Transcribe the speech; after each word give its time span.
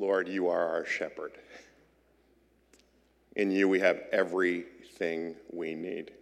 Lord, 0.00 0.28
you 0.28 0.48
are 0.48 0.66
our 0.66 0.86
shepherd. 0.86 1.32
In 3.36 3.50
you, 3.50 3.68
we 3.68 3.80
have 3.80 4.00
everything 4.12 5.36
we 5.52 5.74
need. 5.74 6.12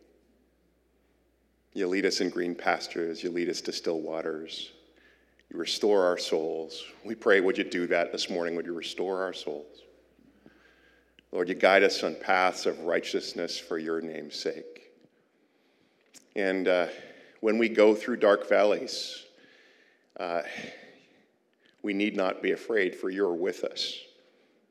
You 1.75 1.87
lead 1.87 2.05
us 2.05 2.21
in 2.21 2.29
green 2.29 2.57
pastures, 2.57 3.23
you 3.23 3.31
lead 3.31 3.49
us 3.49 3.61
to 3.63 3.73
still 3.73 4.01
waters. 4.01 4.73
You 5.49 5.61
restore 5.61 6.05
our 6.05 6.19
souls. 6.19 6.83
We 7.05 7.15
pray, 7.15 7.41
would 7.41 7.57
you 7.57 7.63
do 7.63 7.87
that 7.87 8.11
this 8.11 8.29
morning? 8.29 8.57
Would 8.57 8.67
you 8.67 8.75
restore 8.75 9.23
our 9.23 9.33
souls? 9.33 9.83
Lord, 11.31 11.49
you 11.49 11.55
guide 11.55 11.85
us 11.85 12.03
on 12.03 12.17
paths 12.17 12.67
of 12.67 12.81
righteousness 12.81 13.61
for 13.61 13.79
your 13.79 14.01
name's 14.01 14.35
sake. 14.35 14.91
And 16.35 16.67
uh, 16.67 16.89
when 17.41 17.59
we 17.59 17.69
go 17.69 17.95
through 17.95 18.17
dark 18.17 18.49
valleys, 18.49 19.25
uh, 20.19 20.43
we 21.83 21.93
need 21.95 22.17
not 22.17 22.43
be 22.43 22.53
afraid, 22.53 22.95
for 22.95 23.11
you're 23.11 23.35
with 23.35 23.65
us. 23.65 23.99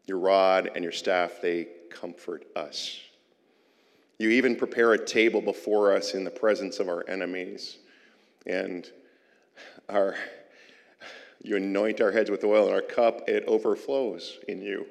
Your 0.05 0.19
rod 0.19 0.71
and 0.75 0.83
your 0.83 0.93
staff, 0.93 1.41
they 1.41 1.67
comfort 1.89 2.45
us. 2.55 2.99
You 4.19 4.29
even 4.29 4.55
prepare 4.55 4.93
a 4.93 5.05
table 5.05 5.41
before 5.41 5.93
us 5.93 6.13
in 6.13 6.23
the 6.23 6.31
presence 6.31 6.79
of 6.79 6.89
our 6.89 7.05
enemies. 7.07 7.77
And 8.45 8.89
our, 9.89 10.15
you 11.43 11.55
anoint 11.57 12.01
our 12.01 12.11
heads 12.11 12.31
with 12.31 12.43
oil, 12.43 12.65
and 12.65 12.73
our 12.73 12.81
cup, 12.81 13.27
it 13.29 13.43
overflows 13.47 14.39
in 14.47 14.61
you. 14.61 14.85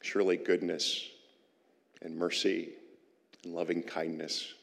Surely 0.00 0.36
goodness 0.36 1.08
and 2.02 2.16
mercy 2.16 2.70
and 3.44 3.54
loving 3.54 3.82
kindness 3.82 4.54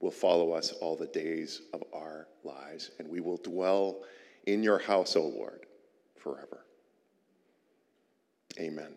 will 0.00 0.10
follow 0.10 0.52
us 0.52 0.72
all 0.72 0.96
the 0.96 1.06
days 1.06 1.62
of 1.72 1.82
our 1.92 2.26
lives, 2.42 2.90
and 2.98 3.08
we 3.08 3.20
will 3.20 3.36
dwell 3.36 4.00
in 4.46 4.62
your 4.62 4.78
house, 4.78 5.16
O 5.16 5.22
Lord, 5.26 5.66
forever. 6.18 6.64
Amen. 8.58 8.94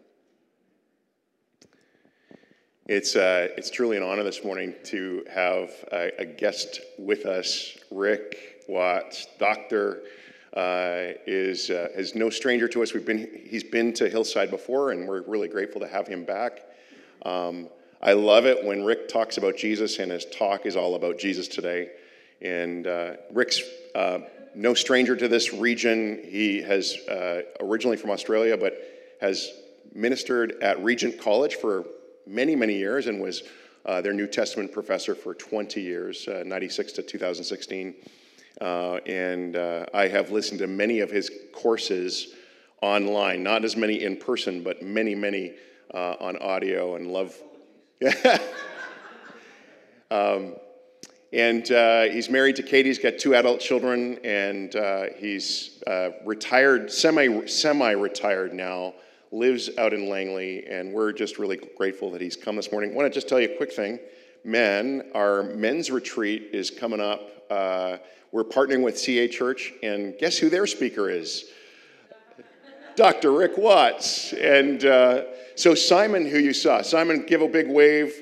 It's, 2.87 3.15
uh, 3.15 3.47
it's 3.57 3.71
truly 3.71 3.97
an 3.97 4.03
honor 4.03 4.23
this 4.23 4.43
morning 4.43 4.75
to 4.85 5.25
have 5.33 5.71
a, 5.91 6.11
a 6.19 6.25
guest 6.25 6.81
with 6.99 7.25
us, 7.25 7.77
Rikk 7.91 8.35
Watts, 8.67 9.27
doctor. 9.39 10.01
Uh, 10.55 11.11
is, 11.27 11.69
uh, 11.69 11.89
is 11.95 12.15
no 12.15 12.29
stranger 12.29 12.65
to 12.65 12.81
us. 12.81 12.93
We've 12.93 13.05
been, 13.05 13.41
he's 13.45 13.63
been 13.63 13.91
to 13.95 14.07
Hillside 14.07 14.49
before, 14.49 14.91
and 14.91 15.05
we're 15.05 15.23
really 15.23 15.49
grateful 15.49 15.81
to 15.81 15.87
have 15.87 16.07
him 16.07 16.23
back. 16.23 16.61
Um, 17.25 17.67
I 18.01 18.13
love 18.13 18.45
it 18.45 18.63
when 18.63 18.79
Rikk 18.79 19.09
talks 19.09 19.37
about 19.37 19.57
Jesus, 19.57 19.99
and 19.99 20.11
his 20.11 20.25
talk 20.25 20.65
is 20.65 20.77
all 20.77 20.95
about 20.95 21.17
Jesus 21.19 21.49
today. 21.49 21.89
And 22.41 22.87
uh, 22.87 23.15
Rikk's 23.33 23.63
uh, 23.95 24.19
no 24.55 24.73
stranger 24.73 25.15
to 25.15 25.27
this 25.27 25.53
region. 25.53 26.21
He 26.23 26.61
has 26.61 26.95
uh, 27.07 27.41
originally 27.59 27.97
from 27.97 28.11
Australia, 28.11 28.57
but 28.57 28.77
has 29.21 29.51
ministered 29.93 30.53
at 30.61 30.83
Regent 30.83 31.19
College 31.19 31.55
for 31.55 31.85
many, 32.25 32.55
many 32.55 32.75
years 32.75 33.07
and 33.07 33.21
was 33.21 33.43
uh, 33.85 34.01
their 34.01 34.13
New 34.13 34.27
Testament 34.27 34.71
professor 34.71 35.13
for 35.13 35.33
20 35.33 35.81
years, 35.81 36.27
uh, 36.27 36.43
96 36.45 36.93
to 36.93 37.03
2016. 37.03 37.93
Uh, 38.61 38.95
and 39.05 39.55
uh, 39.55 39.85
I 39.93 40.07
have 40.07 40.31
listened 40.31 40.59
to 40.59 40.67
many 40.67 41.01
of 41.01 41.11
his 41.11 41.29
courses 41.53 42.33
online, 42.81 43.43
not 43.43 43.63
as 43.65 43.75
many 43.75 44.03
in 44.03 44.17
person, 44.17 44.63
but 44.63 44.81
many, 44.81 45.13
many 45.15 45.53
uh, 45.93 46.15
on 46.19 46.37
audio 46.37 46.95
and 46.95 47.11
love. 47.11 47.35
um, 50.11 50.55
and 51.35 51.71
uh, 51.71 52.03
he's 52.03 52.29
married 52.29 52.55
to 52.55 52.63
Katie. 52.63 52.89
He's 52.89 52.97
got 52.97 53.19
two 53.19 53.35
adult 53.35 53.59
children, 53.59 54.17
and 54.23 54.73
he's 55.17 55.83
retired, 56.25 56.91
semi 56.91 57.45
semi 57.45 57.91
retired 57.91 58.53
now 58.53 58.93
lives 59.35 59.69
out 59.77 59.93
in 59.93 60.07
Langley, 60.07 60.65
and 60.65 60.93
we're 60.93 61.11
just 61.11 61.37
really 61.37 61.59
grateful 61.77 62.09
that 62.11 62.21
he's 62.21 62.35
come 62.35 62.55
this 62.55 62.71
morning. 62.71 62.95
Want 62.95 63.11
to 63.11 63.13
just 63.13 63.27
tell 63.27 63.39
you 63.39 63.53
a 63.53 63.57
quick 63.57 63.73
thing. 63.73 63.99
Men, 64.43 65.11
our 65.13 65.43
men's 65.43 65.91
retreat 65.91 66.49
is 66.53 66.69
coming 66.69 67.01
up. 67.01 67.21
Uh, 67.49 67.97
we're 68.31 68.43
partnering 68.43 68.83
with 68.83 68.97
CA 68.97 69.27
Church, 69.27 69.73
and 69.83 70.17
guess 70.17 70.37
who 70.37 70.49
their 70.49 70.65
speaker 70.65 71.09
is? 71.09 71.45
Dr. 72.95 73.29
Rikk 73.29 73.57
Watts. 73.57 74.31
And 74.33 74.85
uh, 74.85 75.23
so, 75.55 75.75
Simon, 75.75 76.25
who 76.25 76.39
you 76.39 76.53
saw, 76.53 76.81
Simon, 76.81 77.25
give 77.25 77.41
a 77.41 77.47
big 77.47 77.67
wave. 77.67 78.13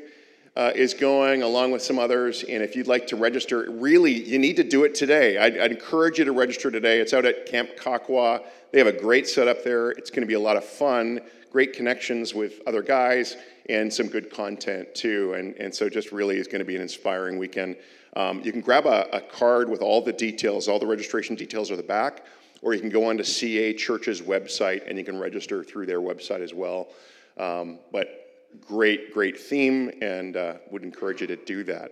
Uh, 0.56 0.72
is 0.76 0.94
going 0.94 1.42
along 1.42 1.72
with 1.72 1.82
some 1.82 1.98
others. 1.98 2.44
And 2.44 2.62
if 2.62 2.76
you'd 2.76 2.86
like 2.86 3.08
to 3.08 3.16
register, 3.16 3.66
really, 3.72 4.12
you 4.12 4.38
need 4.38 4.56
to 4.58 4.64
do 4.64 4.84
it 4.84 4.94
today. 4.94 5.40
I'd, 5.40 5.58
I'd, 5.58 5.72
encourage 5.72 6.20
you 6.20 6.26
to 6.26 6.32
register 6.32 6.70
today. 6.70 7.00
It's 7.00 7.12
out 7.12 7.26
at 7.26 7.48
Camp 7.48 7.72
Kakwa. 7.76 8.44
They 8.72 8.78
have 8.78 8.86
a 8.86 8.92
great 8.92 9.28
setup 9.28 9.64
there. 9.64 9.90
It's 9.90 10.12
going 10.12 10.22
to 10.22 10.28
be 10.28 10.36
a 10.36 10.40
lot 10.40 10.56
of 10.56 10.64
fun, 10.64 11.22
great 11.52 11.74
connections 11.74 12.36
with 12.36 12.62
other 12.68 12.84
guys, 12.84 13.36
and 13.68 13.92
some 13.92 14.08
good 14.08 14.32
content 14.32 14.94
too. 14.94 15.34
And, 15.34 15.56
and 15.56 15.74
so 15.74 15.90
just 15.90 16.12
really 16.12 16.38
is 16.38 16.48
going 16.48 16.60
to 16.60 16.66
be 16.66 16.76
an 16.76 16.84
inspiring 16.84 17.40
weekend. 17.40 17.78
Um, 18.16 18.42
you 18.44 18.52
can 18.52 18.62
grab 18.62 18.86
a, 18.86 19.08
a 19.12 19.22
card 19.22 19.70
with 19.70 19.82
all 19.82 20.02
the 20.02 20.14
details, 20.14 20.68
all 20.68 20.78
the 20.78 20.86
registration 20.86 21.36
details 21.36 21.72
are 21.72 21.76
the 21.76 21.82
back, 21.84 22.26
or 22.62 22.74
you 22.74 22.80
can 22.80 22.90
go 22.90 23.10
on 23.10 23.18
to 23.18 23.24
CA 23.24 23.74
Church's 23.74 24.22
website 24.22 24.88
and 24.88 24.98
you 24.98 25.04
can 25.04 25.18
register 25.18 25.64
through 25.64 25.88
their 25.88 26.00
website 26.00 26.42
as 26.42 26.54
well. 26.54 26.90
Um, 27.38 27.80
but 27.92 28.23
great, 28.62 29.14
great 29.14 29.40
theme, 29.40 29.92
and 30.02 30.38
uh, 30.38 30.54
would 30.72 30.84
encourage 30.84 31.22
you 31.22 31.28
to 31.28 31.36
do 31.36 31.64
that. 31.64 31.92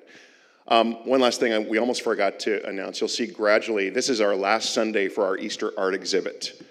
Um, 0.68 1.06
one 1.06 1.20
last 1.20 1.40
thing 1.40 1.68
we 1.68 1.80
almost 1.80 2.04
forgot 2.04 2.40
to 2.42 2.66
announce. 2.68 3.02
You'll 3.02 3.10
see 3.10 3.28
gradually, 3.28 3.90
this 3.90 4.10
is 4.10 4.22
our 4.22 4.36
last 4.36 4.74
Sunday 4.74 5.10
for 5.10 5.26
our 5.26 5.38
Easter 5.38 5.72
art 5.78 5.94
exhibit. 5.94 6.62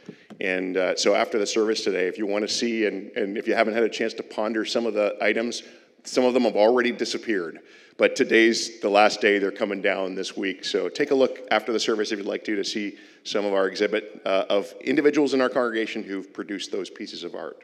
And 0.41 0.77
uh, 0.77 0.97
so 0.97 1.15
after 1.15 1.39
the 1.39 1.47
service 1.47 1.85
today, 1.85 2.07
if 2.07 2.17
you 2.17 2.27
want 2.27 2.49
to 2.49 2.49
see 2.49 2.87
and, 2.87 3.11
and 3.17 3.37
if 3.37 3.47
you 3.47 3.55
haven't 3.55 3.75
had 3.75 3.83
a 3.83 3.89
chance 3.89 4.15
to 4.15 4.23
ponder 4.23 4.65
some 4.65 4.87
of 4.87 4.95
the 4.95 5.17
items, 5.21 5.63
some 6.05 6.25
of 6.25 6.33
them 6.33 6.45
have 6.45 6.57
already 6.57 6.93
disappeared. 6.93 7.61
But 7.99 8.17
today's 8.17 8.81
the 8.81 8.89
last 8.89 9.21
day, 9.21 9.39
they're 9.39 9.51
coming 9.51 9.83
down 9.83 10.15
this 10.15 10.35
week. 10.35 10.65
So 10.65 10.89
take 10.89 11.11
a 11.11 11.15
look 11.15 11.41
after 11.51 11.71
the 11.71 11.81
service 11.81 12.11
if 12.11 12.19
you'd 12.19 12.27
like 12.27 12.45
to 12.45 12.57
to 12.57 12.65
see 12.65 12.97
some 13.25 13.45
of 13.45 13.53
our 13.53 13.67
exhibit 13.69 14.23
uh, 14.25 14.47
of 14.49 14.73
individuals 14.81 15.35
in 15.35 15.43
our 15.43 15.51
congregation 15.51 16.03
who've 16.03 16.33
produced 16.33 16.73
those 16.73 16.89
pieces 16.89 17.23
of 17.23 17.35
art. 17.35 17.63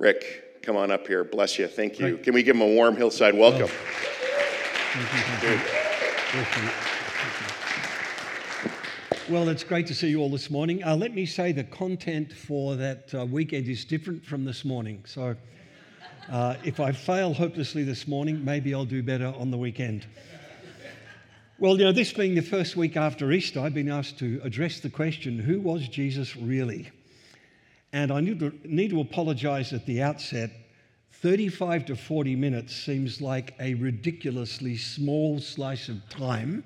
Rikk, 0.00 0.24
come 0.66 0.76
on 0.76 0.90
up 0.90 1.06
here. 1.06 1.22
Bless 1.22 1.60
you. 1.60 1.68
Thank 1.68 2.00
you. 2.00 2.18
Can 2.18 2.34
we 2.34 2.42
give 2.42 2.56
him 2.56 2.62
a 2.62 2.66
warm 2.66 2.96
hillside 2.96 3.34
welcome? 3.34 3.70
Well, 9.28 9.48
it's 9.48 9.64
great 9.64 9.88
to 9.88 9.94
see 9.94 10.08
you 10.08 10.20
all 10.20 10.30
this 10.30 10.50
morning. 10.50 10.84
Uh, 10.84 10.94
let 10.94 11.12
me 11.12 11.26
say 11.26 11.50
the 11.50 11.64
content 11.64 12.32
for 12.32 12.76
that 12.76 13.12
uh, 13.12 13.26
weekend 13.26 13.66
is 13.66 13.84
different 13.84 14.24
from 14.24 14.44
this 14.44 14.64
morning. 14.64 15.02
So 15.04 15.34
uh, 16.30 16.54
if 16.62 16.78
I 16.78 16.92
fail 16.92 17.34
hopelessly 17.34 17.82
this 17.82 18.06
morning, 18.06 18.44
maybe 18.44 18.72
I'll 18.72 18.84
do 18.84 19.02
better 19.02 19.34
on 19.36 19.50
the 19.50 19.58
weekend. 19.58 20.06
Well, 21.58 21.76
you 21.76 21.86
know, 21.86 21.92
this 21.92 22.12
being 22.12 22.36
the 22.36 22.40
first 22.40 22.76
week 22.76 22.96
after 22.96 23.32
Easter, 23.32 23.58
I've 23.58 23.74
been 23.74 23.90
asked 23.90 24.20
to 24.20 24.40
address 24.44 24.78
the 24.78 24.90
question 24.90 25.40
who 25.40 25.60
was 25.60 25.88
Jesus 25.88 26.36
really? 26.36 26.92
And 27.96 28.12
I 28.12 28.20
need 28.20 28.40
to, 28.40 28.52
need 28.62 28.90
to 28.90 29.00
apologize 29.00 29.72
at 29.72 29.86
the 29.86 30.02
outset 30.02 30.50
35 31.12 31.86
to 31.86 31.96
40 31.96 32.36
minutes 32.36 32.76
seems 32.76 33.22
like 33.22 33.54
a 33.58 33.72
ridiculously 33.72 34.76
small 34.76 35.40
slice 35.40 35.88
of 35.88 36.06
time 36.10 36.62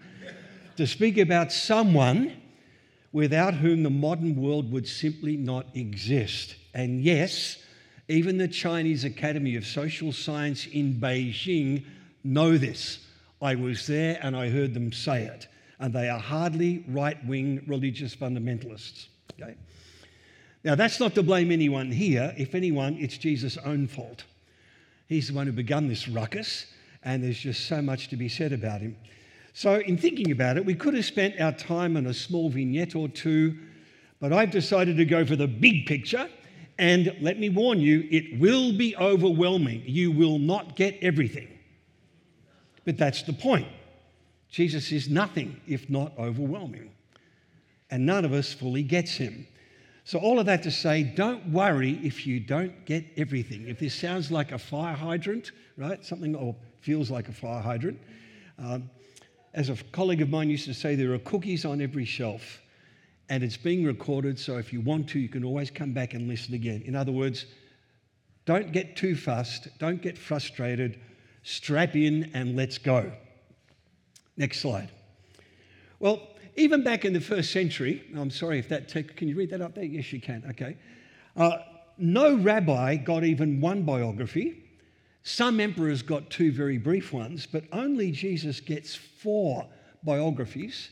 to 0.77 0.89
speak 0.89 1.19
about 1.19 1.53
someone 1.53 2.37
without 3.13 3.55
whom 3.55 3.85
the 3.85 3.91
modern 3.91 4.35
world 4.35 4.73
would 4.73 4.89
simply 4.89 5.37
not 5.37 5.67
exist. 5.77 6.57
And 6.75 7.01
yes, 7.01 7.59
even 8.09 8.37
the 8.37 8.49
Chinese 8.49 9.05
Academy 9.05 9.55
of 9.55 9.65
Social 9.65 10.13
Science 10.13 10.67
in 10.67 10.95
Beijing 10.95 11.85
know 12.25 12.59
this. 12.59 13.07
I 13.41 13.55
was 13.55 13.87
there 13.87 14.19
and 14.21 14.35
I 14.35 14.51
heard 14.51 14.75
them 14.75 14.93
say 14.93 15.27
it. 15.27 15.47
And 15.79 15.95
they 15.95 16.09
are 16.09 16.19
hardly 16.19 16.85
right 16.89 17.25
wing 17.25 17.63
religious 17.69 18.17
fundamentalists. 18.17 19.07
Okay? 19.41 19.55
Now, 20.63 20.75
that's 20.75 21.01
not 21.01 21.15
to 21.15 21.23
blame 21.23 21.51
anyone 21.51 21.91
here. 21.91 22.35
If 22.37 22.55
anyone, 22.55 22.97
it's 23.01 23.17
Jesus' 23.17 23.57
own 23.59 23.87
fault. 23.87 24.25
He's 25.07 25.29
the 25.29 25.35
one 25.35 25.47
who 25.47 25.53
begun 25.53 25.89
this 25.89 26.07
ruckus, 26.07 26.67
and 27.03 27.25
there's 27.25 27.39
just 27.39 27.67
so 27.67 27.81
much 27.81 28.09
to 28.09 28.17
be 28.17 28.29
said 28.29 28.53
about 28.53 28.81
him. 28.81 28.97
So, 29.55 29.77
in 29.77 29.97
thinking 29.97 30.31
about 30.31 30.57
it, 30.57 30.65
we 30.65 30.75
could 30.75 30.95
have 30.95 31.05
spent 31.05 31.41
our 31.41 31.53
time 31.53 31.97
on 31.97 32.07
a 32.07 32.15
small 32.15 32.51
vignette 32.51 32.95
or 32.95 33.09
two, 33.09 33.57
but 34.21 34.33
I've 34.33 34.51
decided 34.51 34.97
to 34.99 35.05
go 35.05 35.25
for 35.25 35.35
the 35.35 35.49
big 35.49 35.87
picture. 35.87 36.29
And 36.79 37.15
let 37.21 37.39
me 37.39 37.49
warn 37.49 37.81
you, 37.81 38.07
it 38.11 38.39
will 38.39 38.73
be 38.73 38.97
overwhelming. 38.97 39.83
You 39.85 40.13
will 40.13 40.39
not 40.39 40.77
get 40.77 40.99
everything. 41.03 41.49
But 42.85 42.97
that's 42.97 43.23
the 43.23 43.33
point. 43.33 43.69
Jesus 44.51 44.91
is 44.93 45.09
nothing 45.09 45.61
if 45.67 45.91
not 45.91 46.13
overwhelming. 46.19 46.91
And 47.91 48.07
none 48.07 48.25
of 48.25 48.33
us 48.33 48.53
fully 48.53 48.83
gets 48.83 49.13
him. 49.13 49.47
So, 50.05 50.19
all 50.19 50.39
of 50.39 50.47
that 50.47 50.63
to 50.65 50.71
say, 50.71 51.03
don't 51.03 51.53
worry 51.53 52.01
if 52.03 52.27
you 52.27 52.41
don't 52.41 52.85
get 52.87 53.05
everything. 53.17 53.69
If 53.69 53.79
this 53.79 53.95
sounds 53.95 54.31
like 54.31 54.53
a 54.53 54.59
fire 54.59 54.95
hydrant, 54.95 55.53
right? 55.77 56.05
Something 56.05 56.35
or 56.35 56.57
feels 56.81 57.11
like 57.11 57.29
a 57.29 57.33
fire 57.33 57.61
hydrant. 57.61 58.01
Um, 58.59 58.91
as 59.53 59.69
a 59.69 59.77
colleague 59.93 60.23
of 60.23 60.31
mine 60.31 60.49
used 60.49 60.67
to 60.67 60.75
say, 60.75 60.95
there 60.95 61.13
are 61.13 61.19
cookies 61.19 61.65
on 61.65 61.81
every 61.81 62.05
shelf. 62.05 62.61
and 63.29 63.45
it's 63.45 63.57
being 63.57 63.85
recorded, 63.85 64.37
so 64.39 64.59
if 64.59 64.73
you 64.73 64.81
want 64.81 65.09
to, 65.09 65.21
you 65.21 65.29
can 65.29 65.45
always 65.45 65.71
come 65.71 65.93
back 65.93 66.15
and 66.15 66.27
listen 66.27 66.53
again. 66.53 66.83
In 66.85 66.97
other 66.97 67.13
words, 67.13 67.47
don't 68.45 68.73
get 68.73 68.97
too 68.97 69.15
fussed, 69.15 69.69
don't 69.79 70.03
get 70.03 70.19
frustrated, 70.19 70.99
strap 71.45 71.95
in 71.95 72.29
and 72.35 72.57
let's 72.57 72.77
go. 72.77 73.13
Next 74.37 74.59
slide. 74.59 74.91
Well, 76.01 76.27
even 76.57 76.83
back 76.83 77.05
in 77.05 77.13
the 77.13 77.21
first 77.21 77.53
century, 77.53 78.05
I'm 78.17 78.31
sorry 78.31 78.59
if 78.59 78.69
that, 78.69 78.89
can 79.17 79.29
you 79.29 79.37
read 79.37 79.51
that 79.51 79.61
up 79.61 79.75
there? 79.75 79.85
Yes, 79.85 80.13
you 80.13 80.21
can, 80.21 80.45
okay. 80.51 80.77
Uh, 81.37 81.59
no 81.99 82.37
rabbi 82.37 82.97
got 82.97 83.25
even 83.25 83.61
one 83.61 83.83
biography. 83.83 84.65
Some 85.23 85.61
emperors 85.61 86.03
got 86.03 86.31
two 86.31 86.51
very 86.51 86.79
brief 86.79 87.13
ones, 87.13 87.47
but 87.47 87.65
only 87.73 88.11
Jesus 88.11 88.61
gets 88.61 88.95
four 88.95 89.67
biographies, 90.03 90.91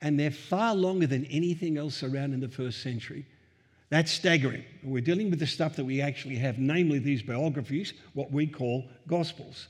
and 0.00 0.18
they're 0.18 0.30
far 0.30 0.74
longer 0.74 1.06
than 1.06 1.24
anything 1.26 1.78
else 1.78 2.02
around 2.02 2.34
in 2.34 2.40
the 2.40 2.48
first 2.48 2.82
century. 2.82 3.24
That's 3.90 4.10
staggering. 4.10 4.64
We're 4.82 5.00
dealing 5.00 5.30
with 5.30 5.38
the 5.38 5.46
stuff 5.46 5.76
that 5.76 5.84
we 5.84 6.02
actually 6.02 6.36
have, 6.36 6.58
namely 6.58 6.98
these 6.98 7.22
biographies, 7.22 7.94
what 8.14 8.30
we 8.30 8.46
call 8.46 8.84
gospels. 9.06 9.68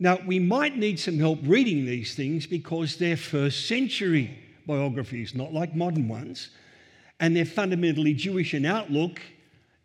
Now, 0.00 0.18
we 0.24 0.38
might 0.38 0.76
need 0.76 1.00
some 1.00 1.18
help 1.18 1.40
reading 1.42 1.84
these 1.84 2.14
things 2.14 2.46
because 2.46 2.96
they're 2.96 3.16
first 3.16 3.66
century 3.66 4.38
biographies, 4.66 5.34
not 5.34 5.52
like 5.52 5.74
modern 5.74 6.06
ones, 6.06 6.50
and 7.18 7.34
they're 7.34 7.44
fundamentally 7.44 8.14
Jewish 8.14 8.54
in 8.54 8.64
outlook, 8.64 9.20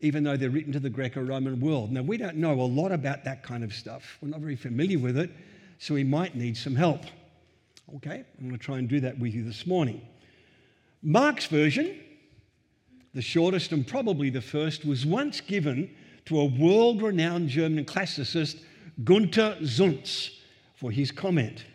even 0.01 0.23
though 0.23 0.37
they're 0.37 0.51
written 0.51 0.73
to 0.73 0.79
the 0.79 0.89
Greco 0.89 1.23
Roman 1.23 1.59
world. 1.59 1.91
Now, 1.91 2.03
we 2.03 2.17
don't 2.17 2.35
know 2.35 2.53
a 2.53 2.61
lot 2.61 2.91
about 2.91 3.23
that 3.23 3.41
kind 3.41 3.63
of 3.63 3.73
stuff, 3.73 4.19
we're 4.21 4.29
not 4.29 4.41
very 4.41 4.55
familiar 4.55 4.99
with 4.99 5.17
it, 5.17 5.31
so 5.79 5.95
we 5.95 6.03
might 6.03 6.35
need 6.35 6.57
some 6.57 6.75
help. 6.75 7.01
Okay, 7.95 8.23
I'm 8.39 8.47
going 8.47 8.51
to 8.51 8.63
try 8.63 8.77
and 8.77 8.87
do 8.87 8.99
that 8.99 9.17
with 9.17 9.33
you 9.33 9.43
this 9.43 9.65
morning. 9.65 10.01
Mark's 11.01 11.47
version, 11.47 11.99
the 13.13 13.21
shortest 13.21 13.71
and 13.71 13.85
probably 13.85 14.29
the 14.29 14.41
first, 14.41 14.85
was 14.85 15.05
once 15.05 15.41
given 15.41 15.89
to 16.25 16.39
a 16.39 16.45
world 16.45 17.01
renowned 17.01 17.49
German 17.49 17.83
classicist, 17.83 18.61
Gunther 19.03 19.57
Zuntz, 19.61 20.29
for 20.75 20.91
his 20.91 21.11
comment. 21.11 21.65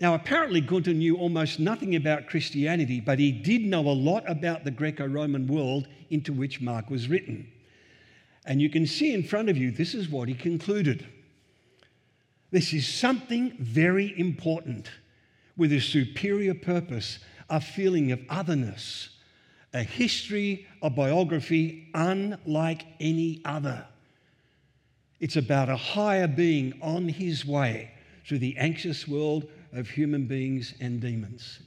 Now, 0.00 0.14
apparently, 0.14 0.60
Gunther 0.60 0.94
knew 0.94 1.16
almost 1.16 1.58
nothing 1.58 1.96
about 1.96 2.26
Christianity, 2.26 3.00
but 3.00 3.18
he 3.18 3.32
did 3.32 3.62
know 3.62 3.80
a 3.80 3.92
lot 3.92 4.24
about 4.28 4.64
the 4.64 4.70
Greco 4.70 5.06
Roman 5.06 5.46
world 5.46 5.88
into 6.08 6.32
which 6.32 6.60
Mark 6.60 6.88
was 6.88 7.08
written. 7.08 7.50
And 8.46 8.62
you 8.62 8.70
can 8.70 8.86
see 8.86 9.12
in 9.12 9.22
front 9.22 9.50
of 9.50 9.56
you, 9.56 9.70
this 9.70 9.94
is 9.94 10.08
what 10.08 10.28
he 10.28 10.34
concluded. 10.34 11.06
This 12.50 12.72
is 12.72 12.88
something 12.88 13.56
very 13.58 14.18
important 14.18 14.90
with 15.56 15.72
a 15.72 15.80
superior 15.80 16.54
purpose, 16.54 17.18
a 17.50 17.60
feeling 17.60 18.12
of 18.12 18.20
otherness, 18.30 19.10
a 19.74 19.82
history, 19.82 20.66
a 20.82 20.90
biography 20.90 21.90
unlike 21.94 22.86
any 22.98 23.42
other. 23.44 23.86
It's 25.20 25.36
about 25.36 25.68
a 25.68 25.76
higher 25.76 26.26
being 26.26 26.78
on 26.82 27.08
his 27.08 27.44
way 27.44 27.92
through 28.26 28.38
the 28.38 28.56
anxious 28.56 29.06
world 29.06 29.46
of 29.72 29.88
human 29.88 30.26
beings 30.26 30.74
and 30.80 31.00
demons. 31.00 31.60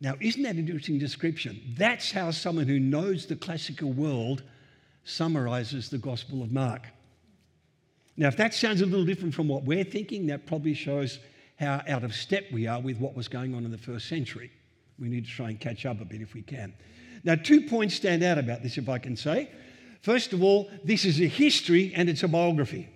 Now, 0.00 0.14
isn't 0.20 0.42
that 0.42 0.56
an 0.56 0.58
interesting 0.58 0.98
description? 0.98 1.60
That's 1.76 2.12
how 2.12 2.30
someone 2.30 2.66
who 2.66 2.78
knows 2.78 3.26
the 3.26 3.36
classical 3.36 3.92
world 3.92 4.42
summarizes 5.04 5.88
the 5.88 5.98
Gospel 5.98 6.42
of 6.42 6.52
Mark. 6.52 6.86
Now, 8.16 8.28
if 8.28 8.36
that 8.36 8.54
sounds 8.54 8.80
a 8.80 8.86
little 8.86 9.06
different 9.06 9.34
from 9.34 9.48
what 9.48 9.64
we're 9.64 9.84
thinking, 9.84 10.26
that 10.26 10.46
probably 10.46 10.74
shows 10.74 11.18
how 11.58 11.82
out 11.88 12.04
of 12.04 12.14
step 12.14 12.44
we 12.52 12.66
are 12.66 12.80
with 12.80 12.98
what 12.98 13.16
was 13.16 13.28
going 13.28 13.54
on 13.54 13.64
in 13.64 13.70
the 13.70 13.78
first 13.78 14.08
century. 14.08 14.50
We 14.98 15.08
need 15.08 15.24
to 15.24 15.30
try 15.30 15.50
and 15.50 15.58
catch 15.58 15.86
up 15.86 16.00
a 16.00 16.04
bit 16.04 16.20
if 16.20 16.34
we 16.34 16.42
can. 16.42 16.74
Now, 17.24 17.34
two 17.34 17.62
points 17.62 17.94
stand 17.94 18.22
out 18.22 18.38
about 18.38 18.62
this, 18.62 18.78
if 18.78 18.88
I 18.88 18.98
can 18.98 19.16
say. 19.16 19.50
First 20.00 20.32
of 20.32 20.42
all, 20.42 20.70
this 20.84 21.04
is 21.04 21.20
a 21.20 21.26
history 21.26 21.92
and 21.94 22.08
it's 22.08 22.22
a 22.22 22.28
biography. 22.28 22.88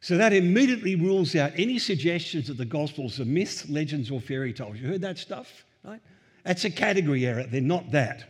So 0.00 0.16
that 0.16 0.32
immediately 0.32 0.94
rules 0.94 1.34
out 1.34 1.52
any 1.56 1.78
suggestions 1.78 2.48
that 2.48 2.58
the 2.58 2.64
Gospels 2.64 3.18
are 3.18 3.24
myths, 3.24 3.68
legends, 3.68 4.10
or 4.10 4.20
fairy 4.20 4.52
tales. 4.52 4.78
You 4.78 4.88
heard 4.88 5.00
that 5.00 5.18
stuff, 5.18 5.64
right? 5.82 6.00
That's 6.44 6.64
a 6.64 6.70
category 6.70 7.26
error. 7.26 7.44
They're 7.44 7.60
not 7.60 7.90
that. 7.90 8.24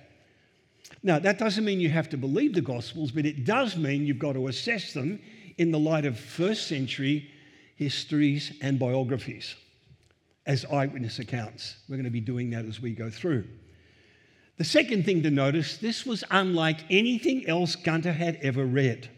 Now, 1.02 1.18
that 1.18 1.38
doesn't 1.38 1.64
mean 1.64 1.80
you 1.80 1.90
have 1.90 2.08
to 2.10 2.16
believe 2.16 2.54
the 2.54 2.62
Gospels, 2.62 3.12
but 3.12 3.26
it 3.26 3.44
does 3.44 3.76
mean 3.76 4.06
you've 4.06 4.18
got 4.18 4.32
to 4.32 4.48
assess 4.48 4.92
them 4.92 5.20
in 5.58 5.70
the 5.70 5.78
light 5.78 6.06
of 6.06 6.18
first 6.18 6.66
century 6.66 7.30
histories 7.76 8.52
and 8.62 8.78
biographies 8.78 9.54
as 10.46 10.64
eyewitness 10.64 11.18
accounts. 11.18 11.76
We're 11.88 11.96
going 11.96 12.04
to 12.04 12.10
be 12.10 12.20
doing 12.20 12.50
that 12.50 12.64
as 12.64 12.80
we 12.80 12.92
go 12.92 13.10
through. 13.10 13.46
The 14.56 14.64
second 14.64 15.04
thing 15.04 15.22
to 15.22 15.30
notice 15.30 15.76
this 15.76 16.06
was 16.06 16.24
unlike 16.30 16.80
anything 16.90 17.46
else 17.46 17.76
Gunther 17.76 18.12
had 18.12 18.36
ever 18.36 18.64
read. 18.64 19.10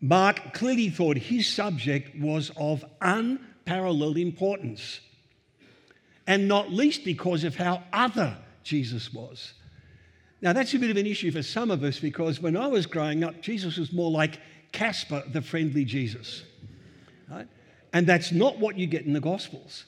Mark 0.00 0.52
clearly 0.52 0.88
thought 0.88 1.16
his 1.16 1.46
subject 1.46 2.18
was 2.18 2.50
of 2.56 2.84
unparalleled 3.00 4.18
importance, 4.18 5.00
and 6.26 6.48
not 6.48 6.72
least 6.72 7.04
because 7.04 7.44
of 7.44 7.54
how 7.54 7.84
other 7.92 8.36
Jesus 8.64 9.12
was. 9.12 9.52
Now, 10.40 10.52
that's 10.52 10.74
a 10.74 10.78
bit 10.78 10.90
of 10.90 10.96
an 10.96 11.06
issue 11.06 11.30
for 11.30 11.42
some 11.42 11.70
of 11.70 11.84
us 11.84 12.00
because 12.00 12.40
when 12.40 12.56
I 12.56 12.66
was 12.66 12.84
growing 12.84 13.22
up, 13.22 13.40
Jesus 13.40 13.76
was 13.76 13.92
more 13.92 14.10
like 14.10 14.40
Casper, 14.72 15.22
the 15.30 15.40
friendly 15.40 15.84
Jesus. 15.84 16.42
Right? 17.30 17.46
And 17.92 18.08
that's 18.08 18.32
not 18.32 18.58
what 18.58 18.76
you 18.76 18.88
get 18.88 19.06
in 19.06 19.12
the 19.12 19.20
Gospels. 19.20 19.84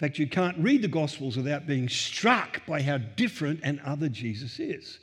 In 0.00 0.08
fact, 0.08 0.18
you 0.18 0.28
can't 0.28 0.56
read 0.56 0.80
the 0.80 0.88
Gospels 0.88 1.36
without 1.36 1.66
being 1.66 1.86
struck 1.86 2.64
by 2.64 2.80
how 2.80 2.96
different 2.96 3.60
and 3.62 3.78
other 3.80 4.08
Jesus 4.08 4.58
is. 4.58 4.98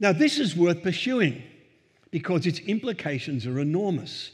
Now, 0.00 0.12
this 0.12 0.40
is 0.40 0.56
worth 0.56 0.82
pursuing 0.82 1.40
because 2.10 2.44
its 2.44 2.58
implications 2.58 3.46
are 3.46 3.60
enormous. 3.60 4.32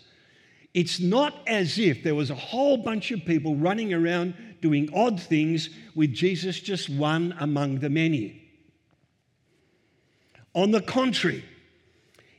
It's 0.73 1.01
not 1.01 1.43
as 1.47 1.79
if 1.79 2.03
there 2.03 2.15
was 2.15 2.31
a 2.31 2.35
whole 2.35 2.79
bunch 2.79 3.11
of 3.11 3.27
people 3.27 3.57
running 3.57 3.93
around 3.93 4.33
doing 4.63 4.89
odd 4.95 5.21
things 5.21 5.69
with 5.95 6.15
Jesus 6.15 6.61
just 6.61 6.89
one 6.89 7.35
among 7.39 7.81
the 7.81 7.91
many. 7.91 8.49
On 10.55 10.71
the 10.71 10.81
contrary, 10.81 11.45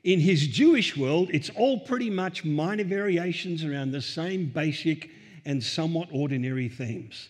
in 0.04 0.20
his 0.20 0.48
Jewish 0.48 0.98
world, 0.98 1.30
it's 1.32 1.52
all 1.52 1.82
pretty 1.82 2.10
much 2.10 2.44
minor 2.44 2.86
variations 2.86 3.64
around 3.64 3.92
the 3.92 4.02
same 4.02 4.48
basic 4.48 5.12
and 5.46 5.64
somewhat 5.64 6.10
ordinary 6.12 6.70
themes. 6.70 7.30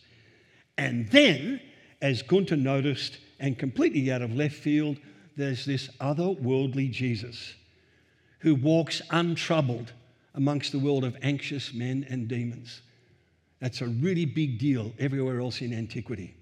And 0.78 1.10
then, 1.10 1.62
as 2.02 2.22
Gunther 2.22 2.58
noticed, 2.58 3.18
and 3.40 3.58
completely 3.58 4.12
out 4.12 4.22
of 4.22 4.36
left 4.36 4.56
field, 4.56 4.98
there's 5.38 5.66
this 5.66 5.88
otherworldly 6.02 6.92
Jesus 6.92 7.54
who 8.40 8.56
walks 8.56 9.02
untroubled 9.12 9.94
amongst 10.36 10.72
the 10.72 10.80
world 10.80 11.04
of 11.04 11.18
anxious 11.22 11.74
men 11.74 12.06
and 12.10 12.28
demons. 12.28 12.82
That's 13.60 13.82
a 13.82 13.88
really 13.88 14.26
big 14.26 14.58
deal 14.58 14.94
everywhere 15.00 15.40
else 15.40 15.62
in 15.62 15.74
antiquity. 15.74 16.36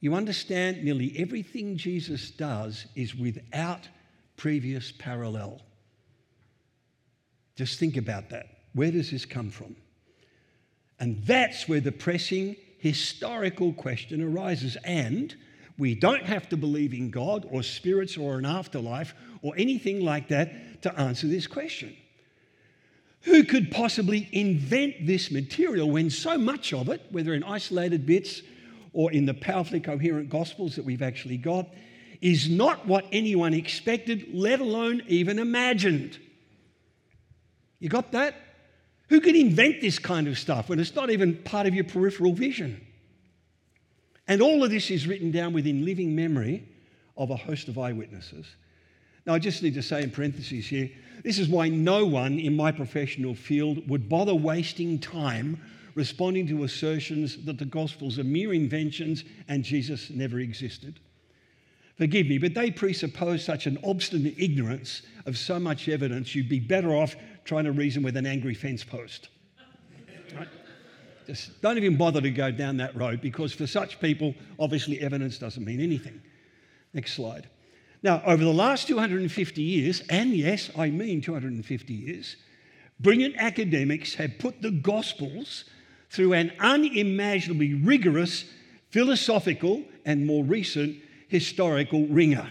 You 0.00 0.14
understand, 0.14 0.84
nearly 0.84 1.14
everything 1.18 1.76
Jesus 1.76 2.30
does 2.30 2.86
is 2.94 3.14
without 3.14 3.88
previous 4.36 4.92
parallel. 4.92 5.60
Just 7.56 7.78
think 7.78 7.96
about 7.96 8.30
that. 8.30 8.46
Where 8.74 8.90
does 8.90 9.10
this 9.10 9.24
come 9.24 9.50
from? 9.50 9.74
And 10.98 11.22
that's 11.24 11.68
where 11.68 11.80
the 11.80 11.92
pressing 11.92 12.56
historical 12.78 13.72
question 13.72 14.22
arises. 14.22 14.76
And 14.84 15.34
we 15.78 15.94
don't 15.94 16.22
have 16.22 16.48
to 16.50 16.56
believe 16.56 16.94
in 16.94 17.10
God 17.10 17.46
or 17.50 17.62
spirits 17.62 18.16
or 18.16 18.38
an 18.38 18.46
afterlife 18.46 19.14
or 19.42 19.54
anything 19.56 20.00
like 20.00 20.28
that 20.28 20.82
to 20.82 20.98
answer 20.98 21.26
this 21.26 21.46
question. 21.46 21.96
Who 23.22 23.44
could 23.44 23.70
possibly 23.70 24.28
invent 24.32 25.06
this 25.06 25.30
material 25.30 25.90
when 25.90 26.10
so 26.10 26.38
much 26.38 26.72
of 26.72 26.88
it, 26.88 27.02
whether 27.10 27.34
in 27.34 27.42
isolated 27.42 28.06
bits 28.06 28.40
or 28.92 29.12
in 29.12 29.26
the 29.26 29.34
powerfully 29.34 29.80
coherent 29.80 30.30
gospels 30.30 30.76
that 30.76 30.84
we've 30.84 31.02
actually 31.02 31.36
got, 31.36 31.68
is 32.22 32.48
not 32.48 32.86
what 32.86 33.04
anyone 33.12 33.52
expected, 33.52 34.28
let 34.32 34.60
alone 34.60 35.02
even 35.08 35.38
imagined? 35.38 36.18
You 37.78 37.88
got 37.90 38.12
that? 38.12 38.34
Who 39.08 39.20
could 39.20 39.36
invent 39.36 39.80
this 39.80 39.98
kind 39.98 40.26
of 40.26 40.38
stuff 40.38 40.68
when 40.68 40.80
it's 40.80 40.94
not 40.94 41.10
even 41.10 41.36
part 41.36 41.66
of 41.66 41.74
your 41.74 41.84
peripheral 41.84 42.32
vision? 42.32 42.84
And 44.28 44.42
all 44.42 44.64
of 44.64 44.70
this 44.70 44.90
is 44.90 45.06
written 45.06 45.30
down 45.30 45.52
within 45.52 45.84
living 45.84 46.16
memory 46.16 46.66
of 47.16 47.30
a 47.30 47.36
host 47.36 47.68
of 47.68 47.78
eyewitnesses. 47.78 48.46
Now, 49.24 49.34
I 49.34 49.38
just 49.38 49.62
need 49.62 49.74
to 49.74 49.82
say 49.82 50.02
in 50.02 50.10
parentheses 50.10 50.66
here 50.66 50.90
this 51.22 51.38
is 51.38 51.48
why 51.48 51.68
no 51.68 52.06
one 52.06 52.38
in 52.38 52.54
my 52.54 52.72
professional 52.72 53.34
field 53.34 53.88
would 53.88 54.08
bother 54.08 54.34
wasting 54.34 54.98
time 54.98 55.60
responding 55.96 56.46
to 56.46 56.62
assertions 56.62 57.44
that 57.46 57.58
the 57.58 57.64
Gospels 57.64 58.18
are 58.18 58.24
mere 58.24 58.52
inventions 58.52 59.24
and 59.48 59.64
Jesus 59.64 60.10
never 60.10 60.38
existed. 60.38 61.00
Forgive 61.96 62.26
me, 62.26 62.36
but 62.36 62.52
they 62.52 62.70
presuppose 62.70 63.42
such 63.42 63.66
an 63.66 63.78
obstinate 63.82 64.34
ignorance 64.36 65.00
of 65.24 65.38
so 65.38 65.58
much 65.58 65.88
evidence, 65.88 66.34
you'd 66.34 66.50
be 66.50 66.60
better 66.60 66.94
off 66.94 67.16
trying 67.46 67.64
to 67.64 67.72
reason 67.72 68.02
with 68.02 68.16
an 68.16 68.26
angry 68.26 68.54
fence 68.54 68.84
post. 68.84 69.28
Right? 70.36 70.48
Just 71.26 71.60
don't 71.62 71.76
even 71.76 71.96
bother 71.96 72.20
to 72.20 72.30
go 72.30 72.50
down 72.50 72.76
that 72.76 72.94
road 72.94 73.20
because 73.20 73.52
for 73.52 73.66
such 73.66 74.00
people, 74.00 74.34
obviously, 74.58 75.00
evidence 75.00 75.38
doesn't 75.38 75.64
mean 75.64 75.80
anything. 75.80 76.20
Next 76.92 77.14
slide. 77.14 77.48
Now, 78.02 78.22
over 78.24 78.44
the 78.44 78.52
last 78.52 78.86
250 78.86 79.62
years, 79.62 80.02
and 80.08 80.34
yes, 80.34 80.70
I 80.76 80.90
mean 80.90 81.20
250 81.20 81.92
years, 81.92 82.36
brilliant 83.00 83.36
academics 83.36 84.14
have 84.14 84.38
put 84.38 84.62
the 84.62 84.70
Gospels 84.70 85.64
through 86.10 86.34
an 86.34 86.52
unimaginably 86.60 87.74
rigorous 87.74 88.44
philosophical 88.90 89.82
and 90.04 90.24
more 90.24 90.44
recent 90.44 90.96
historical 91.28 92.06
ringer. 92.06 92.50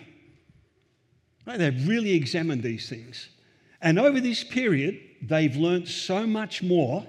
They've 1.46 1.88
really 1.88 2.14
examined 2.14 2.64
these 2.64 2.90
things. 2.90 3.30
And 3.86 4.00
over 4.00 4.20
this 4.20 4.44
period, 4.44 5.00
they've 5.22 5.56
learnt 5.56 5.88
so 5.88 6.26
much 6.26 6.64
more 6.64 7.06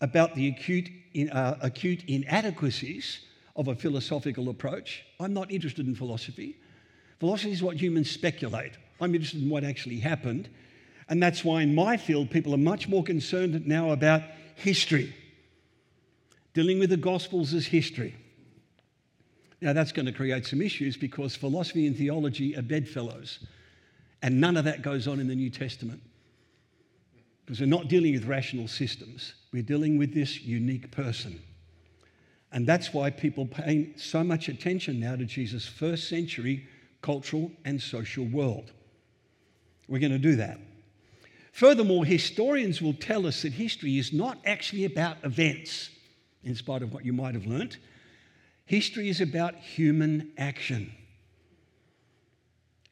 about 0.00 0.34
the 0.34 0.48
acute, 0.48 0.90
uh, 1.30 1.54
acute 1.60 2.02
inadequacies 2.08 3.20
of 3.54 3.68
a 3.68 3.76
philosophical 3.76 4.48
approach. 4.48 5.04
I'm 5.20 5.32
not 5.32 5.52
interested 5.52 5.86
in 5.86 5.94
philosophy. 5.94 6.56
Philosophy 7.20 7.52
is 7.52 7.62
what 7.62 7.76
humans 7.76 8.10
speculate. 8.10 8.72
I'm 9.00 9.14
interested 9.14 9.42
in 9.42 9.48
what 9.48 9.62
actually 9.62 10.00
happened. 10.00 10.48
And 11.08 11.22
that's 11.22 11.44
why, 11.44 11.62
in 11.62 11.72
my 11.72 11.96
field, 11.96 12.30
people 12.30 12.52
are 12.52 12.58
much 12.58 12.88
more 12.88 13.04
concerned 13.04 13.64
now 13.64 13.92
about 13.92 14.22
history, 14.56 15.14
dealing 16.52 16.80
with 16.80 16.90
the 16.90 16.96
Gospels 16.96 17.54
as 17.54 17.66
history. 17.66 18.16
Now, 19.60 19.72
that's 19.72 19.92
going 19.92 20.06
to 20.06 20.12
create 20.12 20.46
some 20.46 20.62
issues 20.62 20.96
because 20.96 21.36
philosophy 21.36 21.86
and 21.86 21.96
theology 21.96 22.56
are 22.56 22.62
bedfellows. 22.62 23.38
And 24.22 24.40
none 24.40 24.56
of 24.56 24.64
that 24.64 24.82
goes 24.82 25.08
on 25.08 25.20
in 25.20 25.26
the 25.26 25.34
New 25.34 25.50
Testament. 25.50 26.00
Because 27.44 27.60
we're 27.60 27.66
not 27.66 27.88
dealing 27.88 28.12
with 28.12 28.24
rational 28.24 28.68
systems, 28.68 29.34
we're 29.52 29.62
dealing 29.62 29.98
with 29.98 30.14
this 30.14 30.40
unique 30.40 30.90
person. 30.92 31.42
And 32.52 32.66
that's 32.66 32.92
why 32.94 33.10
people 33.10 33.46
pay 33.46 33.90
so 33.96 34.22
much 34.22 34.48
attention 34.48 35.00
now 35.00 35.16
to 35.16 35.24
Jesus' 35.24 35.66
first 35.66 36.08
century 36.08 36.68
cultural 37.00 37.50
and 37.64 37.82
social 37.82 38.24
world. 38.24 38.72
We're 39.88 39.98
going 39.98 40.12
to 40.12 40.18
do 40.18 40.36
that. 40.36 40.58
Furthermore, 41.52 42.04
historians 42.04 42.80
will 42.80 42.94
tell 42.94 43.26
us 43.26 43.42
that 43.42 43.52
history 43.52 43.98
is 43.98 44.12
not 44.12 44.38
actually 44.46 44.84
about 44.84 45.18
events, 45.22 45.90
in 46.44 46.54
spite 46.54 46.82
of 46.82 46.94
what 46.94 47.04
you 47.04 47.12
might 47.12 47.34
have 47.34 47.46
learnt. 47.46 47.78
History 48.64 49.08
is 49.08 49.20
about 49.20 49.56
human 49.56 50.32
action. 50.38 50.92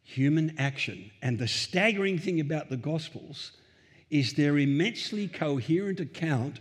Human 0.03 0.55
action. 0.59 1.11
And 1.23 1.39
the 1.39 1.49
staggering 1.49 2.19
thing 2.19 2.41
about 2.41 2.69
the 2.71 2.77
Gospels 2.77 3.53
is 4.11 4.35
their 4.35 4.59
immensely 4.59 5.29
coherent 5.29 6.01
account 6.01 6.61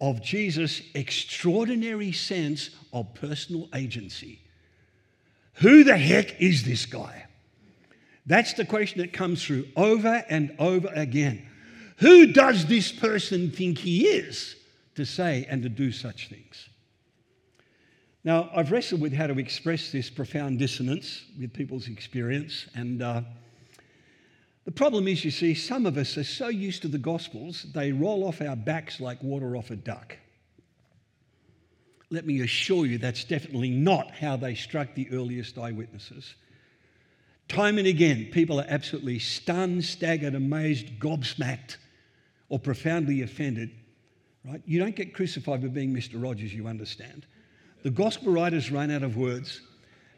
of 0.00 0.20
Jesus' 0.20 0.82
extraordinary 0.94 2.10
sense 2.10 2.70
of 2.92 3.14
personal 3.14 3.68
agency. 3.74 4.40
Who 5.54 5.84
the 5.84 5.96
heck 5.96 6.40
is 6.40 6.64
this 6.64 6.86
guy? 6.86 7.26
That's 8.26 8.54
the 8.54 8.64
question 8.64 9.00
that 9.00 9.12
comes 9.12 9.44
through 9.44 9.68
over 9.76 10.24
and 10.28 10.54
over 10.58 10.88
again. 10.88 11.46
Who 11.98 12.32
does 12.32 12.66
this 12.66 12.90
person 12.90 13.50
think 13.50 13.78
he 13.78 14.06
is 14.06 14.56
to 14.96 15.04
say 15.04 15.46
and 15.48 15.62
to 15.62 15.68
do 15.68 15.92
such 15.92 16.28
things? 16.28 16.68
Now, 18.24 18.50
I've 18.54 18.70
wrestled 18.70 19.00
with 19.00 19.12
how 19.12 19.26
to 19.26 19.38
express 19.38 19.90
this 19.90 20.08
profound 20.08 20.60
dissonance 20.60 21.24
with 21.38 21.52
people's 21.52 21.88
experience. 21.88 22.66
And 22.74 23.02
uh, 23.02 23.22
the 24.64 24.70
problem 24.70 25.08
is, 25.08 25.24
you 25.24 25.32
see, 25.32 25.54
some 25.54 25.86
of 25.86 25.96
us 25.96 26.16
are 26.16 26.24
so 26.24 26.48
used 26.48 26.82
to 26.82 26.88
the 26.88 26.98
Gospels, 26.98 27.66
they 27.74 27.90
roll 27.90 28.24
off 28.24 28.40
our 28.40 28.54
backs 28.54 29.00
like 29.00 29.20
water 29.22 29.56
off 29.56 29.70
a 29.70 29.76
duck. 29.76 30.16
Let 32.10 32.26
me 32.26 32.42
assure 32.42 32.86
you, 32.86 32.98
that's 32.98 33.24
definitely 33.24 33.70
not 33.70 34.12
how 34.12 34.36
they 34.36 34.54
struck 34.54 34.94
the 34.94 35.10
earliest 35.10 35.58
eyewitnesses. 35.58 36.34
Time 37.48 37.78
and 37.78 37.88
again, 37.88 38.28
people 38.30 38.60
are 38.60 38.66
absolutely 38.68 39.18
stunned, 39.18 39.84
staggered, 39.84 40.34
amazed, 40.34 41.00
gobsmacked, 41.00 41.76
or 42.48 42.58
profoundly 42.58 43.22
offended. 43.22 43.70
Right? 44.44 44.62
You 44.64 44.78
don't 44.78 44.94
get 44.94 45.12
crucified 45.12 45.62
for 45.62 45.68
being 45.68 45.92
Mr. 45.92 46.22
Rogers, 46.22 46.54
you 46.54 46.68
understand. 46.68 47.26
The 47.82 47.90
gospel 47.90 48.32
writers 48.32 48.70
ran 48.70 48.90
out 48.90 49.02
of 49.02 49.16
words. 49.16 49.60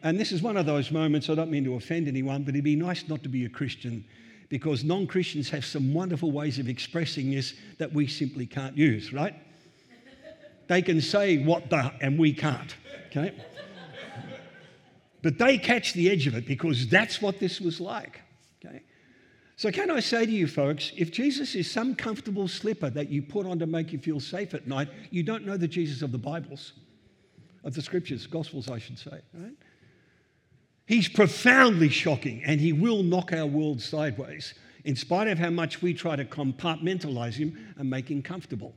And 0.02 0.21
this 0.21 0.33
is 0.33 0.42
one 0.42 0.59
of 0.59 0.66
those 0.66 0.90
moments, 0.90 1.30
I 1.30 1.35
don't 1.35 1.50
mean 1.50 1.64
to 1.64 1.75
offend 1.75 2.09
anyone, 2.09 2.42
but 2.42 2.50
it'd 2.50 2.64
be 2.64 2.76
nice 2.76 3.09
not 3.09 3.23
to 3.23 3.28
be 3.30 3.47
a 3.47 3.49
Christian 3.49 4.04
because 4.50 4.85
non 4.85 5.06
Christians 5.06 5.49
have 5.49 5.64
some 5.64 5.94
wonderful 5.94 6.30
ways 6.30 6.59
of 6.59 6.68
expressing 6.68 7.30
this 7.30 7.54
that 7.78 7.92
we 7.92 8.06
simply 8.06 8.44
can't 8.44 8.76
use, 8.76 9.12
right? 9.12 9.35
They 10.66 10.83
can 10.83 11.00
say 11.00 11.42
what 11.42 11.71
the, 11.71 11.90
and 12.02 12.18
we 12.18 12.35
can't, 12.35 12.75
okay? 13.06 13.35
But 15.23 15.38
they 15.38 15.56
catch 15.56 15.94
the 15.94 16.11
edge 16.11 16.26
of 16.26 16.35
it 16.35 16.47
because 16.47 16.87
that's 16.88 17.23
what 17.23 17.40
this 17.40 17.61
was 17.61 17.80
like, 17.80 18.21
okay? 18.62 18.83
So, 19.56 19.71
can 19.71 19.90
I 19.90 20.00
say 20.00 20.26
to 20.26 20.33
you, 20.33 20.47
folks, 20.47 20.92
if 20.97 21.11
Jesus 21.12 21.54
is 21.54 21.71
some 21.71 21.94
comfortable 21.94 22.47
slipper 22.47 22.90
that 22.90 23.09
you 23.09 23.23
put 23.23 23.47
on 23.47 23.59
to 23.61 23.66
make 23.66 23.90
you 23.92 23.99
feel 23.99 24.21
safe 24.21 24.52
at 24.52 24.66
night, 24.66 24.88
you 25.11 25.23
don't 25.23 25.47
know 25.47 25.56
the 25.56 25.68
Jesus 25.68 26.02
of 26.02 26.12
the 26.12 26.18
Bibles 26.18 26.73
of 27.64 27.75
the 27.75 27.83
scriptures, 27.83 28.26
Gospels, 28.26 28.71
I 28.71 28.78
should 28.78 28.99
say. 28.99 29.21
Right? 29.33 29.56
He's 30.87 31.09
profoundly 31.09 31.88
shocking 31.88 32.42
and 32.44 32.61
he 32.61 32.73
will 32.73 33.02
knock 33.02 33.33
our 33.33 33.47
world 33.47 33.80
sideways 33.80 34.54
in 34.85 34.97
spite 34.97 35.28
of 35.28 35.38
how 35.38 35.50
much 35.50 35.80
we 35.80 35.94
try 35.94 36.14
to 36.14 36.25
compartmentalize 36.25 37.35
him 37.35 37.75
and 37.78 37.88
make 37.88 38.11
him 38.11 38.23
comfortable. 38.23 38.75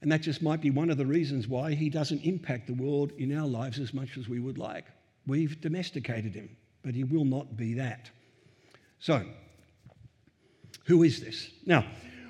And 0.00 0.10
that 0.10 0.22
just 0.22 0.42
might 0.42 0.60
be 0.60 0.70
one 0.70 0.90
of 0.90 0.96
the 0.96 1.06
reasons 1.06 1.46
why 1.46 1.74
he 1.74 1.88
doesn't 1.90 2.24
impact 2.24 2.66
the 2.66 2.74
world 2.74 3.12
in 3.18 3.36
our 3.38 3.46
lives 3.46 3.78
as 3.78 3.94
much 3.94 4.16
as 4.16 4.28
we 4.28 4.40
would 4.40 4.58
like. 4.58 4.86
We've 5.26 5.60
domesticated 5.60 6.34
him, 6.34 6.56
but 6.82 6.94
he 6.94 7.04
will 7.04 7.24
not 7.24 7.56
be 7.56 7.74
that. 7.74 8.10
So, 8.98 9.24
who 10.86 11.02
is 11.04 11.20
this? 11.20 11.50
Now, 11.66 11.84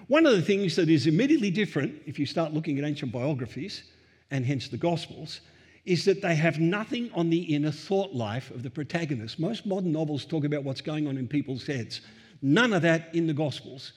one 0.09 0.27
of 0.27 0.33
the 0.33 0.43
things 0.43 0.77
that 0.77 0.91
is 0.91 1.07
immediately 1.07 1.51
different 1.51 2.03
if 2.05 2.19
you 2.19 2.27
start 2.27 2.53
looking 2.53 2.79
at 2.79 2.85
ancient 2.85 3.13
biographies 3.13 3.85
and 4.33 4.45
hence 4.45 4.69
the 4.69 4.77
Gospels, 4.77 5.41
is 5.85 6.05
that 6.05 6.23
they 6.23 6.35
have 6.35 6.59
nothing 6.59 7.11
on 7.13 7.31
the 7.31 7.55
inner 7.55 7.71
thought 7.71 8.13
life 8.13 8.51
of 8.51 8.63
the 8.63 8.71
protagonist. 8.71 9.39
Most 9.39 9.67
modern 9.67 9.93
novels 9.93 10.25
talk 10.25 10.45
about 10.45 10.65
what's 10.65 10.81
going 10.81 11.07
on 11.07 11.17
in 11.17 11.29
people's 11.29 11.67
heads. 11.67 12.01
None 12.41 12.73
of 12.73 12.83
that 12.83 13.15
in 13.15 13.27
the 13.27 13.35
Gospels. 13.35 13.93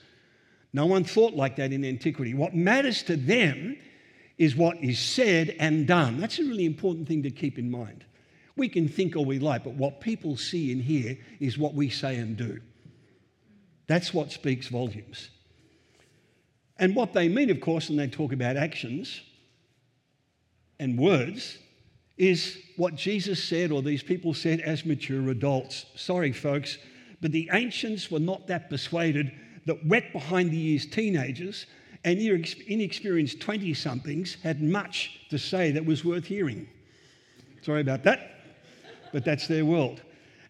No 0.72 0.86
one 0.86 1.04
thought 1.04 1.34
like 1.34 1.56
that 1.56 1.72
in 1.72 1.84
antiquity. 1.84 2.34
What 2.34 2.54
matters 2.54 3.02
to 3.04 3.16
them 3.16 3.76
is 4.36 4.54
what 4.54 4.76
is 4.82 4.98
said 4.98 5.56
and 5.58 5.86
done. 5.86 6.20
That's 6.20 6.38
a 6.38 6.44
really 6.44 6.66
important 6.66 7.08
thing 7.08 7.22
to 7.22 7.30
keep 7.30 7.58
in 7.58 7.70
mind. 7.70 8.04
We 8.56 8.68
can 8.68 8.88
think 8.88 9.16
all 9.16 9.24
we 9.24 9.38
like, 9.38 9.64
but 9.64 9.74
what 9.74 10.00
people 10.00 10.36
see 10.36 10.72
and 10.72 10.82
hear 10.82 11.16
is 11.40 11.56
what 11.56 11.74
we 11.74 11.88
say 11.88 12.16
and 12.16 12.36
do. 12.36 12.60
That's 13.86 14.12
what 14.12 14.32
speaks 14.32 14.68
volumes. 14.68 15.30
And 16.78 16.94
what 16.94 17.12
they 17.12 17.28
mean, 17.28 17.50
of 17.50 17.60
course, 17.60 17.88
when 17.88 17.96
they 17.96 18.08
talk 18.08 18.32
about 18.32 18.56
actions, 18.56 19.22
and 20.78 20.98
words 20.98 21.58
is 22.16 22.58
what 22.76 22.94
Jesus 22.94 23.42
said 23.42 23.70
or 23.70 23.82
these 23.82 24.02
people 24.02 24.34
said 24.34 24.60
as 24.60 24.84
mature 24.86 25.28
adults. 25.30 25.86
Sorry, 25.96 26.32
folks, 26.32 26.78
but 27.20 27.32
the 27.32 27.50
ancients 27.52 28.10
were 28.10 28.20
not 28.20 28.46
that 28.46 28.70
persuaded 28.70 29.32
that 29.66 29.84
wet 29.86 30.12
behind 30.12 30.50
the 30.50 30.70
ears 30.72 30.86
teenagers 30.86 31.66
and 32.04 32.18
inexperienced 32.20 33.40
20 33.40 33.74
somethings 33.74 34.36
had 34.42 34.62
much 34.62 35.20
to 35.28 35.38
say 35.38 35.72
that 35.72 35.84
was 35.84 36.04
worth 36.04 36.24
hearing. 36.24 36.68
Sorry 37.62 37.80
about 37.80 38.04
that, 38.04 38.30
but 39.12 39.24
that's 39.24 39.48
their 39.48 39.64
world. 39.64 40.02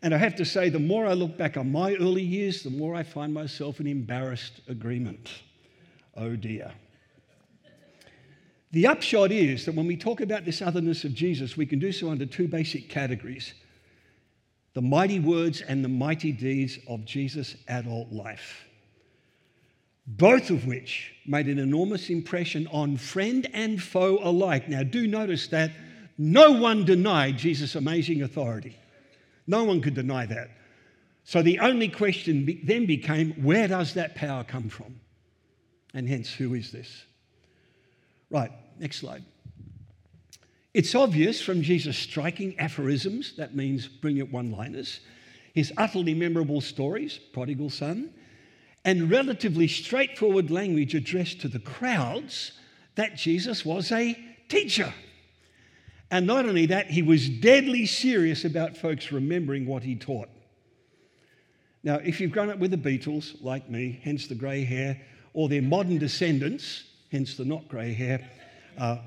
And 0.02 0.14
I 0.14 0.18
have 0.18 0.36
to 0.36 0.44
say, 0.44 0.68
the 0.68 0.78
more 0.78 1.06
I 1.06 1.14
look 1.14 1.38
back 1.38 1.56
on 1.56 1.72
my 1.72 1.94
early 1.94 2.22
years, 2.22 2.62
the 2.62 2.70
more 2.70 2.94
I 2.94 3.02
find 3.02 3.32
myself 3.32 3.80
in 3.80 3.86
embarrassed 3.86 4.60
agreement. 4.68 5.30
Oh 6.14 6.36
dear. 6.36 6.72
The 8.72 8.86
upshot 8.86 9.32
is 9.32 9.64
that 9.64 9.74
when 9.74 9.86
we 9.86 9.96
talk 9.96 10.20
about 10.20 10.44
this 10.44 10.60
otherness 10.60 11.04
of 11.04 11.14
Jesus, 11.14 11.56
we 11.56 11.66
can 11.66 11.78
do 11.78 11.92
so 11.92 12.10
under 12.10 12.26
two 12.26 12.48
basic 12.48 12.88
categories 12.88 13.54
the 14.74 14.82
mighty 14.82 15.18
words 15.18 15.62
and 15.62 15.82
the 15.82 15.88
mighty 15.88 16.32
deeds 16.32 16.78
of 16.86 17.06
Jesus' 17.06 17.56
adult 17.66 18.12
life. 18.12 18.66
Both 20.06 20.50
of 20.50 20.66
which 20.66 21.14
made 21.26 21.46
an 21.46 21.58
enormous 21.58 22.10
impression 22.10 22.66
on 22.66 22.98
friend 22.98 23.48
and 23.54 23.82
foe 23.82 24.18
alike. 24.22 24.68
Now, 24.68 24.82
do 24.82 25.06
notice 25.06 25.48
that 25.48 25.72
no 26.18 26.52
one 26.52 26.84
denied 26.84 27.38
Jesus' 27.38 27.74
amazing 27.74 28.20
authority. 28.20 28.76
No 29.46 29.64
one 29.64 29.80
could 29.80 29.94
deny 29.94 30.26
that. 30.26 30.50
So 31.24 31.40
the 31.40 31.58
only 31.60 31.88
question 31.88 32.60
then 32.62 32.84
became 32.84 33.32
where 33.42 33.68
does 33.68 33.94
that 33.94 34.14
power 34.14 34.44
come 34.44 34.68
from? 34.68 35.00
And 35.94 36.06
hence, 36.06 36.30
who 36.30 36.52
is 36.52 36.70
this? 36.70 37.04
Right, 38.30 38.50
next 38.78 38.98
slide. 38.98 39.24
It's 40.74 40.94
obvious 40.94 41.40
from 41.40 41.62
Jesus' 41.62 41.96
striking 41.96 42.58
aphorisms, 42.58 43.34
that 43.36 43.54
means 43.54 43.88
brilliant 43.88 44.30
one 44.30 44.50
liners, 44.50 45.00
his 45.54 45.72
utterly 45.76 46.12
memorable 46.12 46.60
stories, 46.60 47.18
prodigal 47.32 47.70
son, 47.70 48.12
and 48.84 49.10
relatively 49.10 49.68
straightforward 49.68 50.50
language 50.50 50.94
addressed 50.94 51.40
to 51.40 51.48
the 51.48 51.58
crowds, 51.58 52.52
that 52.94 53.16
Jesus 53.16 53.64
was 53.64 53.90
a 53.90 54.18
teacher. 54.48 54.92
And 56.10 56.26
not 56.26 56.46
only 56.46 56.66
that, 56.66 56.90
he 56.90 57.02
was 57.02 57.28
deadly 57.28 57.86
serious 57.86 58.44
about 58.44 58.76
folks 58.76 59.10
remembering 59.10 59.66
what 59.66 59.82
he 59.82 59.96
taught. 59.96 60.28
Now, 61.82 61.96
if 61.96 62.20
you've 62.20 62.32
grown 62.32 62.50
up 62.50 62.58
with 62.58 62.70
the 62.70 62.76
Beatles, 62.76 63.42
like 63.42 63.70
me, 63.70 64.00
hence 64.02 64.26
the 64.26 64.34
grey 64.34 64.64
hair, 64.64 65.00
or 65.34 65.48
their 65.48 65.62
modern 65.62 65.98
descendants, 65.98 66.84
hence 67.10 67.36
the 67.36 67.44
not 67.44 67.68
grey 67.68 67.92
hair, 67.92 68.28
uh, 68.78 68.98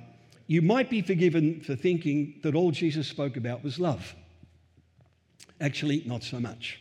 you 0.47 0.61
might 0.61 0.89
be 0.89 1.01
forgiven 1.01 1.61
for 1.61 1.75
thinking 1.75 2.39
that 2.43 2.55
all 2.55 2.71
Jesus 2.71 3.07
spoke 3.07 3.37
about 3.37 3.63
was 3.63 3.79
love. 3.79 4.15
Actually, 5.61 6.03
not 6.05 6.23
so 6.23 6.39
much. 6.39 6.79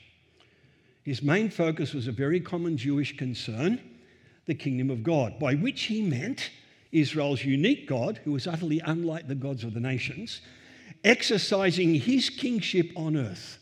His 1.03 1.23
main 1.23 1.51
focus 1.51 1.93
was 1.95 2.07
a 2.07 2.13
very 2.13 2.41
common 2.41 2.77
Jewish 2.77 3.17
concern 3.17 3.81
the 4.47 4.55
kingdom 4.55 4.91
of 4.91 5.03
God, 5.03 5.39
by 5.39 5.55
which 5.55 5.83
he 5.85 6.01
meant 6.03 6.51
Israel's 6.91 7.45
unique 7.45 7.87
God, 7.87 8.19
who 8.25 8.33
was 8.33 8.47
utterly 8.47 8.81
unlike 8.85 9.29
the 9.29 9.35
gods 9.35 9.63
of 9.63 9.75
the 9.75 9.81
nations, 9.81 10.41
exercising 11.05 11.95
his 11.95 12.31
kingship 12.31 12.91
on 12.97 13.17
earth. 13.17 13.59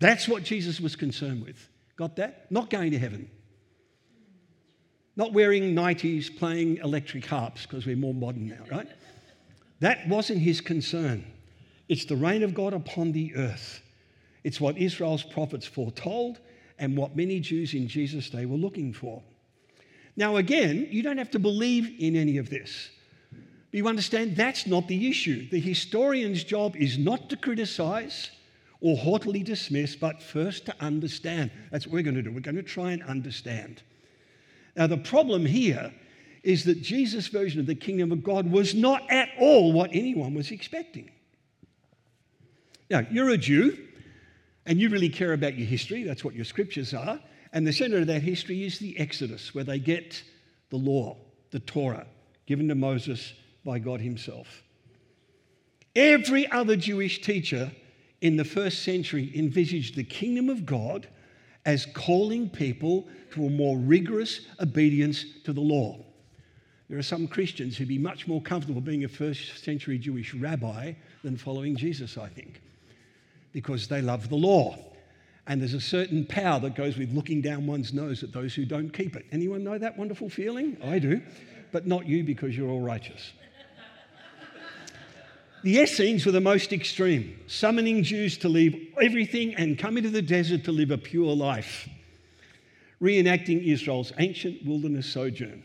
That's 0.00 0.28
what 0.28 0.42
Jesus 0.42 0.80
was 0.80 0.96
concerned 0.96 1.44
with. 1.44 1.68
Got 1.96 2.16
that? 2.16 2.50
Not 2.50 2.68
going 2.68 2.90
to 2.90 2.98
heaven. 2.98 3.30
Not 5.16 5.32
wearing 5.32 5.74
nighties, 5.74 6.34
playing 6.34 6.78
electric 6.78 7.26
harps, 7.26 7.66
because 7.66 7.86
we're 7.86 7.96
more 7.96 8.14
modern 8.14 8.48
now, 8.48 8.64
right? 8.70 8.88
That 9.80 10.08
wasn't 10.08 10.40
his 10.40 10.60
concern. 10.60 11.24
It's 11.88 12.04
the 12.04 12.16
reign 12.16 12.42
of 12.42 12.54
God 12.54 12.72
upon 12.72 13.12
the 13.12 13.34
earth. 13.36 13.82
It's 14.44 14.60
what 14.60 14.78
Israel's 14.78 15.22
prophets 15.22 15.66
foretold 15.66 16.40
and 16.78 16.96
what 16.96 17.16
many 17.16 17.40
Jews 17.40 17.74
in 17.74 17.86
Jesus' 17.88 18.30
day 18.30 18.46
were 18.46 18.56
looking 18.56 18.92
for. 18.92 19.22
Now, 20.16 20.36
again, 20.36 20.88
you 20.90 21.02
don't 21.02 21.18
have 21.18 21.30
to 21.32 21.38
believe 21.38 21.94
in 21.98 22.16
any 22.16 22.38
of 22.38 22.50
this. 22.50 22.90
But 23.30 23.78
you 23.78 23.88
understand 23.88 24.36
that's 24.36 24.66
not 24.66 24.88
the 24.88 25.08
issue. 25.08 25.48
The 25.48 25.60
historian's 25.60 26.44
job 26.44 26.76
is 26.76 26.98
not 26.98 27.30
to 27.30 27.36
criticize 27.36 28.30
or 28.80 28.96
haughtily 28.96 29.42
dismiss, 29.42 29.94
but 29.94 30.22
first 30.22 30.66
to 30.66 30.74
understand. 30.80 31.50
That's 31.70 31.86
what 31.86 31.94
we're 31.94 32.02
going 32.02 32.16
to 32.16 32.22
do. 32.22 32.32
We're 32.32 32.40
going 32.40 32.56
to 32.56 32.62
try 32.62 32.92
and 32.92 33.02
understand. 33.04 33.82
Now, 34.76 34.86
the 34.86 34.96
problem 34.96 35.44
here 35.44 35.92
is 36.42 36.64
that 36.64 36.82
Jesus' 36.82 37.28
version 37.28 37.60
of 37.60 37.66
the 37.66 37.74
kingdom 37.74 38.10
of 38.10 38.24
God 38.24 38.50
was 38.50 38.74
not 38.74 39.08
at 39.10 39.28
all 39.38 39.72
what 39.72 39.90
anyone 39.92 40.34
was 40.34 40.50
expecting. 40.50 41.10
Now, 42.90 43.06
you're 43.10 43.30
a 43.30 43.38
Jew, 43.38 43.78
and 44.66 44.80
you 44.80 44.88
really 44.88 45.08
care 45.08 45.32
about 45.32 45.56
your 45.56 45.66
history. 45.66 46.02
That's 46.02 46.24
what 46.24 46.34
your 46.34 46.44
scriptures 46.44 46.94
are. 46.94 47.20
And 47.52 47.66
the 47.66 47.72
center 47.72 47.98
of 47.98 48.06
that 48.06 48.22
history 48.22 48.64
is 48.64 48.78
the 48.78 48.98
Exodus, 48.98 49.54
where 49.54 49.64
they 49.64 49.78
get 49.78 50.22
the 50.70 50.76
law, 50.76 51.16
the 51.50 51.60
Torah, 51.60 52.06
given 52.46 52.68
to 52.68 52.74
Moses 52.74 53.34
by 53.64 53.78
God 53.78 54.00
Himself. 54.00 54.62
Every 55.94 56.50
other 56.50 56.76
Jewish 56.76 57.20
teacher 57.20 57.70
in 58.20 58.36
the 58.36 58.44
first 58.44 58.82
century 58.82 59.30
envisaged 59.34 59.94
the 59.94 60.04
kingdom 60.04 60.48
of 60.48 60.64
God 60.64 61.08
as 61.64 61.86
calling 61.86 62.48
people 62.48 63.06
to 63.32 63.46
a 63.46 63.50
more 63.50 63.78
rigorous 63.78 64.40
obedience 64.60 65.24
to 65.44 65.52
the 65.52 65.60
law. 65.60 65.98
There 66.88 66.98
are 66.98 67.02
some 67.02 67.26
Christians 67.26 67.76
who'd 67.76 67.88
be 67.88 67.98
much 67.98 68.26
more 68.26 68.42
comfortable 68.42 68.80
being 68.80 69.04
a 69.04 69.08
first 69.08 69.64
century 69.64 69.98
Jewish 69.98 70.34
rabbi 70.34 70.92
than 71.22 71.36
following 71.36 71.76
Jesus, 71.76 72.18
I 72.18 72.28
think, 72.28 72.60
because 73.52 73.88
they 73.88 74.02
love 74.02 74.28
the 74.28 74.36
law. 74.36 74.76
And 75.46 75.60
there's 75.60 75.74
a 75.74 75.80
certain 75.80 76.24
power 76.26 76.60
that 76.60 76.74
goes 76.74 76.96
with 76.98 77.12
looking 77.12 77.40
down 77.40 77.66
one's 77.66 77.92
nose 77.92 78.22
at 78.22 78.32
those 78.32 78.54
who 78.54 78.64
don't 78.64 78.90
keep 78.90 79.16
it. 79.16 79.26
Anyone 79.32 79.64
know 79.64 79.78
that 79.78 79.96
wonderful 79.96 80.28
feeling? 80.28 80.76
I 80.84 80.98
do, 80.98 81.22
but 81.72 81.86
not 81.86 82.06
you 82.06 82.22
because 82.24 82.56
you're 82.56 82.68
all 82.68 82.80
righteous. 82.80 83.32
The 85.62 85.78
Essenes 85.78 86.26
were 86.26 86.32
the 86.32 86.40
most 86.40 86.72
extreme, 86.72 87.38
summoning 87.46 88.02
Jews 88.02 88.36
to 88.38 88.48
leave 88.48 88.94
everything 89.00 89.54
and 89.54 89.78
come 89.78 89.96
into 89.96 90.10
the 90.10 90.20
desert 90.20 90.64
to 90.64 90.72
live 90.72 90.90
a 90.90 90.98
pure 90.98 91.36
life, 91.36 91.88
reenacting 93.00 93.64
Israel's 93.64 94.12
ancient 94.18 94.66
wilderness 94.66 95.06
sojourn. 95.06 95.62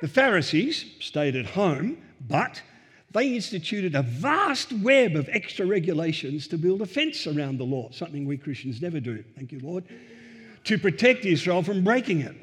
The 0.00 0.08
Pharisees 0.08 0.86
stayed 1.00 1.36
at 1.36 1.44
home, 1.44 1.98
but 2.26 2.62
they 3.10 3.34
instituted 3.34 3.94
a 3.94 4.02
vast 4.02 4.72
web 4.72 5.16
of 5.16 5.28
extra 5.28 5.66
regulations 5.66 6.48
to 6.48 6.56
build 6.56 6.80
a 6.80 6.86
fence 6.86 7.26
around 7.26 7.58
the 7.58 7.64
law, 7.64 7.90
something 7.90 8.24
we 8.24 8.38
Christians 8.38 8.80
never 8.80 9.00
do, 9.00 9.22
thank 9.36 9.52
you, 9.52 9.60
Lord, 9.60 9.84
to 10.64 10.78
protect 10.78 11.26
Israel 11.26 11.62
from 11.62 11.84
breaking 11.84 12.22
it. 12.22 12.36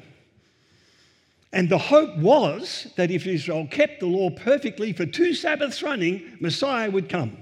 And 1.52 1.68
the 1.68 1.78
hope 1.78 2.16
was 2.18 2.92
that 2.96 3.10
if 3.10 3.26
Israel 3.26 3.66
kept 3.70 4.00
the 4.00 4.06
law 4.06 4.30
perfectly 4.30 4.92
for 4.92 5.06
two 5.06 5.32
Sabbaths 5.34 5.82
running, 5.82 6.36
Messiah 6.40 6.90
would 6.90 7.08
come. 7.08 7.38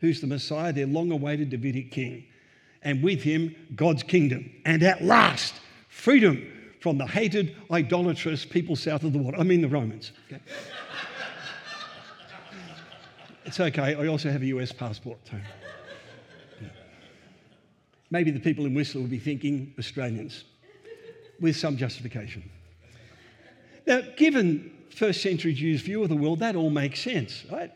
Who's 0.00 0.20
the 0.20 0.26
Messiah? 0.26 0.72
Their 0.72 0.86
long 0.86 1.12
awaited 1.12 1.50
Davidic 1.50 1.90
king. 1.92 2.24
And 2.82 3.02
with 3.02 3.22
him, 3.22 3.54
God's 3.76 4.02
kingdom. 4.02 4.50
And 4.64 4.82
at 4.82 5.04
last, 5.04 5.54
freedom 5.88 6.50
from 6.80 6.98
the 6.98 7.06
hated, 7.06 7.54
idolatrous 7.70 8.44
people 8.44 8.74
south 8.74 9.04
of 9.04 9.12
the 9.12 9.18
water. 9.18 9.36
I 9.38 9.42
mean, 9.42 9.60
the 9.60 9.68
Romans. 9.68 10.12
Okay? 10.26 10.42
it's 13.44 13.60
okay. 13.60 13.94
I 13.94 14.06
also 14.06 14.30
have 14.30 14.42
a 14.42 14.46
US 14.46 14.72
passport, 14.72 15.22
too. 15.24 15.40
Maybe 18.10 18.32
the 18.32 18.40
people 18.40 18.66
in 18.66 18.74
Whistler 18.74 19.02
will 19.02 19.08
be 19.08 19.20
thinking 19.20 19.72
Australians 19.78 20.44
with 21.38 21.56
some 21.56 21.76
justification. 21.76 22.42
Now, 23.86 24.02
given 24.16 24.72
first 24.90 25.22
century 25.22 25.52
Jews' 25.52 25.80
view 25.80 26.02
of 26.02 26.08
the 26.08 26.16
world, 26.16 26.40
that 26.40 26.56
all 26.56 26.70
makes 26.70 27.00
sense, 27.00 27.44
right? 27.50 27.72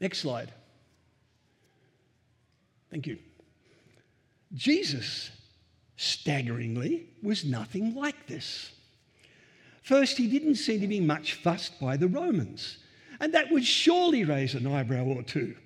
Next 0.00 0.18
slide. 0.18 0.52
Thank 2.90 3.06
you. 3.06 3.18
Jesus, 4.54 5.30
staggeringly, 5.96 7.06
was 7.22 7.44
nothing 7.44 7.94
like 7.94 8.26
this. 8.26 8.72
First, 9.82 10.16
he 10.16 10.26
didn't 10.26 10.56
seem 10.56 10.80
to 10.80 10.88
be 10.88 11.00
much 11.00 11.34
fussed 11.34 11.80
by 11.80 11.96
the 11.96 12.08
Romans, 12.08 12.78
and 13.20 13.34
that 13.34 13.50
would 13.50 13.64
surely 13.64 14.24
raise 14.24 14.54
an 14.54 14.66
eyebrow 14.66 15.04
or 15.04 15.22
two. 15.22 15.56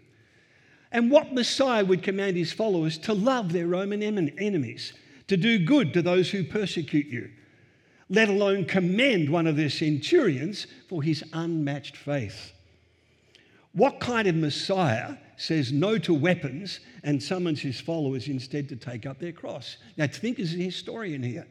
And 0.93 1.11
what 1.11 1.35
Messiah 1.35 1.85
would 1.85 2.03
command 2.03 2.37
his 2.37 2.53
followers 2.53 2.99
to 2.99 3.15
love 3.15 3.53
their 3.53 3.67
Roman 3.67 4.03
enemies, 4.03 4.93
to 5.29 5.37
do 5.37 5.65
good 5.65 5.93
to 5.95 6.03
those 6.03 6.31
who 6.31 6.45
persecute 6.45 7.07
you, 7.07 7.31
let 8.09 8.29
alone 8.29 8.65
commend 8.65 9.31
one 9.31 9.47
of 9.47 9.57
their 9.57 9.71
centurions 9.71 10.67
for 10.89 11.03
his 11.03 11.25
unmatched 11.33 11.97
faith. 11.97 12.53
What 13.73 13.99
kind 14.01 14.29
of 14.29 14.37
Messiah 14.37 15.17
says 15.37 15.73
no 15.73 15.99
to 15.99 16.15
weapons 16.15 16.81
and 17.03 17.23
summons 17.23 17.61
his 17.61 17.81
followers 17.81 18.29
instead 18.29 18.69
to 18.69 18.77
take 18.77 19.05
up 19.05 19.19
their 19.19 19.33
cross? 19.33 19.79
Now, 19.97 20.07
think 20.07 20.39
as 20.39 20.55
a 20.55 20.59
historian 20.59 21.23
here. 21.23 21.47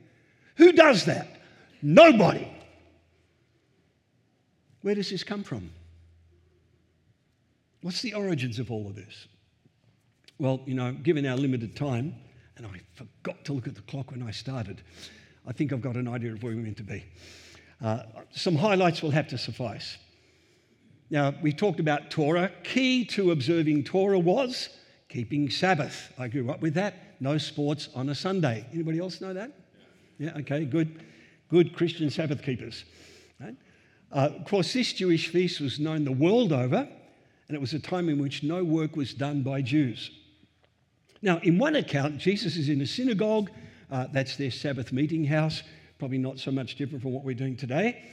Who 0.56 0.72
does 0.72 1.06
that? 1.06 1.42
Nobody. 1.82 2.48
Where 4.82 4.96
does 4.96 5.10
this 5.10 5.24
come 5.24 5.44
from? 5.44 5.72
What's 7.82 8.02
the 8.02 8.14
origins 8.14 8.60
of 8.60 8.72
all 8.72 8.88
of 8.88 8.96
this? 8.96 9.28
Well, 10.40 10.62
you 10.66 10.74
know, 10.74 10.94
given 10.94 11.26
our 11.26 11.36
limited 11.36 11.76
time, 11.76 12.16
and 12.56 12.66
I 12.66 12.82
forgot 12.94 13.44
to 13.46 13.54
look 13.54 13.68
at 13.68 13.76
the 13.76 13.82
clock 13.82 14.12
when 14.12 14.24
I 14.24 14.32
started, 14.32 14.82
I 15.46 15.52
think 15.52 15.74
I've 15.74 15.82
got 15.82 15.96
an 15.96 16.08
idea 16.08 16.34
of 16.34 16.42
where 16.42 16.56
we're 16.56 16.62
meant 16.62 16.78
to 16.78 16.84
be. 16.84 17.04
Uh, 17.82 18.04
some 18.32 18.56
highlights 18.56 19.02
will 19.02 19.12
have 19.12 19.28
to 19.30 19.38
suffice. 19.38 19.98
Now, 21.10 21.34
we 21.42 21.52
talked 21.52 21.80
about 21.80 22.10
Torah. 22.10 22.52
Key 22.64 23.06
to 23.06 23.32
observing 23.32 23.84
Torah 23.84 24.20
was 24.20 24.70
keeping 25.10 25.50
Sabbath. 25.50 26.12
I 26.18 26.28
grew 26.28 26.50
up 26.50 26.62
with 26.62 26.74
that. 26.76 26.96
No 27.20 27.38
sports 27.38 27.90
on 27.94 28.10
a 28.10 28.16
Sunday. 28.16 28.66
Anybody 28.74 29.00
else 29.00 29.22
know 29.22 29.34
that? 29.34 29.52
Yeah, 30.18 30.38
okay, 30.38 30.66
good. 30.66 31.04
Good 31.50 31.76
Christian 31.76 32.10
Sabbath 32.10 32.42
keepers. 32.42 32.86
Right? 33.40 33.56
Uh, 34.12 34.30
of 34.40 34.46
course, 34.46 34.74
this 34.74 34.94
Jewish 34.94 35.28
feast 35.28 35.60
was 35.60 35.80
known 35.80 36.04
the 36.04 36.12
world 36.12 36.52
over, 36.52 36.88
and 37.48 37.56
it 37.56 37.62
was 37.62 37.74
a 37.74 37.80
time 37.80 38.10
in 38.10 38.18
which 38.18 38.42
no 38.44 38.64
work 38.64 38.96
was 38.96 39.14
done 39.14 39.44
by 39.44 39.62
Jews. 39.62 40.10
Now, 41.22 41.40
in 41.44 41.58
one 41.58 41.76
account, 41.76 42.18
Jesus 42.18 42.58
is 42.58 42.70
in 42.70 42.82
a 42.82 42.88
synagogue 42.88 43.52
uh, 43.94 44.08
that's 44.12 44.36
their 44.36 44.50
Sabbath 44.50 44.92
meeting 44.92 45.24
house. 45.24 45.62
Probably 46.00 46.18
not 46.18 46.40
so 46.40 46.52
much 46.52 46.76
different 46.76 47.04
from 47.04 47.14
what 47.14 47.24
we're 47.24 47.36
doing 47.36 47.56
today. 47.56 48.04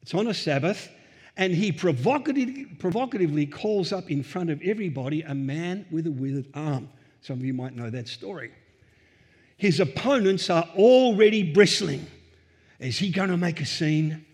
It's 0.00 0.14
on 0.14 0.26
a 0.26 0.34
Sabbath, 0.34 0.88
and 1.36 1.54
he 1.54 1.70
provocatively, 1.70 2.64
provocatively 2.64 3.44
calls 3.46 3.92
up 3.92 4.10
in 4.10 4.22
front 4.22 4.48
of 4.48 4.62
everybody 4.62 5.20
a 5.20 5.34
man 5.34 5.84
with 5.90 6.06
a 6.06 6.10
withered 6.10 6.48
arm. 6.54 6.88
Some 7.20 7.38
of 7.38 7.44
you 7.44 7.52
might 7.52 7.76
know 7.76 7.90
that 7.90 8.08
story. 8.08 8.52
His 9.58 9.80
opponents 9.80 10.48
are 10.48 10.66
already 10.76 11.52
bristling. 11.52 12.06
Is 12.80 12.98
he 12.98 13.10
going 13.10 13.28
to 13.28 13.36
make 13.36 13.60
a 13.60 13.66
scene? 13.66 14.24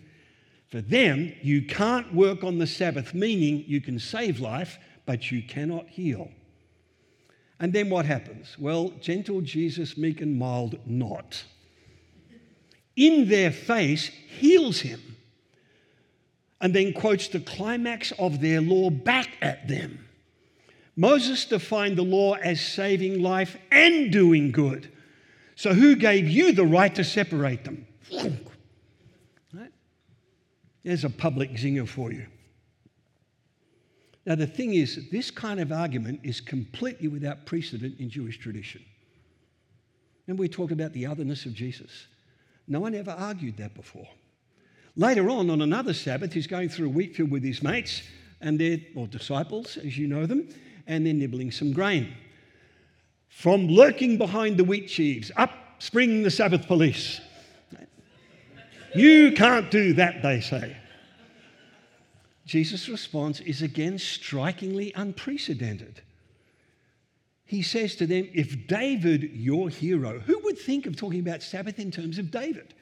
For 0.69 0.79
them, 0.79 1.33
you 1.41 1.63
can't 1.63 2.15
work 2.15 2.43
on 2.43 2.57
the 2.57 2.65
Sabbath, 2.65 3.13
meaning 3.13 3.65
you 3.67 3.81
can 3.81 3.99
save 3.99 4.39
life, 4.39 4.79
but 5.05 5.29
you 5.29 5.43
cannot 5.43 5.89
heal. 5.89 6.31
And 7.59 7.73
then 7.73 7.89
what 7.89 8.05
happens? 8.05 8.57
Well, 8.57 8.89
gentle 9.01 9.41
Jesus, 9.41 9.97
meek 9.97 10.21
and 10.21 10.37
mild, 10.39 10.79
not. 10.85 11.43
In 12.95 13.27
their 13.27 13.51
face, 13.51 14.07
heals 14.07 14.79
him. 14.81 15.01
and 16.61 16.73
then 16.73 16.93
quotes 16.93 17.29
the 17.29 17.39
climax 17.39 18.11
of 18.19 18.41
their 18.41 18.61
law 18.61 18.89
back 18.89 19.29
at 19.41 19.67
them. 19.67 20.05
Moses 20.95 21.45
defined 21.45 21.97
the 21.97 22.03
law 22.03 22.33
as 22.33 22.59
saving 22.59 23.21
life 23.21 23.55
and 23.71 24.11
doing 24.11 24.51
good. 24.51 24.91
So, 25.55 25.73
who 25.73 25.95
gave 25.95 26.27
you 26.27 26.51
the 26.51 26.65
right 26.65 26.93
to 26.95 27.03
separate 27.03 27.63
them? 27.63 27.87
Right? 29.53 29.71
There's 30.83 31.05
a 31.05 31.09
public 31.09 31.51
zinger 31.53 31.87
for 31.87 32.11
you. 32.11 32.25
Now, 34.25 34.35
the 34.35 34.47
thing 34.47 34.73
is, 34.73 35.09
this 35.11 35.31
kind 35.31 35.59
of 35.59 35.71
argument 35.71 36.19
is 36.23 36.41
completely 36.41 37.07
without 37.07 37.45
precedent 37.45 37.99
in 37.99 38.09
Jewish 38.09 38.37
tradition. 38.37 38.83
And 40.27 40.37
we 40.37 40.47
talk 40.47 40.71
about 40.71 40.93
the 40.93 41.05
otherness 41.05 41.45
of 41.45 41.53
Jesus. 41.53 42.07
No 42.67 42.79
one 42.79 42.93
ever 42.93 43.11
argued 43.11 43.57
that 43.57 43.73
before. 43.73 44.07
Later 44.95 45.29
on, 45.29 45.49
on 45.49 45.61
another 45.61 45.93
Sabbath, 45.93 46.33
he's 46.33 46.47
going 46.47 46.69
through 46.69 46.87
a 46.87 46.91
wheat 46.91 47.15
field 47.15 47.31
with 47.31 47.43
his 47.43 47.63
mates 47.63 48.03
and 48.41 48.59
their 48.59 48.77
or 48.95 49.07
disciples, 49.07 49.77
as 49.77 49.97
you 49.97 50.07
know 50.07 50.25
them, 50.25 50.47
and 50.85 51.05
they're 51.05 51.13
nibbling 51.13 51.51
some 51.51 51.71
grain. 51.71 52.13
From 53.29 53.67
lurking 53.67 54.17
behind 54.17 54.57
the 54.57 54.63
wheat 54.63 54.89
sheaves, 54.89 55.31
up 55.37 55.51
spring 55.79 56.23
the 56.23 56.31
Sabbath 56.31 56.67
police. 56.67 57.21
You 58.93 59.31
can't 59.31 59.71
do 59.71 59.93
that, 59.93 60.21
they 60.21 60.41
say. 60.41 60.75
Jesus' 62.49 62.89
response 62.89 63.41
is 63.41 63.61
again 63.61 63.99
strikingly 63.99 64.91
unprecedented. 64.95 66.01
He 67.45 67.61
says 67.61 67.95
to 67.97 68.07
them, 68.07 68.27
If 68.33 68.65
David, 68.65 69.35
your 69.35 69.69
hero, 69.69 70.19
who 70.21 70.39
would 70.39 70.57
think 70.57 70.87
of 70.87 70.95
talking 70.95 71.19
about 71.19 71.43
Sabbath 71.43 71.77
in 71.77 71.91
terms 71.91 72.17
of 72.17 72.31
David? 72.31 72.73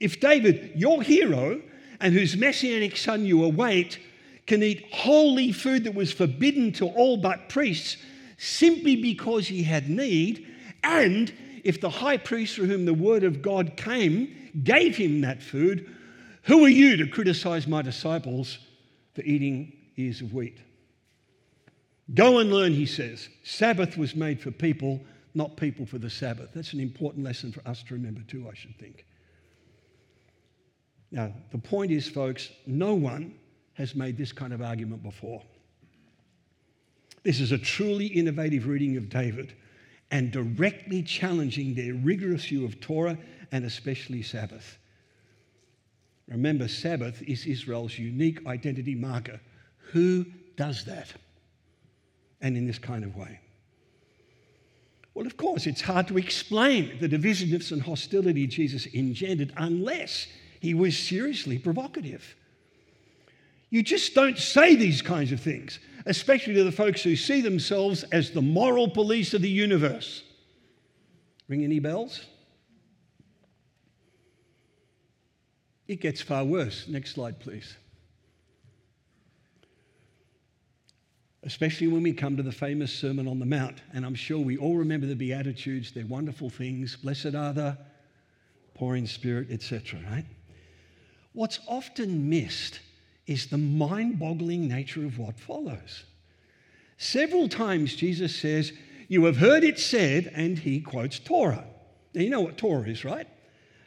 If 0.00 0.18
David, 0.18 0.72
your 0.74 1.00
hero, 1.00 1.62
and 2.00 2.12
whose 2.12 2.36
messianic 2.36 2.96
son 2.96 3.24
you 3.24 3.44
await, 3.44 4.00
can 4.48 4.64
eat 4.64 4.84
holy 4.92 5.52
food 5.52 5.84
that 5.84 5.94
was 5.94 6.12
forbidden 6.12 6.72
to 6.72 6.86
all 6.86 7.16
but 7.16 7.48
priests 7.48 7.96
simply 8.36 8.96
because 8.96 9.46
he 9.46 9.62
had 9.62 9.88
need, 9.88 10.44
and 10.82 11.32
if 11.62 11.80
the 11.80 11.88
high 11.88 12.16
priest 12.16 12.56
through 12.56 12.66
whom 12.66 12.84
the 12.84 12.92
word 12.92 13.22
of 13.22 13.42
God 13.42 13.76
came 13.76 14.50
gave 14.64 14.96
him 14.96 15.20
that 15.20 15.40
food, 15.40 15.88
who 16.42 16.64
are 16.64 16.68
you 16.68 16.96
to 16.96 17.06
criticize 17.06 17.68
my 17.68 17.80
disciples 17.80 18.58
for 19.14 19.22
eating 19.22 19.72
ears 19.96 20.20
of 20.20 20.32
wheat? 20.32 20.58
Go 22.12 22.38
and 22.38 22.52
learn, 22.52 22.72
he 22.72 22.86
says. 22.86 23.28
Sabbath 23.44 23.96
was 23.96 24.14
made 24.14 24.40
for 24.40 24.50
people, 24.50 25.00
not 25.34 25.56
people 25.56 25.86
for 25.86 25.98
the 25.98 26.10
Sabbath. 26.10 26.50
That's 26.54 26.72
an 26.72 26.80
important 26.80 27.24
lesson 27.24 27.50
for 27.50 27.66
us 27.66 27.82
to 27.84 27.94
remember, 27.94 28.20
too, 28.22 28.46
I 28.50 28.54
should 28.54 28.76
think. 28.78 29.06
Now, 31.10 31.32
the 31.52 31.58
point 31.58 31.92
is, 31.92 32.08
folks, 32.08 32.50
no 32.66 32.94
one 32.94 33.34
has 33.74 33.94
made 33.94 34.16
this 34.16 34.32
kind 34.32 34.52
of 34.52 34.60
argument 34.60 35.02
before. 35.02 35.42
This 37.22 37.40
is 37.40 37.52
a 37.52 37.58
truly 37.58 38.06
innovative 38.06 38.66
reading 38.66 38.96
of 38.96 39.08
David 39.08 39.54
and 40.10 40.30
directly 40.30 41.02
challenging 41.02 41.74
their 41.74 41.94
rigorous 41.94 42.44
view 42.44 42.64
of 42.64 42.80
Torah 42.80 43.16
and 43.50 43.64
especially 43.64 44.22
Sabbath. 44.22 44.78
Remember, 46.28 46.68
Sabbath 46.68 47.22
is 47.22 47.46
Israel's 47.46 47.98
unique 47.98 48.46
identity 48.46 48.94
marker. 48.94 49.40
Who 49.92 50.26
does 50.56 50.84
that? 50.86 51.12
And 52.40 52.56
in 52.56 52.66
this 52.66 52.78
kind 52.78 53.04
of 53.04 53.16
way. 53.16 53.40
Well, 55.14 55.26
of 55.26 55.36
course, 55.36 55.66
it's 55.66 55.80
hard 55.80 56.08
to 56.08 56.18
explain 56.18 56.98
the 57.00 57.08
divisiveness 57.08 57.70
and 57.70 57.80
hostility 57.80 58.46
Jesus 58.46 58.86
engendered 58.94 59.52
unless 59.56 60.26
he 60.60 60.74
was 60.74 60.98
seriously 60.98 61.58
provocative. 61.58 62.34
You 63.70 63.82
just 63.82 64.14
don't 64.14 64.38
say 64.38 64.74
these 64.74 65.02
kinds 65.02 65.30
of 65.30 65.40
things, 65.40 65.78
especially 66.06 66.54
to 66.54 66.64
the 66.64 66.72
folks 66.72 67.02
who 67.02 67.16
see 67.16 67.40
themselves 67.40 68.02
as 68.04 68.30
the 68.30 68.42
moral 68.42 68.88
police 68.88 69.34
of 69.34 69.42
the 69.42 69.48
universe. 69.48 70.22
Ring 71.48 71.64
any 71.64 71.78
bells? 71.78 72.24
It 75.86 76.00
gets 76.00 76.20
far 76.20 76.44
worse. 76.44 76.88
Next 76.88 77.12
slide, 77.12 77.40
please. 77.40 77.76
Especially 81.42 81.88
when 81.88 82.02
we 82.02 82.12
come 82.12 82.36
to 82.38 82.42
the 82.42 82.52
famous 82.52 82.92
Sermon 82.92 83.28
on 83.28 83.38
the 83.38 83.44
Mount. 83.44 83.82
And 83.92 84.06
I'm 84.06 84.14
sure 84.14 84.38
we 84.38 84.56
all 84.56 84.76
remember 84.76 85.06
the 85.06 85.14
Beatitudes, 85.14 85.92
they're 85.92 86.06
wonderful 86.06 86.48
things. 86.48 86.96
Blessed 86.96 87.34
are 87.34 87.52
the 87.52 87.76
poor 88.74 88.96
in 88.96 89.06
spirit, 89.06 89.48
etc., 89.50 90.00
right? 90.10 90.24
What's 91.32 91.60
often 91.68 92.30
missed 92.30 92.80
is 93.26 93.46
the 93.46 93.58
mind 93.58 94.18
boggling 94.18 94.68
nature 94.68 95.04
of 95.04 95.18
what 95.18 95.38
follows. 95.38 96.04
Several 96.96 97.48
times 97.48 97.96
Jesus 97.96 98.34
says, 98.34 98.72
You 99.08 99.24
have 99.24 99.36
heard 99.36 99.64
it 99.64 99.78
said, 99.78 100.30
and 100.34 100.58
he 100.58 100.80
quotes 100.80 101.18
Torah. 101.18 101.64
Now, 102.14 102.20
you 102.22 102.30
know 102.30 102.40
what 102.40 102.56
Torah 102.56 102.88
is, 102.88 103.04
right? 103.04 103.26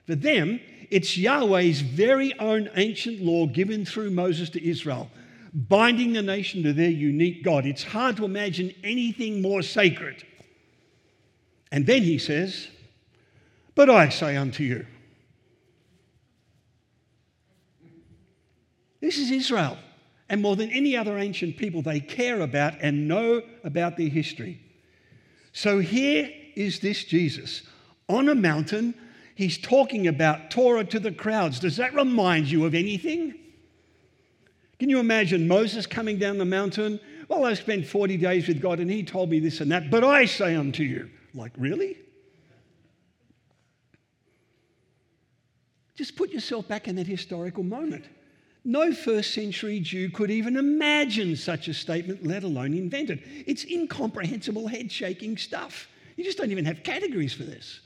For 0.06 0.16
them, 0.16 0.60
it's 0.90 1.18
Yahweh's 1.18 1.82
very 1.82 2.38
own 2.40 2.70
ancient 2.76 3.22
law 3.22 3.46
given 3.48 3.86
through 3.86 4.12
Moses 4.12 4.50
to 4.52 4.66
Israel, 4.66 5.10
binding 5.54 6.14
the 6.14 6.22
nation 6.22 6.64
to 6.64 6.74
their 6.74 6.90
unique 6.90 7.44
God. 7.44 7.66
It's 7.66 7.84
hard 7.84 8.18
to 8.18 8.26
imagine 8.26 8.74
anything 8.84 9.42
more 9.42 9.62
sacred. 9.62 10.24
And 11.72 11.86
then 11.86 12.04
he 12.04 12.18
says, 12.18 12.68
But 13.76 13.90
I 13.90 14.10
say 14.10 14.38
unto 14.38 14.64
you, 14.64 14.86
This 19.00 19.18
is 19.18 19.32
Israel. 19.32 19.78
And 20.30 20.42
more 20.42 20.56
than 20.56 20.70
any 20.72 20.98
other 20.98 21.18
ancient 21.18 21.58
people, 21.58 21.82
they 21.82 22.00
care 22.00 22.42
about 22.42 22.74
and 22.82 23.08
know 23.08 23.42
about 23.64 23.96
their 23.96 24.10
history. 24.10 24.60
So 25.54 25.80
here 25.80 26.30
is 26.56 26.80
this 26.80 27.04
Jesus 27.06 27.64
on 28.10 28.28
a 28.28 28.36
mountain. 28.36 28.94
He's 29.38 29.60
talking 29.60 30.08
about 30.08 30.50
Torah 30.50 30.84
to 30.86 31.00
the 31.00 31.12
crowds. 31.12 31.60
Does 31.60 31.78
that 31.78 31.94
remind 31.94 32.50
you 32.50 32.66
of 32.66 32.74
anything? 32.74 33.36
Can 34.80 34.90
you 34.90 35.00
imagine 35.00 35.48
Moses 35.48 35.86
coming 35.86 36.18
down 36.18 36.40
the 36.40 36.46
mountain? 36.46 37.00
Well, 37.30 37.46
I 37.46 37.54
spent 37.54 37.86
40 37.86 38.18
days 38.18 38.48
with 38.48 38.60
God 38.60 38.80
and 38.80 38.90
he 38.90 39.04
told 39.04 39.30
me 39.30 39.40
this 39.40 39.62
and 39.62 39.72
that, 39.72 39.92
but 39.92 40.04
I 40.04 40.26
say 40.26 40.56
unto 40.56 40.82
you, 40.82 41.12
like, 41.36 41.52
really? 41.56 42.00
Just 45.94 46.16
put 46.16 46.32
yourself 46.32 46.68
back 46.68 46.88
in 46.88 46.96
that 46.96 47.06
historical 47.06 47.64
moment. 47.64 48.06
No 48.66 48.92
first 48.92 49.36
century 49.36 49.80
Jew 49.80 50.10
could 50.10 50.32
even 50.32 50.58
imagine 50.58 51.36
such 51.36 51.68
a 51.68 51.76
statement, 51.76 52.26
let 52.26 52.44
alone 52.44 52.74
invent 52.74 53.12
it. 53.12 53.20
It's 53.46 53.66
incomprehensible, 53.66 54.68
head 54.68 54.92
shaking 54.92 55.38
stuff. 55.38 55.88
You 56.16 56.24
just 56.24 56.40
don't 56.40 56.50
even 56.50 56.66
have 56.66 56.82
categories 56.82 57.34
for 57.34 57.44
this. 57.44 57.82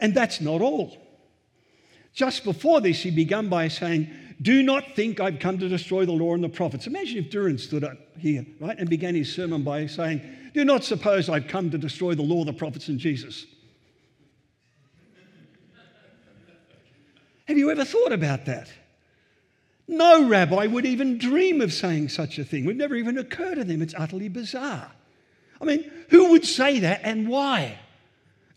And 0.00 0.14
that's 0.14 0.40
not 0.40 0.60
all. 0.60 0.96
Just 2.12 2.44
before 2.44 2.80
this, 2.80 3.02
he 3.02 3.10
began 3.10 3.48
by 3.48 3.68
saying, 3.68 4.10
Do 4.42 4.62
not 4.62 4.96
think 4.96 5.20
I've 5.20 5.38
come 5.38 5.58
to 5.58 5.68
destroy 5.68 6.04
the 6.04 6.12
law 6.12 6.34
and 6.34 6.42
the 6.42 6.48
prophets. 6.48 6.86
Imagine 6.86 7.18
if 7.18 7.30
Duran 7.30 7.58
stood 7.58 7.84
up 7.84 7.98
here, 8.18 8.44
right, 8.58 8.78
and 8.78 8.88
began 8.88 9.14
his 9.14 9.32
sermon 9.32 9.62
by 9.62 9.86
saying, 9.86 10.22
Do 10.54 10.64
not 10.64 10.82
suppose 10.82 11.28
I've 11.28 11.46
come 11.46 11.70
to 11.70 11.78
destroy 11.78 12.14
the 12.14 12.22
law, 12.22 12.44
the 12.44 12.52
prophets, 12.52 12.88
and 12.88 12.98
Jesus. 12.98 13.46
Have 17.46 17.58
you 17.58 17.70
ever 17.70 17.84
thought 17.84 18.12
about 18.12 18.46
that? 18.46 18.68
No 19.88 20.28
rabbi 20.28 20.66
would 20.66 20.86
even 20.86 21.18
dream 21.18 21.60
of 21.60 21.72
saying 21.72 22.10
such 22.10 22.38
a 22.38 22.44
thing. 22.44 22.62
It 22.62 22.66
would 22.68 22.76
never 22.76 22.94
even 22.94 23.18
occur 23.18 23.56
to 23.56 23.64
them. 23.64 23.82
It's 23.82 23.94
utterly 23.96 24.28
bizarre. 24.28 24.92
I 25.60 25.64
mean, 25.64 25.90
who 26.10 26.30
would 26.30 26.44
say 26.44 26.78
that 26.78 27.00
and 27.02 27.28
why? 27.28 27.76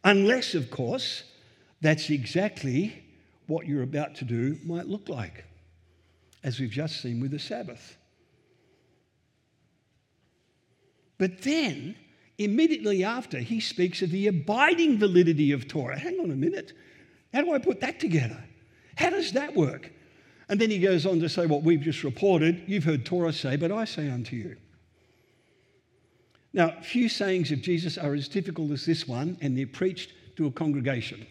Unless, 0.04 0.54
of 0.54 0.70
course, 0.70 1.24
that's 1.84 2.10
exactly 2.10 3.04
what 3.48 3.67
you're 3.67 3.84
about 3.84 4.15
to 4.15 4.26
do 4.26 4.58
might 4.65 4.88
look 4.88 5.10
like, 5.10 5.43
as 6.43 6.60
we've 6.60 6.72
just 6.72 7.02
seen 7.02 7.19
with 7.19 7.32
the 7.32 7.39
Sabbath. 7.39 7.98
But 11.17 11.41
then, 11.41 11.96
immediately 12.38 13.04
after, 13.04 13.39
he 13.39 13.60
speaks 13.60 14.02
of 14.02 14.12
the 14.12 14.28
abiding 14.28 14.98
validity 14.98 15.52
of 15.52 15.67
Torah. 15.67 16.00
Hang 16.00 16.19
on 16.19 16.32
a 16.32 16.36
minute. 16.36 16.74
How 17.34 17.41
do 17.41 17.54
I 17.54 17.60
put 17.60 17.82
that 17.82 18.00
together? 18.00 18.43
How 18.96 19.10
does 19.10 19.34
that 19.34 19.54
work? 19.54 19.91
And 20.50 20.60
then 20.60 20.69
he 20.69 20.80
goes 20.80 21.06
on 21.06 21.19
to 21.19 21.30
say 21.30 21.46
what 21.46 21.63
we've 21.63 21.82
just 21.82 22.04
reported. 22.04 22.63
You've 22.67 22.84
heard 22.84 23.06
Torah 23.06 23.34
say, 23.34 23.58
but 23.58 23.72
I 23.72 23.86
say 23.86 24.10
unto 24.10 24.36
you. 24.36 24.56
Now, 26.54 26.80
few 26.82 27.10
sayings 27.10 27.52
of 27.52 27.62
Jesus 27.62 27.98
are 27.98 28.13
as 28.13 28.28
difficult 28.28 28.72
as 28.72 28.86
this 28.86 29.08
one, 29.08 29.38
and 29.41 29.58
they're 29.58 29.67
preached 29.67 30.13
to 30.38 30.46
a 30.48 30.52
congregation. 30.52 31.26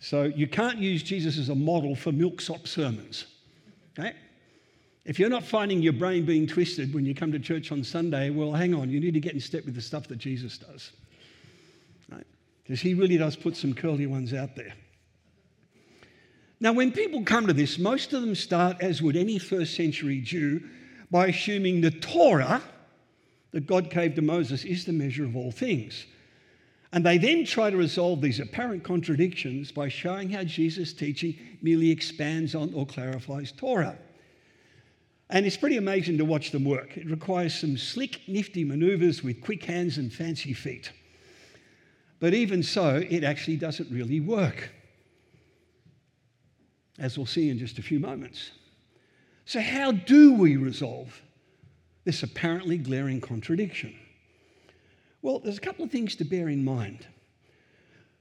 So 0.00 0.24
you 0.24 0.46
can't 0.46 0.78
use 0.78 1.02
Jesus 1.02 1.38
as 1.38 1.48
a 1.48 1.54
model 1.54 1.94
for 1.96 2.12
milksop 2.12 2.66
sermons. 2.66 3.26
Okay? 3.98 4.14
If 5.04 5.18
you're 5.18 5.30
not 5.30 5.44
finding 5.44 5.82
your 5.82 5.92
brain 5.92 6.24
being 6.24 6.46
twisted 6.46 6.92
when 6.92 7.06
you 7.06 7.14
come 7.14 7.32
to 7.32 7.38
church 7.38 7.70
on 7.70 7.84
Sunday, 7.84 8.30
well, 8.30 8.52
hang 8.52 8.74
on, 8.74 8.90
you 8.90 9.00
need 9.00 9.14
to 9.14 9.20
get 9.20 9.34
in 9.34 9.40
step 9.40 9.64
with 9.64 9.74
the 9.74 9.80
stuff 9.80 10.08
that 10.08 10.18
Jesus 10.18 10.58
does. 10.58 10.92
Because 12.62 12.80
he 12.80 12.94
really 12.94 13.16
does 13.16 13.36
put 13.36 13.56
some 13.56 13.72
curly 13.72 14.06
ones 14.06 14.34
out 14.34 14.56
there. 14.56 14.74
Now, 16.58 16.72
when 16.72 16.90
people 16.90 17.22
come 17.22 17.46
to 17.46 17.52
this, 17.52 17.78
most 17.78 18.12
of 18.12 18.22
them 18.22 18.34
start, 18.34 18.78
as 18.80 19.00
would 19.00 19.14
any 19.14 19.38
first 19.38 19.76
century 19.76 20.20
Jew, 20.20 20.62
by 21.10 21.28
assuming 21.28 21.80
the 21.80 21.92
Torah 21.92 22.60
that 23.52 23.66
God 23.66 23.90
gave 23.90 24.16
to 24.16 24.22
Moses 24.22 24.64
is 24.64 24.84
the 24.84 24.92
measure 24.92 25.24
of 25.24 25.36
all 25.36 25.52
things. 25.52 26.06
And 26.96 27.04
they 27.04 27.18
then 27.18 27.44
try 27.44 27.68
to 27.68 27.76
resolve 27.76 28.22
these 28.22 28.40
apparent 28.40 28.82
contradictions 28.82 29.70
by 29.70 29.90
showing 29.90 30.30
how 30.30 30.44
Jesus' 30.44 30.94
teaching 30.94 31.36
merely 31.60 31.90
expands 31.90 32.54
on 32.54 32.72
or 32.72 32.86
clarifies 32.86 33.52
Torah. 33.52 33.98
And 35.28 35.44
it's 35.44 35.58
pretty 35.58 35.76
amazing 35.76 36.16
to 36.16 36.24
watch 36.24 36.52
them 36.52 36.64
work. 36.64 36.96
It 36.96 37.04
requires 37.10 37.54
some 37.54 37.76
slick, 37.76 38.22
nifty 38.26 38.64
maneuvers 38.64 39.22
with 39.22 39.42
quick 39.42 39.62
hands 39.64 39.98
and 39.98 40.10
fancy 40.10 40.54
feet. 40.54 40.90
But 42.18 42.32
even 42.32 42.62
so, 42.62 43.04
it 43.06 43.24
actually 43.24 43.58
doesn't 43.58 43.90
really 43.90 44.20
work, 44.20 44.70
as 46.98 47.18
we'll 47.18 47.26
see 47.26 47.50
in 47.50 47.58
just 47.58 47.78
a 47.78 47.82
few 47.82 48.00
moments. 48.00 48.52
So, 49.44 49.60
how 49.60 49.92
do 49.92 50.32
we 50.32 50.56
resolve 50.56 51.20
this 52.04 52.22
apparently 52.22 52.78
glaring 52.78 53.20
contradiction? 53.20 53.94
Well, 55.22 55.38
there's 55.38 55.58
a 55.58 55.62
couple 55.62 55.84
of 55.84 55.90
things 55.90 56.16
to 56.16 56.24
bear 56.24 56.48
in 56.48 56.64
mind. 56.64 57.06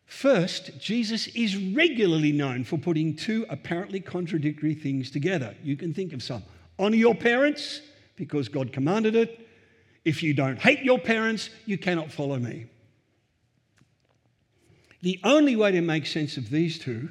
First, 0.06 0.80
Jesus 0.80 1.28
is 1.28 1.58
regularly 1.58 2.32
known 2.32 2.64
for 2.64 2.78
putting 2.78 3.16
two 3.16 3.46
apparently 3.50 4.00
contradictory 4.00 4.76
things 4.76 5.10
together. 5.10 5.56
You 5.64 5.76
can 5.76 5.94
think 5.94 6.14
of 6.14 6.22
some. 6.22 6.44
Honor 6.78 6.96
your 6.96 7.16
parents 7.16 7.82
because 8.16 8.48
God 8.48 8.72
commanded 8.72 9.16
it. 9.16 9.48
If 10.04 10.22
you 10.22 10.34
don't 10.34 10.60
hate 10.60 10.84
your 10.84 11.00
parents, 11.00 11.50
you 11.66 11.78
cannot 11.78 12.12
follow 12.12 12.38
me. 12.38 12.68
The 15.02 15.20
only 15.24 15.56
way 15.56 15.72
to 15.72 15.82
make 15.82 16.06
sense 16.06 16.38
of 16.38 16.50
these 16.50 16.80
two 16.80 17.10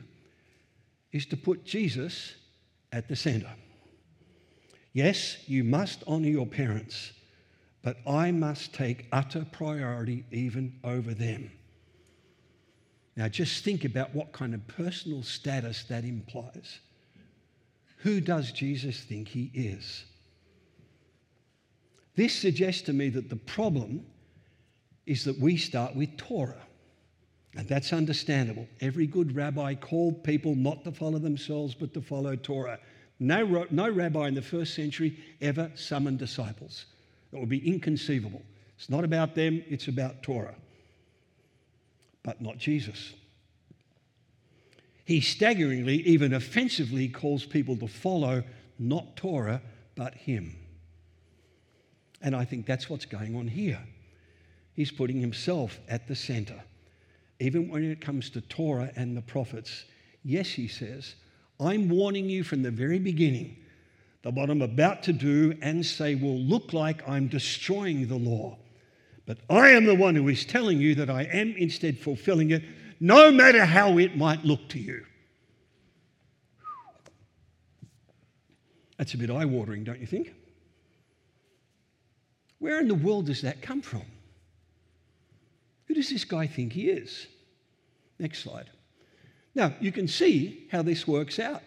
is 1.12 1.27
to 1.27 1.37
put 1.37 1.64
Jesus 1.64 2.35
at 2.92 3.09
the 3.09 3.16
center. 3.16 3.51
Yes, 4.92 5.38
you 5.47 5.64
must 5.64 6.05
honor 6.07 6.29
your 6.29 6.47
parents, 6.47 7.12
but 7.85 7.99
I 8.07 8.33
must 8.33 8.73
take 8.73 9.07
utter 9.12 9.47
priority 9.53 10.25
even 10.33 10.81
over 10.83 11.12
them. 11.12 11.51
Now, 13.14 13.29
just 13.29 13.62
think 13.62 13.85
about 13.85 14.14
what 14.14 14.33
kind 14.33 14.55
of 14.55 14.66
personal 14.66 15.23
status 15.23 15.85
that 15.85 16.03
implies. 16.03 16.81
Who 17.99 18.20
does 18.20 18.51
Jesus 18.53 18.99
think 18.99 19.29
he 19.29 19.51
is? 19.55 20.05
This 22.16 22.35
suggests 22.35 22.83
to 22.83 22.92
me 22.92 23.11
that 23.11 23.29
the 23.29 23.37
problem 23.37 24.07
is 25.05 25.25
that 25.25 25.38
we 25.38 25.59
start 25.59 25.94
with 25.94 26.16
Torah. 26.16 26.66
And 27.55 27.68
that's 27.68 27.92
understandable. 27.92 28.66
Every 28.81 29.07
good 29.07 29.37
rabbi 29.37 29.75
called 29.75 30.25
people 30.25 30.55
not 30.55 30.85
to 30.85 30.92
follow 30.92 31.18
themselves, 31.18 31.75
but 31.75 31.92
to 31.94 32.01
follow 32.01 32.35
Torah. 32.35 32.81
No, 33.20 33.66
no 33.70 33.90
rabbi 33.90 34.29
in 34.29 34.35
the 34.35 34.42
first 34.42 34.75
century 34.75 35.18
ever 35.40 35.70
summoned 35.75 36.18
disciples. 36.18 36.87
That 37.35 37.40
would 37.40 37.49
be 37.49 37.66
inconceivable. 37.66 38.42
It's 38.79 38.88
not 38.88 39.03
about 39.03 39.35
them, 39.35 39.64
it's 39.68 39.88
about 39.88 40.23
Torah. 40.23 40.55
But 42.23 42.40
not 42.40 42.59
Jesus. 42.59 43.12
He 45.05 45.20
staggeringly, 45.20 45.97
even 46.03 46.33
offensively, 46.33 47.09
calls 47.09 47.44
people 47.44 47.77
to 47.79 47.88
follow 47.88 48.44
not 48.79 49.16
Torah, 49.16 49.61
but 49.97 50.14
Him. 50.14 50.55
And 52.23 52.37
I 52.37 52.44
think 52.44 52.66
that's 52.66 52.88
what's 52.88 53.05
going 53.05 53.35
on 53.35 53.49
here. 53.49 53.81
He's 54.73 54.92
putting 54.92 55.20
himself 55.20 55.81
at 55.88 56.07
the 56.07 56.14
center. 56.14 56.62
Even 57.40 57.68
when 57.68 57.83
it 57.83 58.01
comes 58.01 58.31
to 58.31 58.42
Torah 58.42 58.92
and 58.94 59.16
the 59.16 59.23
prophets, 59.23 59.87
yes, 60.23 60.51
he 60.51 60.68
says, 60.68 61.16
I'm 61.59 61.88
warning 61.88 62.31
you 62.31 62.44
from 62.44 62.62
the 62.62 62.70
very 62.70 63.01
beginning 63.01 63.57
that 64.24 64.32
what 64.32 64.48
I'm 64.48 64.62
about 64.62 65.02
to 65.04 65.12
do 65.12 65.56
and 65.60 65.84
say 65.84 66.14
will 66.14 66.38
look 66.38 66.72
like 66.72 67.06
I'm 67.06 67.28
destroying 67.28 68.08
the 68.08 68.16
law. 68.16 68.56
But 69.26 69.38
I 69.50 69.68
am 69.70 69.84
the 69.84 69.94
one 69.94 70.14
who 70.14 70.28
is 70.28 70.46
telling 70.46 70.80
you 70.80 70.94
that 70.96 71.10
I 71.10 71.24
am 71.24 71.54
instead 71.56 71.98
fulfilling 71.98 72.50
it, 72.50 72.64
no 73.00 73.30
matter 73.30 73.66
how 73.66 73.98
it 73.98 74.16
might 74.16 74.42
look 74.42 74.66
to 74.70 74.78
you. 74.78 75.04
That's 78.96 79.12
a 79.12 79.18
bit 79.18 79.30
eye 79.30 79.44
watering, 79.44 79.84
don't 79.84 80.00
you 80.00 80.06
think? 80.06 80.32
Where 82.60 82.80
in 82.80 82.88
the 82.88 82.94
world 82.94 83.26
does 83.26 83.42
that 83.42 83.60
come 83.60 83.82
from? 83.82 84.04
Who 85.87 85.94
does 85.94 86.08
this 86.08 86.24
guy 86.24 86.46
think 86.46 86.72
he 86.72 86.88
is? 86.88 87.26
Next 88.18 88.42
slide. 88.42 88.70
Now, 89.54 89.74
you 89.80 89.92
can 89.92 90.08
see 90.08 90.66
how 90.72 90.80
this 90.80 91.06
works 91.06 91.38
out. 91.38 91.62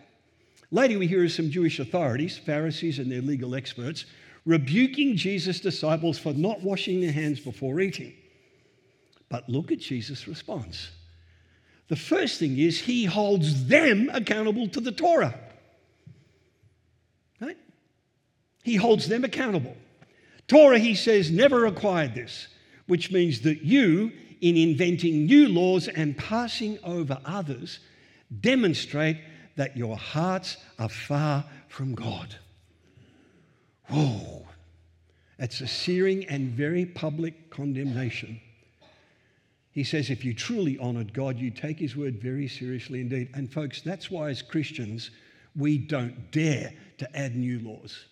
Later, 0.72 1.00
we 1.00 1.08
hear 1.08 1.24
of 1.24 1.32
some 1.32 1.50
Jewish 1.50 1.80
authorities, 1.80 2.38
Pharisees 2.38 3.00
and 3.00 3.12
their 3.12 3.22
legal 3.22 3.56
experts, 3.56 4.06
rebuking 4.46 5.16
Jesus' 5.16 5.60
disciples 5.60 6.20
for 6.20 6.34
not 6.34 6.62
washing 6.62 7.02
their 7.02 7.12
hands 7.12 7.40
before 7.40 7.80
eating. 7.80 8.14
But 9.30 9.48
look 9.50 9.72
at 9.72 9.80
Jesus' 9.80 10.28
response. 10.28 10.90
The 11.88 11.96
first 11.96 12.40
thing 12.40 12.58
is 12.58 12.82
he 12.82 13.06
holds 13.06 13.68
them 13.68 14.10
accountable 14.14 14.68
to 14.70 14.82
the 14.82 14.92
Torah. 14.92 15.38
Right? 17.40 17.58
He 18.64 18.76
holds 18.76 19.08
them 19.08 19.24
accountable. 19.24 19.76
Torah, 20.48 20.80
he 20.80 20.96
says, 20.96 21.32
never 21.32 21.60
required 21.60 22.14
this, 22.16 22.48
which 22.88 23.12
means 23.12 23.42
that 23.42 23.64
you, 23.64 24.12
in 24.42 24.56
inventing 24.56 25.26
new 25.26 25.48
laws 25.48 25.88
and 25.88 26.18
passing 26.18 26.78
over 26.84 27.20
others, 27.26 27.80
demonstrate 28.42 29.18
that 29.58 29.76
your 29.76 29.98
hearts 29.98 30.58
are 30.80 30.90
far 30.90 31.44
from 31.68 31.94
God. 31.94 32.36
Whoa. 33.90 34.48
That's 35.38 35.62
a 35.62 35.68
searing 35.68 36.26
and 36.26 36.52
very 36.52 36.86
public 36.86 37.50
condemnation. 37.50 38.40
He 39.72 39.84
says, 39.84 40.10
if 40.10 40.26
you 40.26 40.34
truly 40.34 40.80
honored 40.80 41.14
God, 41.14 41.38
you 41.38 41.52
take 41.52 41.78
his 41.78 41.96
word 41.96 42.20
very 42.20 42.48
seriously 42.48 43.02
indeed. 43.02 43.30
And 43.36 43.52
folks, 43.52 43.82
that's 43.82 44.10
why 44.10 44.30
as 44.30 44.42
Christians, 44.42 45.12
we 45.56 45.78
don't 45.78 46.32
dare 46.32 46.74
to 46.98 47.18
add 47.18 47.36
new 47.36 47.60
laws. 47.60 48.06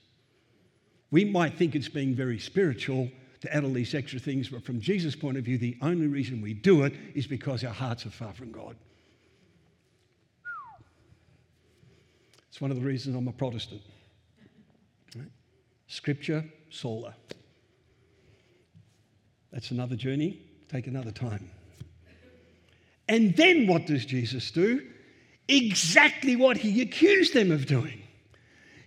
We 1.09 1.25
might 1.25 1.57
think 1.57 1.75
it's 1.75 1.89
being 1.89 2.13
very 2.13 2.37
spiritual 2.37 3.09
to 3.41 3.55
add 3.55 3.63
all 3.63 3.73
these 3.73 3.95
extra 3.95 4.19
things, 4.19 4.49
but 4.49 4.63
from 4.63 4.79
Jesus' 4.79 5.15
point 5.15 5.37
of 5.37 5.45
view, 5.45 5.57
the 5.57 5.77
only 5.81 6.07
reason 6.07 6.41
we 6.41 6.53
do 6.53 6.83
it 6.83 6.93
is 7.13 7.27
because 7.27 7.63
our 7.63 7.73
hearts 7.73 8.05
are 8.05 8.11
far 8.11 8.33
from 8.33 8.51
God. 8.51 8.75
It's 12.55 12.61
one 12.61 12.71
of 12.71 12.79
the 12.79 12.85
reasons 12.85 13.17
I'm 13.17 13.27
a 13.27 13.33
Protestant. 13.33 13.81
Right? 15.13 15.27
Scripture, 15.87 16.45
sola. 16.69 17.13
That's 19.51 19.71
another 19.71 19.97
journey, 19.97 20.39
take 20.69 20.87
another 20.87 21.11
time. 21.11 21.51
And 23.09 23.35
then 23.35 23.67
what 23.67 23.85
does 23.85 24.05
Jesus 24.05 24.51
do? 24.51 24.87
Exactly 25.49 26.37
what 26.37 26.55
he 26.55 26.81
accused 26.81 27.33
them 27.33 27.51
of 27.51 27.65
doing. 27.65 28.01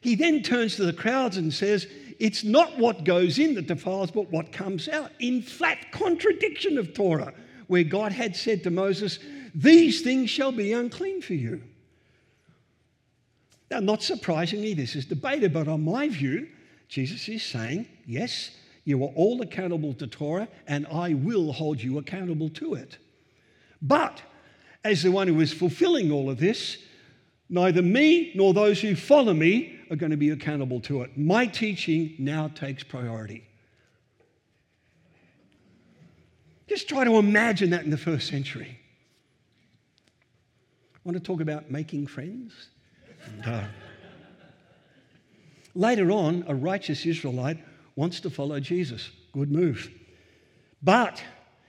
He 0.01 0.15
then 0.15 0.43
turns 0.43 0.77
to 0.77 0.87
the 0.87 0.95
crowds 0.95 1.37
and 1.37 1.53
says, 1.53 1.87
It's 2.19 2.45
not 2.45 2.79
what 2.79 3.05
goes 3.05 3.39
in 3.39 3.55
that 3.57 3.67
defiles, 3.67 4.11
but 4.11 4.31
what 4.31 4.51
comes 4.51 4.89
out. 4.89 5.13
In 5.21 5.43
flat 5.43 5.93
contradiction 5.93 6.79
of 6.79 6.95
Torah, 6.95 7.35
where 7.67 7.85
God 7.85 8.13
had 8.13 8.35
said 8.35 8.63
to 8.63 8.71
Moses, 8.71 9.19
These 9.55 10.01
things 10.01 10.31
shall 10.31 10.53
be 10.53 10.73
unclean 10.73 11.21
for 11.21 11.35
you. 11.35 11.63
Now, 13.71 13.81
not 13.81 14.03
surprisingly, 14.03 14.75
this 14.75 14.97
is 14.97 15.05
debated, 15.05 15.53
but 15.53 15.69
on 15.69 15.85
my 15.85 16.09
view, 16.09 16.49
Jesus 16.89 17.29
is 17.29 17.43
saying, 17.43 17.87
Yes, 18.07 18.51
you 18.85 19.03
are 19.05 19.13
all 19.15 19.43
accountable 19.43 19.93
to 19.95 20.07
Torah, 20.07 20.49
and 20.67 20.87
I 20.87 21.13
will 21.13 21.53
hold 21.53 21.83
you 21.83 21.99
accountable 21.99 22.49
to 22.51 22.75
it. 22.75 22.97
But 23.83 24.23
as 24.83 25.03
the 25.03 25.11
one 25.11 25.29
who 25.29 25.41
is 25.41 25.53
fulfilling 25.53 26.11
all 26.11 26.31
of 26.31 26.39
this, 26.39 26.79
neither 27.51 27.83
me 27.83 28.33
nor 28.35 28.55
those 28.55 28.81
who 28.81 28.97
follow 28.97 29.35
me 29.35 29.79
are 29.91 29.97
going 29.97 30.11
to 30.11 30.17
be 30.17 30.31
accountable 30.31 30.81
to 30.81 31.03
it. 31.03 31.19
My 31.19 31.47
teaching 31.47 32.15
now 32.19 32.49
takes 32.49 32.83
priority. 32.83 33.45
Just 36.67 36.89
try 36.89 37.05
to 37.05 37.17
imagine 37.17 37.71
that 37.71 37.85
in 37.85 37.91
the 37.91 37.99
first 37.99 38.29
century. 38.29 38.79
I 40.95 40.99
Want 41.05 41.17
to 41.17 41.23
talk 41.23 41.41
about 41.41 41.71
making 41.71 42.07
friends? 42.07 42.53
Later 45.75 46.11
on, 46.11 46.45
a 46.49 46.55
righteous 46.55 47.07
Israelite 47.07 47.59
wants 47.95 48.21
to 48.21 48.31
follow 48.31 48.59
Jesus. 48.61 49.11
Good 49.33 49.53
move. 49.53 49.91
But 50.83 51.23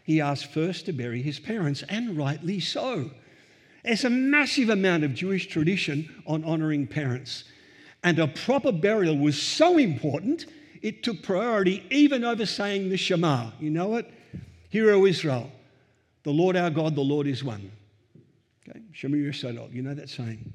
he 0.04 0.22
asked 0.22 0.52
first 0.52 0.86
to 0.86 0.94
bury 0.94 1.22
his 1.22 1.40
parents, 1.40 1.84
and 1.90 2.18
rightly 2.18 2.60
so. 2.60 3.12
There's 3.84 4.04
a 4.04 4.10
massive 4.10 4.70
amount 4.70 5.04
of 5.04 5.14
Jewish 5.14 5.48
tradition 5.48 6.24
on 6.26 6.44
honoring 6.44 6.88
parents. 6.88 7.44
And 8.04 8.18
a 8.20 8.28
proper 8.28 8.72
burial 8.72 9.18
was 9.18 9.40
so 9.42 9.78
important, 9.78 10.46
it 10.82 11.04
took 11.04 11.22
priority 11.22 11.84
even 11.90 12.24
over 12.24 12.46
saying 12.46 12.90
the 12.90 12.98
Shema. 12.98 13.52
You 13.60 13.70
know 13.70 13.96
it? 13.96 14.12
Hear, 14.70 14.92
O 14.92 15.06
Israel, 15.06 15.52
the 16.24 16.32
Lord 16.32 16.56
our 16.56 16.70
God, 16.70 16.96
the 16.96 17.02
Lord 17.02 17.28
is 17.28 17.44
one. 17.44 17.72
Okay? 18.68 18.80
Shema 18.92 19.18
Yisrael. 19.18 19.74
You 19.74 19.82
know 19.82 19.94
that 19.94 20.10
saying. 20.10 20.54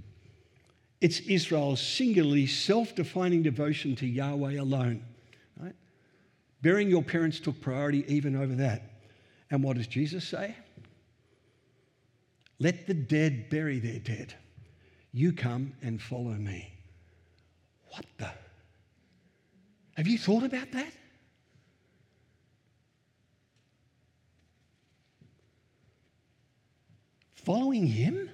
It's 1.05 1.21
Israel's 1.21 1.87
singularly 1.87 2.47
self 2.47 2.95
defining 2.95 3.43
devotion 3.43 3.95
to 3.97 4.07
Yahweh 4.07 4.59
alone. 4.59 5.05
Right? 5.61 5.75
Burying 6.63 6.89
your 6.89 7.03
parents 7.03 7.39
took 7.39 7.61
priority 7.61 8.07
even 8.09 8.35
over 8.35 8.55
that. 8.55 8.91
And 9.51 9.63
what 9.63 9.77
does 9.77 9.87
Jesus 9.87 10.27
say? 10.27 10.57
Let 12.59 12.87
the 12.87 12.95
dead 12.95 13.51
bury 13.51 13.81
their 13.81 13.99
dead. 13.99 14.33
You 15.13 15.35
come 15.35 15.75
and 15.83 16.01
follow 16.01 16.33
me. 16.33 16.73
What 17.91 18.07
the? 18.17 18.31
Have 19.99 20.07
you 20.09 20.17
thought 20.17 20.43
about 20.43 20.73
that? 20.73 20.95
Following 27.35 27.87
him 27.87 28.31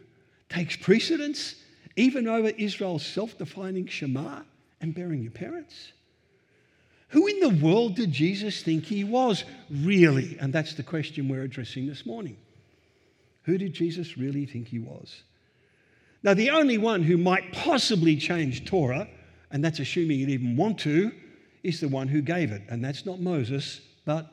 takes 0.49 0.77
precedence 0.77 1.57
even 1.97 2.29
over 2.29 2.49
Israel's 2.49 3.05
self 3.05 3.37
defining 3.39 3.87
Shema 3.87 4.43
and 4.81 4.95
bearing 4.95 5.23
your 5.23 5.33
parents. 5.33 5.93
Who 7.09 7.27
in 7.27 7.41
the 7.41 7.65
world 7.65 7.97
did 7.97 8.13
Jesus 8.13 8.63
think 8.63 8.85
he 8.85 9.03
was, 9.03 9.45
really? 9.69 10.39
And 10.39 10.53
that's 10.53 10.75
the 10.75 10.85
question 10.85 11.29
we're 11.29 11.43
addressing 11.43 11.87
this 11.87 12.07
morning. 12.07 12.37
Who 13.43 13.59
did 13.59 13.73
Jesus 13.73 14.17
really 14.17 14.47
think 14.47 14.69
he 14.69 14.79
was? 14.79 15.23
Now, 16.23 16.35
the 16.35 16.51
only 16.51 16.79
one 16.79 17.03
who 17.03 17.17
might 17.17 17.53
possibly 17.53 18.17
change 18.17 18.65
Torah, 18.65 19.09
and 19.51 19.65
that's 19.65 19.81
assuming 19.81 20.19
he'd 20.19 20.29
even 20.29 20.57
want 20.57 20.79
to, 20.81 21.11
is 21.63 21.81
the 21.81 21.89
one 21.89 22.09
who 22.09 22.23
gave 22.23 22.53
it. 22.53 22.63
And 22.69 22.85
that's 22.85 23.07
not 23.07 23.21
Moses, 23.21 23.81
but 24.05 24.31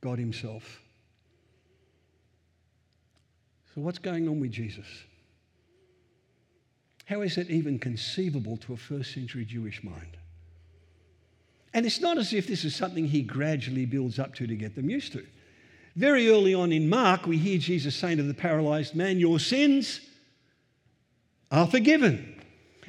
God 0.00 0.18
Himself. 0.18 0.80
So, 3.74 3.80
what's 3.80 3.98
going 3.98 4.28
on 4.28 4.40
with 4.40 4.52
Jesus? 4.52 4.86
How 7.08 7.22
is 7.22 7.38
it 7.38 7.48
even 7.48 7.78
conceivable 7.78 8.58
to 8.58 8.74
a 8.74 8.76
first 8.76 9.14
century 9.14 9.46
Jewish 9.46 9.82
mind? 9.82 10.18
And 11.72 11.86
it's 11.86 12.02
not 12.02 12.18
as 12.18 12.34
if 12.34 12.46
this 12.46 12.66
is 12.66 12.76
something 12.76 13.06
he 13.06 13.22
gradually 13.22 13.86
builds 13.86 14.18
up 14.18 14.34
to 14.34 14.46
to 14.46 14.54
get 14.54 14.74
them 14.74 14.90
used 14.90 15.12
to. 15.14 15.24
Very 15.96 16.28
early 16.28 16.52
on 16.52 16.70
in 16.70 16.86
Mark, 16.86 17.26
we 17.26 17.38
hear 17.38 17.56
Jesus 17.56 17.96
saying 17.96 18.18
to 18.18 18.24
the 18.24 18.34
paralyzed 18.34 18.94
man, 18.94 19.18
Your 19.18 19.40
sins 19.40 20.00
are 21.50 21.66
forgiven. 21.66 22.42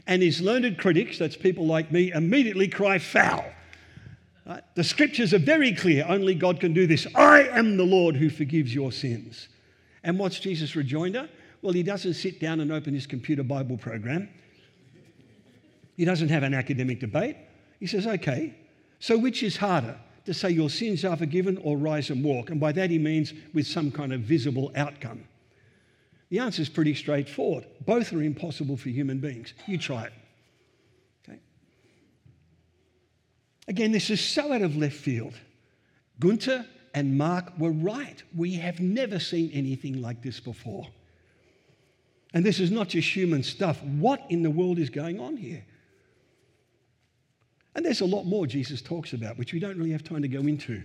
And 0.06 0.22
his 0.22 0.42
learned 0.42 0.78
critics, 0.78 1.18
that's 1.18 1.38
people 1.38 1.66
like 1.66 1.90
me, 1.90 2.12
immediately 2.12 2.68
cry 2.68 3.00
foul. 3.00 3.46
Right? 4.46 4.64
The 4.76 4.84
scriptures 4.84 5.34
are 5.34 5.40
very 5.40 5.74
clear. 5.74 6.06
Only 6.06 6.36
God 6.36 6.60
can 6.60 6.74
do 6.74 6.88
this. 6.88 7.08
I 7.16 7.44
am 7.44 7.78
the 7.78 7.86
Lord 7.86 8.18
who 8.18 8.30
forgives 8.30 8.76
your 8.76 8.92
sins. 8.92 9.48
And 10.04 10.20
what's 10.20 10.42
Jesus' 10.42 10.76
rejoinder? 10.76 11.30
Well, 11.62 11.74
he 11.74 11.84
doesn't 11.84 12.14
sit 12.14 12.40
down 12.40 12.60
and 12.60 12.72
open 12.72 12.94
his 12.94 13.06
computer 13.06 13.44
Bible 13.44 13.78
program. 13.78 14.30
He 15.98 16.06
doesn't 16.06 16.30
have 16.30 16.44
an 16.44 16.54
academic 16.54 17.00
debate. 17.00 17.36
He 17.80 17.88
says, 17.88 18.08
okay, 18.08 18.56
so 19.00 19.18
which 19.18 19.44
is 19.44 19.58
harder? 19.58 19.98
to 20.30 20.34
say 20.36 20.52
your 20.52 20.70
sins 20.70 21.04
are 21.04 21.18
forgiven 21.18 21.58
or 21.64 21.76
rise 21.76 22.12
and 22.12 22.24
walk. 22.24 22.52
And 22.52 22.60
by 22.60 22.72
that 22.74 22.92
he 22.92 23.00
means 23.00 23.34
with 23.52 23.66
some 23.66 23.92
kind 23.92 24.14
of 24.14 24.22
visible 24.22 24.72
outcome. 24.76 25.24
The 26.30 26.38
answer 26.38 26.62
is 26.62 26.70
pretty 26.70 26.94
straightforward. 26.94 27.66
Both 27.84 28.14
are 28.14 28.22
impossible 28.22 28.78
for 28.78 28.90
human 28.90 29.20
beings. 29.20 29.56
You 29.66 29.80
try 29.80 30.04
it. 30.06 30.14
Okay? 31.28 31.40
Again, 33.68 33.92
this 33.92 34.12
is 34.12 34.22
so 34.22 34.54
out 34.54 34.62
of 34.62 34.76
left 34.76 34.98
field. 34.98 35.34
Gunther 36.20 36.64
and 36.94 37.18
Mark 37.18 37.58
were 37.58 37.72
right. 37.72 38.22
We 38.36 38.54
have 38.54 38.80
never 38.80 39.18
seen 39.18 39.50
anything 39.52 40.00
like 40.00 40.22
this 40.22 40.40
before. 40.40 40.88
And 42.34 42.46
this 42.46 42.60
is 42.60 42.70
not 42.70 42.90
just 42.90 43.16
human 43.16 43.44
stuff. 43.44 43.82
What 43.84 44.24
in 44.30 44.44
the 44.44 44.52
world 44.52 44.78
is 44.78 44.90
going 44.90 45.20
on 45.20 45.38
here? 45.38 45.66
And 47.76 47.86
there's 47.86 48.02
a 48.02 48.06
lot 48.06 48.26
more 48.26 48.46
Jesus 48.46 48.82
talks 48.82 49.14
about, 49.14 49.38
which 49.38 49.54
we 49.54 49.60
don't 49.60 49.78
really 49.78 49.92
have 49.92 50.04
time 50.04 50.22
to 50.22 50.28
go 50.28 50.42
into. 50.42 50.84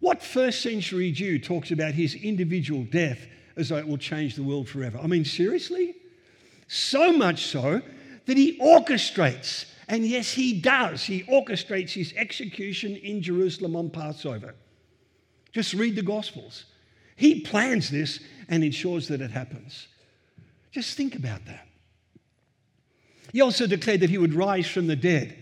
What 0.00 0.22
first 0.22 0.62
century 0.62 1.10
Jew 1.10 1.38
talks 1.38 1.70
about 1.70 1.94
his 1.94 2.14
individual 2.14 2.84
death 2.84 3.26
as 3.56 3.70
though 3.70 3.76
it 3.78 3.88
will 3.88 3.98
change 3.98 4.36
the 4.36 4.42
world 4.42 4.68
forever? 4.68 4.98
I 5.02 5.06
mean, 5.06 5.24
seriously? 5.24 5.96
So 6.68 7.12
much 7.12 7.46
so 7.46 7.80
that 8.26 8.36
he 8.36 8.58
orchestrates, 8.58 9.64
and 9.88 10.06
yes, 10.06 10.30
he 10.30 10.60
does, 10.60 11.02
he 11.02 11.22
orchestrates 11.24 11.90
his 11.90 12.12
execution 12.14 12.94
in 12.96 13.22
Jerusalem 13.22 13.74
on 13.74 13.90
Passover. 13.90 14.54
Just 15.52 15.74
read 15.74 15.96
the 15.96 16.02
Gospels. 16.02 16.66
He 17.16 17.40
plans 17.40 17.90
this 17.90 18.20
and 18.48 18.62
ensures 18.62 19.08
that 19.08 19.20
it 19.20 19.30
happens. 19.30 19.88
Just 20.70 20.96
think 20.96 21.14
about 21.14 21.44
that. 21.46 21.66
He 23.32 23.40
also 23.40 23.66
declared 23.66 24.00
that 24.00 24.10
he 24.10 24.18
would 24.18 24.34
rise 24.34 24.68
from 24.68 24.86
the 24.86 24.96
dead 24.96 25.36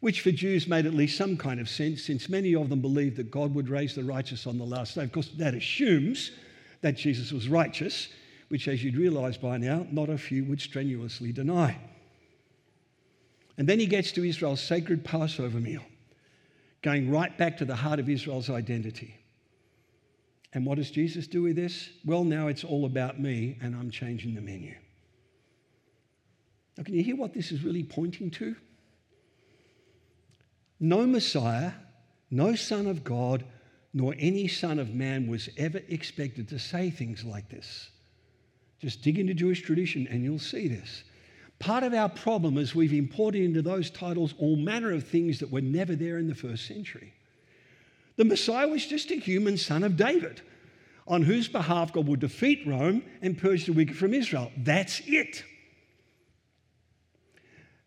which 0.00 0.22
for 0.22 0.32
Jews 0.32 0.66
made 0.66 0.86
at 0.86 0.94
least 0.94 1.16
some 1.16 1.36
kind 1.36 1.60
of 1.60 1.68
sense, 1.68 2.02
since 2.02 2.28
many 2.28 2.54
of 2.54 2.70
them 2.70 2.80
believed 2.80 3.16
that 3.16 3.30
God 3.30 3.54
would 3.54 3.68
raise 3.68 3.94
the 3.94 4.02
righteous 4.02 4.46
on 4.46 4.58
the 4.58 4.64
last 4.64 4.94
day. 4.94 5.04
Of 5.04 5.12
course, 5.12 5.28
that 5.36 5.54
assumes 5.54 6.30
that 6.80 6.96
Jesus 6.96 7.32
was 7.32 7.48
righteous, 7.48 8.08
which, 8.48 8.66
as 8.66 8.82
you'd 8.82 8.96
realize 8.96 9.36
by 9.36 9.58
now, 9.58 9.86
not 9.90 10.08
a 10.08 10.16
few 10.16 10.44
would 10.46 10.60
strenuously 10.60 11.32
deny. 11.32 11.76
And 13.58 13.68
then 13.68 13.78
he 13.78 13.86
gets 13.86 14.10
to 14.12 14.26
Israel's 14.26 14.62
sacred 14.62 15.04
Passover 15.04 15.60
meal, 15.60 15.84
going 16.80 17.10
right 17.10 17.36
back 17.36 17.58
to 17.58 17.66
the 17.66 17.76
heart 17.76 18.00
of 18.00 18.08
Israel's 18.08 18.48
identity. 18.48 19.14
And 20.52 20.66
what 20.66 20.78
does 20.78 20.90
Jesus 20.90 21.26
do 21.26 21.42
with 21.42 21.56
this? 21.56 21.90
Well, 22.04 22.24
now 22.24 22.48
it's 22.48 22.64
all 22.64 22.84
about 22.84 23.20
me, 23.20 23.56
and 23.62 23.74
I'm 23.74 23.90
changing 23.90 24.34
the 24.34 24.40
menu. 24.40 24.74
Now, 26.76 26.84
can 26.84 26.94
you 26.94 27.04
hear 27.04 27.16
what 27.16 27.34
this 27.34 27.52
is 27.52 27.62
really 27.62 27.84
pointing 27.84 28.30
to? 28.32 28.56
No 30.80 31.06
Messiah, 31.06 31.72
no 32.30 32.54
Son 32.54 32.86
of 32.86 33.04
God, 33.04 33.44
nor 33.92 34.14
any 34.18 34.48
Son 34.48 34.78
of 34.78 34.94
Man 34.94 35.28
was 35.28 35.48
ever 35.56 35.80
expected 35.88 36.48
to 36.48 36.58
say 36.58 36.90
things 36.90 37.24
like 37.24 37.48
this. 37.48 37.90
Just 38.80 39.02
dig 39.02 39.18
into 39.18 39.34
Jewish 39.34 39.62
tradition 39.62 40.08
and 40.08 40.24
you'll 40.24 40.38
see 40.38 40.68
this. 40.68 41.04
Part 41.58 41.84
of 41.84 41.92
our 41.92 42.08
problem 42.08 42.56
is 42.56 42.74
we've 42.74 42.94
imported 42.94 43.42
into 43.42 43.60
those 43.60 43.90
titles 43.90 44.34
all 44.38 44.56
manner 44.56 44.92
of 44.92 45.06
things 45.06 45.38
that 45.40 45.50
were 45.50 45.60
never 45.60 45.94
there 45.94 46.18
in 46.18 46.26
the 46.26 46.34
first 46.34 46.66
century. 46.66 47.12
The 48.20 48.26
Messiah 48.26 48.68
was 48.68 48.84
just 48.84 49.10
a 49.10 49.14
human 49.14 49.56
son 49.56 49.82
of 49.82 49.96
David, 49.96 50.42
on 51.08 51.22
whose 51.22 51.48
behalf 51.48 51.94
God 51.94 52.06
would 52.06 52.20
defeat 52.20 52.66
Rome 52.66 53.02
and 53.22 53.38
purge 53.38 53.64
the 53.64 53.72
wicked 53.72 53.96
from 53.96 54.12
Israel. 54.12 54.52
That's 54.58 55.00
it. 55.06 55.42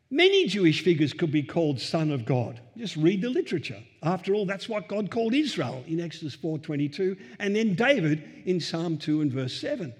Many 0.09 0.47
Jewish 0.47 0.83
figures 0.83 1.13
could 1.13 1.31
be 1.31 1.43
called 1.43 1.79
son 1.79 2.09
of 2.09 2.25
God. 2.25 2.59
Just 2.75 2.95
read 2.95 3.21
the 3.21 3.29
literature. 3.29 3.83
After 4.01 4.33
all, 4.33 4.47
that's 4.47 4.67
what 4.67 4.87
God 4.87 5.11
called 5.11 5.35
Israel 5.35 5.83
in 5.85 5.99
Exodus 5.99 6.35
4:22 6.35 7.15
and 7.37 7.55
then 7.55 7.75
David 7.75 8.23
in 8.45 8.59
Psalm 8.59 8.97
2 8.97 9.21
and 9.21 9.31
verse 9.31 9.53
7. 9.53 9.93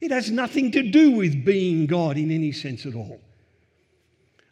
It 0.00 0.12
has 0.12 0.30
nothing 0.30 0.70
to 0.70 0.88
do 0.88 1.10
with 1.10 1.44
being 1.44 1.86
God 1.86 2.16
in 2.16 2.30
any 2.30 2.52
sense 2.52 2.86
at 2.86 2.94
all. 2.94 3.20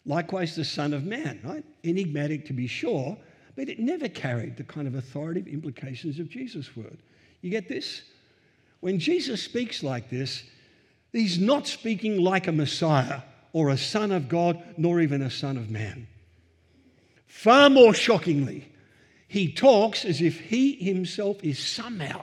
Likewise, 0.05 0.57
the 0.57 0.65
Son 0.65 0.93
of 0.93 1.05
Man, 1.05 1.39
right? 1.45 1.65
Enigmatic 1.85 2.47
to 2.47 2.53
be 2.53 2.67
sure, 2.67 3.17
but 3.57 3.69
it 3.69 3.79
never 3.79 4.09
carried 4.09 4.57
the 4.57 4.65
kind 4.65 4.87
of 4.87 4.95
authoritative 4.95 5.53
implications 5.53 6.19
of 6.19 6.29
Jesus' 6.29 6.77
word. 6.77 6.99
You 7.41 7.51
get 7.51 7.69
this? 7.69 8.03
When 8.81 8.99
Jesus 8.99 9.43
speaks 9.43 9.83
like 9.83 10.11
this, 10.11 10.43
he's 11.13 11.39
not 11.39 11.67
speaking 11.67 12.21
like 12.21 12.47
a 12.47 12.53
Messiah 12.53 13.21
or 13.53 13.71
a 13.71 13.79
son 13.79 14.13
of 14.13 14.29
God, 14.29 14.63
nor 14.77 15.01
even 15.01 15.23
a 15.23 15.31
son 15.31 15.57
of 15.57 15.71
man. 15.71 16.09
Far 17.27 17.71
more 17.71 17.95
shockingly, 17.95 18.69
he 19.29 19.53
talks 19.53 20.05
as 20.05 20.21
if 20.21 20.39
he 20.41 20.75
himself 20.77 21.43
is 21.43 21.59
somehow 21.59 22.23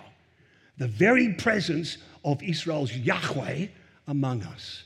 the 0.78 0.88
very 0.88 1.34
presence 1.34 1.98
of 2.24 2.42
Israel's 2.44 2.96
Yahweh 2.96 3.68
among 4.08 4.44
us. 4.44 4.84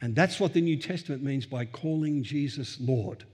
And 0.00 0.14
that's 0.14 0.40
what 0.40 0.52
the 0.54 0.60
New 0.60 0.76
Testament 0.76 1.22
means 1.22 1.46
by 1.46 1.64
calling 1.64 2.22
Jesus 2.22 2.78
Lord. 2.80 3.24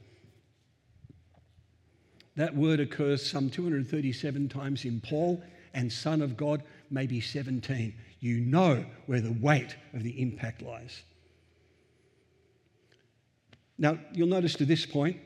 That 2.37 2.55
word 2.55 2.80
occurs 2.80 3.28
some 3.28 3.51
237 3.51 4.49
times 4.49 4.84
in 4.84 5.01
Paul, 5.01 5.43
and 5.74 5.93
Son 5.93 6.22
of 6.22 6.37
God 6.37 6.62
maybe 6.91 7.20
17. 7.20 7.95
You 8.20 8.41
know 8.41 8.84
where 9.07 9.20
the 9.20 9.32
weight 9.32 9.76
of 9.93 10.03
the 10.03 10.20
impact 10.20 10.62
lies. 10.62 11.03
Now, 13.78 13.99
you'll 14.12 14.28
notice 14.28 14.55
to 14.55 14.64
this 14.64 14.87
point 14.87 15.18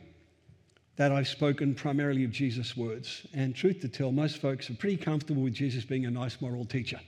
that 0.97 1.13
I've 1.13 1.29
spoken 1.29 1.75
primarily 1.75 2.25
of 2.25 2.31
Jesus' 2.31 2.77
words. 2.77 3.27
And 3.33 3.55
truth 3.55 3.81
to 3.81 3.89
tell, 3.89 4.13
most 4.13 4.39
folks 4.39 4.69
are 4.71 4.75
pretty 4.75 4.97
comfortable 4.97 5.43
with 5.43 5.55
Jesus 5.55 5.85
being 5.85 6.05
a 6.05 6.11
nice 6.11 6.41
moral 6.41 6.65
teacher. 6.65 7.01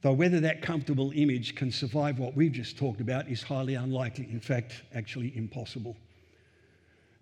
Though 0.00 0.12
whether 0.12 0.40
that 0.40 0.62
comfortable 0.62 1.12
image 1.14 1.54
can 1.54 1.70
survive 1.70 2.18
what 2.18 2.34
we've 2.34 2.52
just 2.52 2.78
talked 2.78 3.00
about 3.00 3.28
is 3.28 3.42
highly 3.42 3.74
unlikely. 3.74 4.28
In 4.30 4.40
fact, 4.40 4.82
actually 4.94 5.36
impossible. 5.36 5.96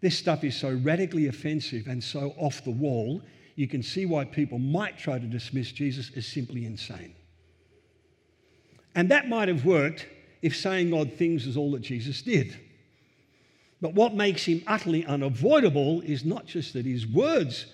This 0.06 0.16
stuff 0.16 0.44
is 0.44 0.54
so 0.54 0.72
radically 0.84 1.26
offensive 1.26 1.88
and 1.88 2.00
so 2.00 2.32
off 2.36 2.62
the 2.62 2.70
wall, 2.70 3.22
you 3.56 3.66
can 3.66 3.82
see 3.82 4.06
why 4.06 4.24
people 4.24 4.60
might 4.60 4.96
try 4.96 5.18
to 5.18 5.26
dismiss 5.26 5.72
Jesus 5.72 6.12
as 6.14 6.28
simply 6.28 6.64
insane. 6.64 7.12
And 8.94 9.10
that 9.10 9.28
might 9.28 9.48
have 9.48 9.64
worked 9.64 10.06
if 10.42 10.54
saying 10.54 10.94
odd 10.94 11.14
things 11.14 11.44
is 11.44 11.56
all 11.56 11.72
that 11.72 11.82
Jesus 11.82 12.22
did. 12.22 12.56
But 13.80 13.94
what 13.94 14.14
makes 14.14 14.44
him 14.44 14.62
utterly 14.68 15.04
unavoidable 15.04 16.02
is 16.02 16.24
not 16.24 16.46
just 16.46 16.74
that 16.74 16.86
his 16.86 17.04
words 17.04 17.66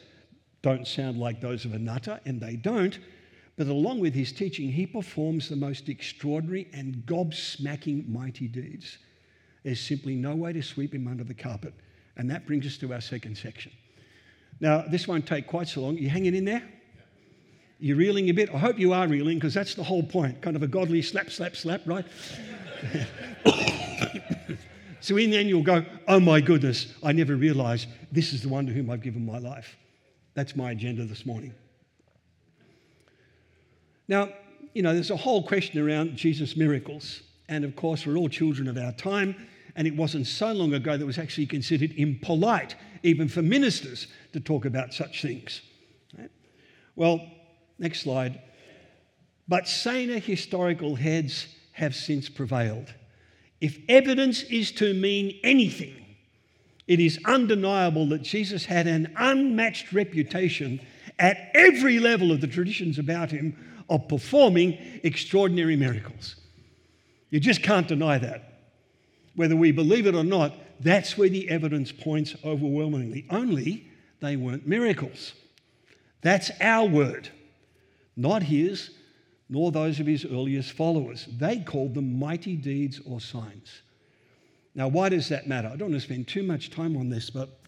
don't 0.62 0.88
sound 0.88 1.18
like 1.18 1.42
those 1.42 1.66
of 1.66 1.74
a 1.74 1.78
nutter, 1.78 2.18
and 2.24 2.40
they 2.40 2.56
don't, 2.56 2.98
but 3.58 3.66
along 3.66 4.00
with 4.00 4.14
his 4.14 4.32
teaching, 4.32 4.72
he 4.72 4.86
performs 4.86 5.50
the 5.50 5.56
most 5.56 5.90
extraordinary 5.90 6.66
and 6.72 7.04
gobsmacking 7.04 8.08
mighty 8.08 8.48
deeds. 8.48 8.96
There's 9.64 9.80
simply 9.80 10.14
no 10.14 10.34
way 10.34 10.54
to 10.54 10.62
sweep 10.62 10.94
him 10.94 11.06
under 11.06 11.24
the 11.24 11.34
carpet. 11.34 11.74
And 12.16 12.30
that 12.30 12.46
brings 12.46 12.66
us 12.66 12.76
to 12.78 12.92
our 12.92 13.00
second 13.00 13.36
section. 13.36 13.72
Now, 14.60 14.84
this 14.88 15.08
won't 15.08 15.26
take 15.26 15.46
quite 15.46 15.68
so 15.68 15.80
long. 15.80 15.96
You 15.96 16.08
hanging 16.08 16.34
in 16.34 16.44
there? 16.44 16.62
You're 17.78 17.96
reeling 17.96 18.28
a 18.28 18.32
bit? 18.32 18.54
I 18.54 18.58
hope 18.58 18.78
you 18.78 18.92
are 18.92 19.08
reeling 19.08 19.38
because 19.38 19.54
that's 19.54 19.74
the 19.74 19.82
whole 19.82 20.04
point. 20.04 20.40
Kind 20.40 20.54
of 20.54 20.62
a 20.62 20.68
godly 20.68 21.02
slap, 21.02 21.30
slap, 21.30 21.56
slap, 21.56 21.80
right? 21.84 22.04
so 25.00 25.16
in 25.16 25.30
the 25.30 25.36
end, 25.36 25.48
you'll 25.48 25.64
go, 25.64 25.84
Oh 26.06 26.20
my 26.20 26.40
goodness, 26.40 26.94
I 27.02 27.10
never 27.10 27.34
realized 27.34 27.88
this 28.12 28.32
is 28.32 28.42
the 28.42 28.48
one 28.48 28.66
to 28.66 28.72
whom 28.72 28.88
I've 28.88 29.02
given 29.02 29.26
my 29.26 29.38
life. 29.38 29.76
That's 30.34 30.54
my 30.54 30.70
agenda 30.70 31.04
this 31.04 31.26
morning. 31.26 31.54
Now, 34.06 34.28
you 34.74 34.82
know, 34.82 34.94
there's 34.94 35.10
a 35.10 35.16
whole 35.16 35.42
question 35.42 35.80
around 35.80 36.16
Jesus' 36.16 36.56
miracles. 36.56 37.22
And 37.48 37.64
of 37.64 37.74
course, 37.76 38.06
we're 38.06 38.16
all 38.16 38.28
children 38.28 38.68
of 38.68 38.78
our 38.78 38.92
time. 38.92 39.34
And 39.74 39.86
it 39.86 39.96
wasn't 39.96 40.26
so 40.26 40.52
long 40.52 40.74
ago 40.74 40.92
that 40.92 41.02
it 41.02 41.06
was 41.06 41.18
actually 41.18 41.46
considered 41.46 41.92
impolite, 41.96 42.74
even 43.02 43.28
for 43.28 43.42
ministers, 43.42 44.06
to 44.32 44.40
talk 44.40 44.64
about 44.64 44.92
such 44.92 45.22
things. 45.22 45.62
Right? 46.16 46.30
Well, 46.94 47.20
next 47.78 48.00
slide. 48.00 48.40
But 49.48 49.68
saner 49.68 50.18
historical 50.18 50.94
heads 50.94 51.46
have 51.72 51.94
since 51.94 52.28
prevailed. 52.28 52.92
If 53.60 53.78
evidence 53.88 54.42
is 54.42 54.72
to 54.72 54.92
mean 54.92 55.38
anything, 55.42 56.02
it 56.86 57.00
is 57.00 57.18
undeniable 57.24 58.06
that 58.08 58.22
Jesus 58.22 58.64
had 58.66 58.86
an 58.86 59.14
unmatched 59.16 59.92
reputation 59.92 60.80
at 61.18 61.50
every 61.54 61.98
level 61.98 62.32
of 62.32 62.40
the 62.40 62.46
traditions 62.46 62.98
about 62.98 63.30
him 63.30 63.56
of 63.88 64.08
performing 64.08 64.78
extraordinary 65.02 65.76
miracles. 65.76 66.36
You 67.30 67.40
just 67.40 67.62
can't 67.62 67.88
deny 67.88 68.18
that. 68.18 68.51
Whether 69.34 69.56
we 69.56 69.72
believe 69.72 70.06
it 70.06 70.14
or 70.14 70.24
not, 70.24 70.54
that's 70.80 71.16
where 71.16 71.28
the 71.28 71.48
evidence 71.48 71.92
points 71.92 72.34
overwhelmingly. 72.44 73.26
Only 73.30 73.86
they 74.20 74.36
weren't 74.36 74.66
miracles. 74.66 75.32
That's 76.20 76.50
our 76.60 76.86
word, 76.86 77.28
not 78.16 78.42
his, 78.42 78.90
nor 79.48 79.72
those 79.72 80.00
of 80.00 80.06
his 80.06 80.24
earliest 80.24 80.72
followers. 80.72 81.28
They 81.38 81.58
called 81.58 81.94
them 81.94 82.18
mighty 82.18 82.56
deeds 82.56 83.00
or 83.04 83.20
signs. 83.20 83.82
Now, 84.74 84.88
why 84.88 85.10
does 85.10 85.28
that 85.28 85.46
matter? 85.46 85.68
I 85.68 85.76
don't 85.76 85.90
want 85.90 86.00
to 86.00 86.06
spend 86.06 86.28
too 86.28 86.42
much 86.42 86.70
time 86.70 86.96
on 86.96 87.10
this, 87.10 87.28
but 87.28 87.60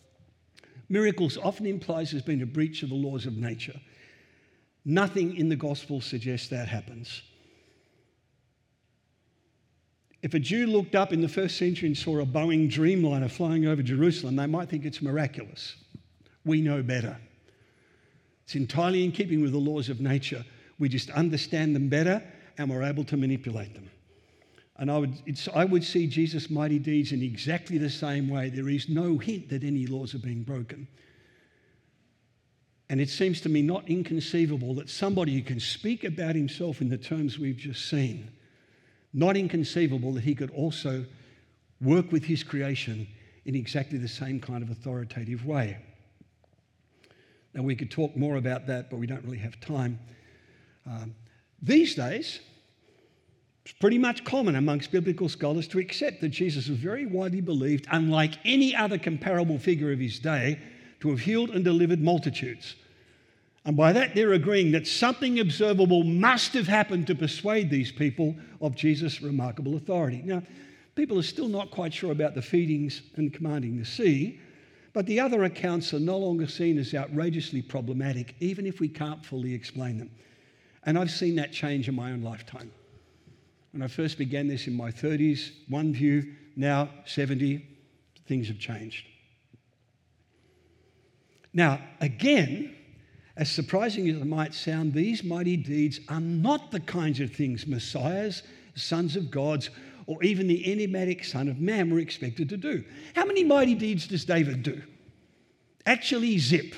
miracles 0.88 1.36
often 1.36 1.66
implies 1.66 2.10
there's 2.10 2.22
been 2.22 2.42
a 2.42 2.46
breach 2.46 2.82
of 2.82 2.88
the 2.88 2.94
laws 2.94 3.26
of 3.26 3.36
nature. 3.36 3.78
Nothing 4.84 5.36
in 5.36 5.48
the 5.48 5.56
gospel 5.56 6.00
suggests 6.00 6.48
that 6.48 6.68
happens. 6.68 7.22
If 10.24 10.32
a 10.32 10.38
Jew 10.38 10.66
looked 10.66 10.94
up 10.94 11.12
in 11.12 11.20
the 11.20 11.28
first 11.28 11.58
century 11.58 11.86
and 11.86 11.96
saw 11.96 12.18
a 12.18 12.24
Boeing 12.24 12.72
Dreamliner 12.72 13.30
flying 13.30 13.66
over 13.66 13.82
Jerusalem, 13.82 14.36
they 14.36 14.46
might 14.46 14.70
think 14.70 14.86
it's 14.86 15.02
miraculous. 15.02 15.76
We 16.46 16.62
know 16.62 16.82
better. 16.82 17.18
It's 18.44 18.54
entirely 18.54 19.04
in 19.04 19.12
keeping 19.12 19.42
with 19.42 19.52
the 19.52 19.58
laws 19.58 19.90
of 19.90 20.00
nature. 20.00 20.42
We 20.78 20.88
just 20.88 21.10
understand 21.10 21.76
them 21.76 21.90
better 21.90 22.22
and 22.56 22.70
we're 22.70 22.84
able 22.84 23.04
to 23.04 23.18
manipulate 23.18 23.74
them. 23.74 23.90
And 24.78 24.90
I 24.90 24.96
would, 24.96 25.12
I 25.54 25.66
would 25.66 25.84
see 25.84 26.06
Jesus' 26.06 26.48
mighty 26.48 26.78
deeds 26.78 27.12
in 27.12 27.20
exactly 27.20 27.76
the 27.76 27.90
same 27.90 28.30
way. 28.30 28.48
There 28.48 28.70
is 28.70 28.88
no 28.88 29.18
hint 29.18 29.50
that 29.50 29.62
any 29.62 29.86
laws 29.86 30.14
are 30.14 30.20
being 30.20 30.42
broken. 30.42 30.88
And 32.88 32.98
it 32.98 33.10
seems 33.10 33.42
to 33.42 33.50
me 33.50 33.60
not 33.60 33.86
inconceivable 33.90 34.72
that 34.76 34.88
somebody 34.88 35.34
who 35.34 35.42
can 35.42 35.60
speak 35.60 36.02
about 36.02 36.34
himself 36.34 36.80
in 36.80 36.88
the 36.88 36.96
terms 36.96 37.38
we've 37.38 37.58
just 37.58 37.90
seen, 37.90 38.30
not 39.14 39.36
inconceivable 39.36 40.12
that 40.14 40.24
he 40.24 40.34
could 40.34 40.50
also 40.50 41.06
work 41.80 42.10
with 42.12 42.24
his 42.24 42.42
creation 42.42 43.06
in 43.44 43.54
exactly 43.54 43.96
the 43.96 44.08
same 44.08 44.40
kind 44.40 44.62
of 44.62 44.70
authoritative 44.70 45.46
way. 45.46 45.78
Now, 47.54 47.62
we 47.62 47.76
could 47.76 47.90
talk 47.90 48.16
more 48.16 48.36
about 48.36 48.66
that, 48.66 48.90
but 48.90 48.98
we 48.98 49.06
don't 49.06 49.22
really 49.24 49.38
have 49.38 49.60
time. 49.60 50.00
Um, 50.86 51.14
these 51.62 51.94
days, 51.94 52.40
it's 53.64 53.72
pretty 53.74 53.98
much 53.98 54.24
common 54.24 54.56
amongst 54.56 54.90
biblical 54.90 55.28
scholars 55.28 55.68
to 55.68 55.78
accept 55.78 56.20
that 56.20 56.30
Jesus 56.30 56.68
was 56.68 56.78
very 56.78 57.06
widely 57.06 57.40
believed, 57.40 57.86
unlike 57.90 58.34
any 58.44 58.74
other 58.74 58.98
comparable 58.98 59.58
figure 59.58 59.92
of 59.92 60.00
his 60.00 60.18
day, 60.18 60.58
to 61.00 61.10
have 61.10 61.20
healed 61.20 61.50
and 61.50 61.64
delivered 61.64 62.00
multitudes. 62.00 62.74
And 63.64 63.76
by 63.76 63.92
that, 63.94 64.14
they're 64.14 64.34
agreeing 64.34 64.72
that 64.72 64.86
something 64.86 65.40
observable 65.40 66.04
must 66.04 66.52
have 66.52 66.66
happened 66.66 67.06
to 67.06 67.14
persuade 67.14 67.70
these 67.70 67.90
people 67.90 68.36
of 68.60 68.76
Jesus' 68.76 69.22
remarkable 69.22 69.76
authority. 69.76 70.20
Now, 70.22 70.42
people 70.94 71.18
are 71.18 71.22
still 71.22 71.48
not 71.48 71.70
quite 71.70 71.94
sure 71.94 72.12
about 72.12 72.34
the 72.34 72.42
feedings 72.42 73.02
and 73.16 73.32
commanding 73.32 73.78
the 73.78 73.86
sea, 73.86 74.38
but 74.92 75.06
the 75.06 75.18
other 75.18 75.44
accounts 75.44 75.94
are 75.94 76.00
no 76.00 76.18
longer 76.18 76.46
seen 76.46 76.78
as 76.78 76.94
outrageously 76.94 77.62
problematic, 77.62 78.34
even 78.38 78.66
if 78.66 78.80
we 78.80 78.88
can't 78.88 79.24
fully 79.24 79.54
explain 79.54 79.98
them. 79.98 80.10
And 80.84 80.98
I've 80.98 81.10
seen 81.10 81.36
that 81.36 81.50
change 81.50 81.88
in 81.88 81.94
my 81.94 82.12
own 82.12 82.22
lifetime. 82.22 82.70
When 83.72 83.82
I 83.82 83.88
first 83.88 84.18
began 84.18 84.46
this 84.46 84.66
in 84.66 84.76
my 84.76 84.90
30s, 84.90 85.50
one 85.68 85.92
view, 85.92 86.34
now 86.54 86.90
70, 87.06 87.66
things 88.28 88.46
have 88.48 88.58
changed. 88.58 89.06
Now, 91.52 91.80
again, 92.00 92.76
as 93.36 93.50
surprising 93.50 94.08
as 94.08 94.16
it 94.16 94.26
might 94.26 94.54
sound, 94.54 94.92
these 94.92 95.24
mighty 95.24 95.56
deeds 95.56 96.00
are 96.08 96.20
not 96.20 96.70
the 96.70 96.80
kinds 96.80 97.20
of 97.20 97.32
things 97.32 97.66
messiahs, 97.66 98.42
sons 98.74 99.16
of 99.16 99.30
gods, 99.30 99.70
or 100.06 100.22
even 100.22 100.46
the 100.46 100.70
enigmatic 100.70 101.24
Son 101.24 101.48
of 101.48 101.60
Man 101.60 101.92
were 101.92 101.98
expected 101.98 102.48
to 102.50 102.56
do. 102.56 102.84
How 103.14 103.24
many 103.24 103.42
mighty 103.42 103.74
deeds 103.74 104.06
does 104.06 104.24
David 104.24 104.62
do? 104.62 104.82
Actually, 105.86 106.38
zip. 106.38 106.74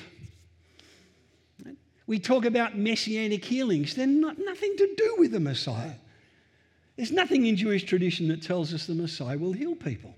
We 2.07 2.19
talk 2.19 2.45
about 2.45 2.77
messianic 2.77 3.43
healings, 3.43 3.93
they're 3.93 4.07
not, 4.07 4.37
nothing 4.39 4.75
to 4.77 4.95
do 4.95 5.15
with 5.17 5.31
the 5.31 5.41
Messiah. 5.41 5.95
There's 6.95 7.11
nothing 7.11 7.45
in 7.45 7.57
Jewish 7.57 7.83
tradition 7.83 8.29
that 8.29 8.41
tells 8.41 8.73
us 8.73 8.87
the 8.87 8.95
Messiah 8.95 9.37
will 9.37 9.53
heal 9.53 9.75
people. 9.75 10.15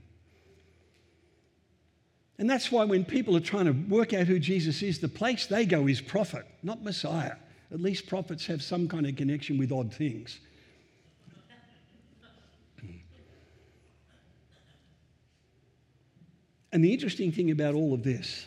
And 2.40 2.50
that's 2.50 2.72
why 2.72 2.86
when 2.86 3.04
people 3.04 3.36
are 3.36 3.42
trying 3.42 3.66
to 3.66 3.74
work 3.94 4.14
out 4.14 4.26
who 4.26 4.40
Jesus 4.40 4.82
is, 4.82 5.00
the 5.00 5.10
place 5.10 5.46
they 5.46 5.66
go 5.66 5.88
is 5.88 6.00
prophet, 6.00 6.46
not 6.64 6.82
Messiah. 6.82 7.36
At 7.70 7.82
least 7.82 8.08
prophets 8.08 8.48
have 8.48 8.64
some 8.64 8.88
kind 8.88 9.06
of 9.06 9.18
connection 9.18 9.58
with 9.58 9.72
odd 9.74 9.94
things. 9.94 10.40
And 16.72 16.84
the 16.84 16.94
interesting 16.94 17.32
thing 17.32 17.50
about 17.52 17.74
all 17.74 17.94
of 17.96 18.04
this 18.04 18.46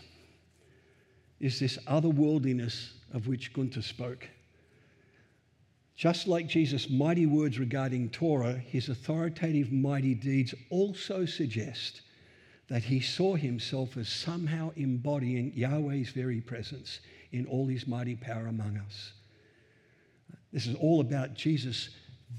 is 1.41 1.59
this 1.59 1.77
otherworldliness 1.89 2.93
of 3.13 3.27
which 3.27 3.53
Gunther 3.53 3.83
spoke. 3.83 4.29
Just 5.97 6.29
like 6.29 6.47
Jesus' 6.47 6.89
mighty 6.89 7.27
words 7.27 7.59
regarding 7.59 8.11
Torah, 8.11 8.55
his 8.55 8.89
authoritative 8.89 9.73
mighty 9.73 10.15
deeds 10.15 10.55
also 10.71 11.27
suggest 11.27 12.03
that 12.73 12.85
he 12.85 13.01
saw 13.01 13.35
himself 13.35 13.99
as 13.99 14.09
somehow 14.09 14.73
embodying 14.77 15.53
Yahweh's 15.55 16.09
very 16.09 16.41
presence 16.41 17.01
in 17.31 17.45
all 17.45 17.67
his 17.67 17.87
mighty 17.87 18.17
power 18.17 18.47
among 18.47 18.79
us. 18.79 19.13
This 20.55 20.67
is 20.67 20.75
all 20.77 21.03
about 21.03 21.35
Jesus' 21.35 21.91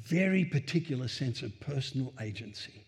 very 0.02 0.44
particular 0.44 1.08
sense 1.08 1.44
of 1.44 1.60
personal 1.60 2.12
agency. 2.20 2.84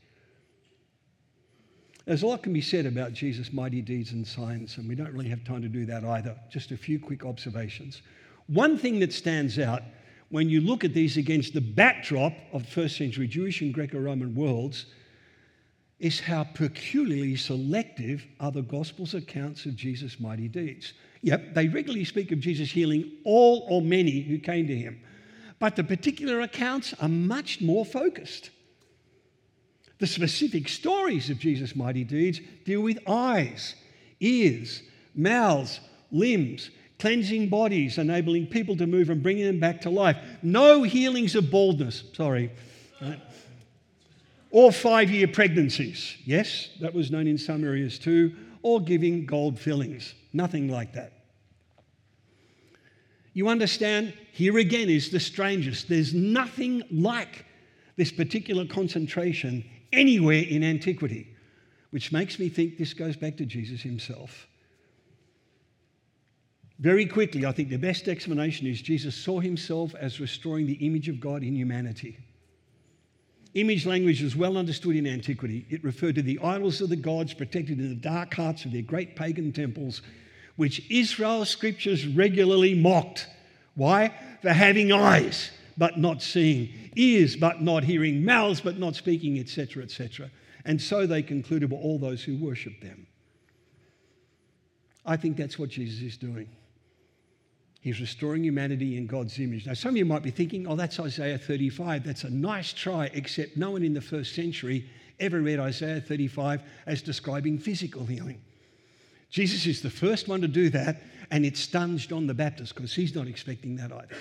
There's 2.06 2.24
a 2.24 2.26
lot 2.26 2.42
can 2.42 2.52
be 2.52 2.62
said 2.62 2.88
about 2.88 3.14
Jesus' 3.14 3.54
mighty 3.54 3.84
deeds 3.84 4.12
and 4.12 4.26
signs, 4.26 4.78
and 4.78 4.90
we 4.90 4.96
don't 4.96 5.14
really 5.14 5.30
have 5.30 5.44
time 5.44 5.62
to 5.62 5.68
do 5.68 5.86
that 5.86 6.04
either. 6.04 6.36
Just 6.50 6.72
a 6.72 6.78
few 6.78 6.98
quick 6.98 7.24
observations. 7.24 8.02
One 8.48 8.76
thing 8.76 8.98
that 9.02 9.14
stands 9.14 9.60
out 9.60 9.84
when 10.30 10.50
you 10.50 10.62
look 10.62 10.84
at 10.84 10.96
these 10.96 11.16
against 11.16 11.54
the 11.54 11.62
backdrop 11.62 12.34
of 12.54 12.68
first 12.68 12.98
century 12.98 13.28
Jewish 13.28 13.62
and 13.62 13.72
Greco 13.72 14.00
Roman 14.00 14.34
worlds 14.34 14.88
is 16.00 16.20
how 16.20 16.44
peculiarly 16.44 17.36
selective 17.36 18.26
are 18.40 18.52
the 18.52 18.62
Gospels' 18.62 19.14
accounts 19.14 19.66
of 19.66 19.76
Jesus' 19.76 20.20
mighty 20.20 20.48
deeds. 20.48 20.94
Yep, 21.22 21.54
they 21.54 21.68
regularly 21.68 22.06
speak 22.06 22.32
of 22.32 22.40
Jesus 22.40 22.70
healing 22.70 23.12
all 23.24 23.66
or 23.70 23.82
many 23.82 24.22
who 24.22 24.38
came 24.38 24.68
to 24.68 24.76
him, 24.76 25.02
but 25.60 25.76
the 25.76 25.84
particular 25.84 26.42
accounts 26.42 26.94
are 27.00 27.10
much 27.10 27.62
more 27.62 27.86
focused. 27.86 28.50
The 30.00 30.08
specific 30.08 30.68
stories 30.68 31.30
of 31.30 31.40
Jesus' 31.40 31.76
mighty 31.76 32.04
deeds 32.04 32.42
deal 32.66 32.82
with 32.82 33.00
eyes, 33.08 33.76
ears, 34.20 34.84
mouths, 35.16 35.80
limbs, 36.12 36.70
cleansing 37.00 37.48
bodies, 37.48 37.98
enabling 37.98 38.48
people 38.48 38.76
to 38.78 38.88
move 38.88 39.10
and 39.10 39.24
bringing 39.24 39.46
them 39.46 39.60
back 39.60 39.82
to 39.82 39.90
life. 39.90 40.18
No 40.44 40.84
healings 40.84 41.36
of 41.36 41.50
baldness. 41.50 42.04
Sorry. 42.14 42.52
Or 44.56 44.72
five 44.72 45.12
year 45.12 45.28
pregnancies. 45.28 46.16
Yes, 46.24 46.70
that 46.80 46.94
was 46.94 47.12
known 47.12 47.28
in 47.28 47.38
some 47.38 47.66
areas 47.66 48.00
too, 48.00 48.34
or 48.62 48.80
giving 48.80 49.26
gold 49.26 49.60
fillings. 49.60 50.16
Nothing 50.32 50.70
like 50.70 50.94
that. 50.94 51.12
You 53.34 53.50
understand? 53.50 54.14
Here 54.32 54.58
again 54.58 54.90
is 54.90 55.10
the 55.10 55.20
strangest. 55.20 55.90
There's 55.90 56.14
nothing 56.14 56.84
like 56.90 57.44
this 57.98 58.14
particular 58.14 58.66
concentration 58.66 59.66
anywhere 59.92 60.44
in 60.48 60.64
antiquity, 60.64 61.36
which 61.90 62.14
makes 62.14 62.40
me 62.40 62.48
think 62.48 62.78
this 62.78 62.94
goes 62.94 63.18
back 63.18 63.36
to 63.36 63.46
Jesus 63.46 63.82
himself. 63.82 64.48
Very 66.80 67.06
quickly, 67.06 67.46
I 67.46 67.52
think 67.52 67.68
the 67.68 67.76
best 67.76 68.08
explanation 68.08 68.68
is 68.68 68.82
Jesus 68.82 69.16
saw 69.16 69.42
himself 69.42 69.94
as 69.96 70.22
restoring 70.22 70.66
the 70.66 70.86
image 70.86 71.10
of 71.10 71.20
God 71.20 71.44
in 71.44 71.58
humanity. 71.58 72.20
Image 73.56 73.86
language 73.86 74.22
was 74.22 74.36
well 74.36 74.58
understood 74.58 74.98
in 74.98 75.08
antiquity. 75.08 75.66
It 75.70 75.84
referred 75.84 76.16
to 76.16 76.22
the 76.22 76.40
idols 76.44 76.82
of 76.82 76.90
the 76.90 76.98
gods 76.98 77.34
protected 77.34 77.80
in 77.80 77.88
the 77.88 77.96
dark 77.96 78.34
hearts 78.34 78.66
of 78.66 78.74
their 78.74 78.82
great 78.82 79.16
pagan 79.16 79.54
temples, 79.54 80.02
which 80.58 80.86
Israel's 80.92 81.50
scriptures 81.50 82.06
regularly 82.06 82.76
mocked. 82.76 83.28
Why? 83.76 84.14
For 84.42 84.52
having 84.52 84.92
eyes 84.92 85.52
but 85.78 85.98
not 85.98 86.22
seeing, 86.22 86.92
ears 86.98 87.38
but 87.38 87.62
not 87.62 87.86
hearing, 87.86 88.26
mouths 88.26 88.60
but 88.60 88.78
not 88.78 88.96
speaking, 88.96 89.40
etc., 89.40 89.84
etc. 89.84 90.30
And 90.66 90.82
so 90.82 91.06
they 91.06 91.22
concluded 91.22 91.72
were 91.72 91.78
all 91.78 91.98
those 91.98 92.24
who 92.24 92.36
worship 92.38 92.82
them. 92.82 93.08
I 95.06 95.16
think 95.16 95.38
that's 95.38 95.58
what 95.58 95.70
Jesus 95.70 96.02
is 96.02 96.18
doing. 96.18 96.50
He's 97.86 98.02
restoring 98.02 98.44
humanity 98.44 98.98
in 98.98 99.06
God's 99.06 99.38
image. 99.38 99.68
Now, 99.68 99.76
some 99.76 99.90
of 99.90 99.98
you 99.98 100.06
might 100.06 100.24
be 100.24 100.32
thinking, 100.32 100.66
oh, 100.66 100.76
that's 100.76 101.00
Isaiah 101.00 101.38
35. 101.38 102.04
That's 102.04 102.24
a 102.24 102.32
nice 102.32 102.74
try, 102.74 103.12
except 103.14 103.58
no 103.58 103.70
one 103.70 103.84
in 103.84 103.94
the 103.94 104.02
first 104.02 104.34
century 104.34 104.90
ever 105.20 105.40
read 105.40 105.60
Isaiah 105.60 106.02
35 106.02 106.64
as 106.88 107.04
describing 107.04 107.60
physical 107.60 108.04
healing. 108.04 108.42
Jesus 109.30 109.68
is 109.68 109.84
the 109.84 109.92
first 109.92 110.28
one 110.28 110.42
to 110.42 110.48
do 110.48 110.72
that, 110.72 111.04
and 111.30 111.46
it 111.46 111.56
stuns 111.58 112.08
John 112.08 112.26
the 112.26 112.34
Baptist 112.34 112.74
because 112.74 112.96
he's 112.96 113.14
not 113.14 113.28
expecting 113.28 113.76
that 113.76 113.92
either. 113.92 114.16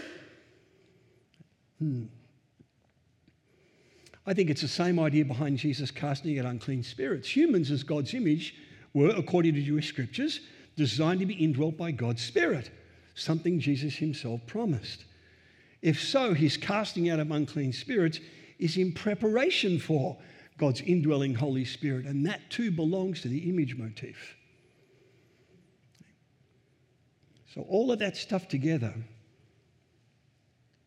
Hmm. 1.79 2.05
I 4.27 4.35
think 4.35 4.51
it's 4.51 4.61
the 4.61 4.69
same 4.69 5.01
idea 5.01 5.25
behind 5.25 5.57
Jesus 5.57 5.91
casting 5.91 6.39
out 6.39 6.45
unclean 6.45 6.83
spirits. 6.83 7.35
Humans, 7.35 7.71
as 7.71 7.83
God's 7.83 8.13
image, 8.13 8.57
were, 8.93 9.09
according 9.09 9.55
to 9.55 9.63
Jewish 9.63 9.89
scriptures, 9.89 10.41
designed 10.77 11.21
to 11.21 11.27
be 11.27 11.43
indwelt 11.43 11.79
by 11.79 11.93
God's 11.93 12.23
Spirit 12.23 12.71
something 13.15 13.61
Jesus 13.61 13.97
himself 13.97 14.41
promised. 14.47 15.05
If 15.83 16.03
so, 16.03 16.35
his 16.35 16.57
casting 16.57 17.11
out 17.11 17.21
of 17.21 17.31
unclean 17.31 17.73
spirits 17.73 18.21
is 18.59 18.77
in 18.77 18.93
preparation 18.93 19.79
for 19.79 20.17
God's 20.57 20.81
indwelling 20.81 21.35
Holy 21.35 21.65
Spirit, 21.65 22.07
and 22.07 22.25
that 22.27 22.49
too 22.51 22.71
belongs 22.71 23.21
to 23.23 23.29
the 23.29 23.51
image 23.51 23.77
motif. 23.77 24.37
So, 27.55 27.63
all 27.69 27.93
of 27.93 27.99
that 28.01 28.17
stuff 28.17 28.49
together 28.49 28.95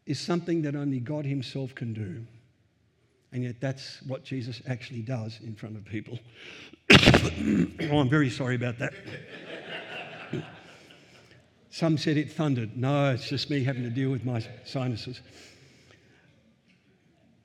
is 0.05 0.19
something 0.19 0.61
that 0.63 0.75
only 0.75 0.99
God 0.99 1.25
Himself 1.25 1.75
can 1.75 1.93
do. 1.93 2.25
And 3.31 3.43
yet, 3.43 3.55
that's 3.59 4.01
what 4.07 4.23
Jesus 4.23 4.61
actually 4.67 5.01
does 5.01 5.39
in 5.43 5.53
front 5.53 5.75
of 5.75 5.85
people. 5.85 6.17
oh, 7.91 7.99
I'm 7.99 8.09
very 8.09 8.29
sorry 8.29 8.55
about 8.55 8.79
that. 8.79 8.93
Some 11.77 11.99
said 11.99 12.17
it 12.17 12.31
thundered. 12.31 12.75
No, 12.75 13.11
it's 13.11 13.29
just 13.29 13.51
me 13.51 13.63
having 13.63 13.83
to 13.83 13.91
deal 13.91 14.09
with 14.09 14.25
my 14.25 14.43
sinuses. 14.65 15.21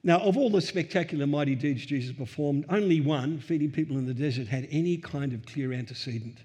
Now, 0.03 0.20
of 0.20 0.39
all 0.39 0.49
the 0.49 0.62
spectacular 0.62 1.26
mighty 1.26 1.55
deeds 1.55 1.85
Jesus 1.85 2.16
performed, 2.16 2.64
only 2.70 3.03
one, 3.03 3.41
feeding 3.41 3.70
people 3.70 3.99
in 3.99 4.07
the 4.07 4.14
desert, 4.14 4.49
had 4.49 4.68
any 4.70 4.97
kind 4.97 5.35
of 5.35 5.45
clear 5.45 5.74
antecedent. 5.74 6.39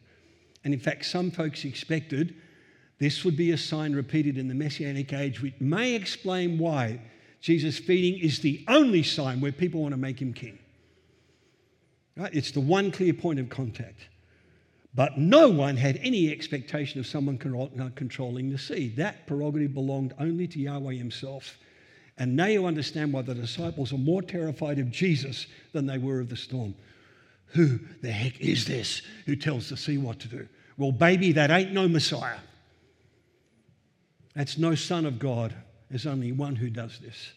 And 0.66 0.74
in 0.74 0.82
fact, 0.82 1.06
some 1.06 1.32
folks 1.32 1.64
expected 1.64 2.36
this 3.00 3.24
would 3.24 3.38
be 3.38 3.52
a 3.52 3.58
sign 3.58 3.96
repeated 3.96 4.38
in 4.38 4.50
the 4.50 4.54
Messianic 4.54 5.14
age, 5.14 5.42
which 5.42 5.56
may 5.62 5.94
explain 5.94 6.58
why 6.58 7.00
Jesus' 7.40 7.80
feeding 7.80 8.20
is 8.20 8.42
the 8.42 8.66
only 8.68 9.02
sign 9.02 9.40
where 9.40 9.54
people 9.54 9.84
want 9.84 9.94
to 9.94 9.98
make 9.98 10.22
him 10.22 10.34
king. 10.34 10.60
Right? 12.18 12.36
It's 12.36 12.52
the 12.52 12.60
one 12.60 12.92
clear 12.92 13.14
point 13.14 13.40
of 13.40 13.48
contact. 13.48 14.10
But 14.98 15.16
no 15.16 15.48
one 15.48 15.78
had 15.78 16.00
any 16.02 16.32
expectation 16.32 17.00
of 17.00 17.06
someone 17.06 17.38
uh, 17.80 17.90
controlling 17.94 18.50
the 18.50 18.58
sea. 18.58 18.88
That 18.98 19.28
prerogative 19.28 19.76
belonged 19.76 20.16
only 20.20 20.48
to 20.48 20.60
Yahweh 20.60 20.96
himself. 20.96 21.60
And 22.18 22.36
now 22.36 22.48
you 22.48 22.66
understand 22.66 23.14
why 23.14 23.22
the 23.22 23.36
disciples 23.36 23.94
are 23.94 24.00
more 24.00 24.24
terrified 24.24 24.80
of 24.80 24.90
Jesus 24.90 25.46
than 25.72 25.86
they 25.86 26.00
were 26.00 26.20
of 26.20 26.30
the 26.30 26.36
storm. 26.36 26.74
Who 27.50 27.80
the 28.02 28.10
heck 28.10 28.42
is 28.42 28.66
this 28.66 29.04
who 29.28 29.36
tells 29.36 29.70
the 29.70 29.78
sea 29.78 30.00
what 30.00 30.20
to 30.22 30.28
do? 30.28 30.48
Well, 30.78 30.92
baby, 30.92 31.32
that 31.34 31.52
ain't 31.52 31.74
no 31.74 31.88
Messiah. 31.88 32.40
That's 34.36 34.58
no 34.58 34.74
Son 34.74 35.06
of 35.06 35.20
God. 35.20 35.54
There's 35.92 36.08
only 36.08 36.32
one 36.32 36.56
who 36.56 36.72
does 36.72 36.98
this. 36.98 37.34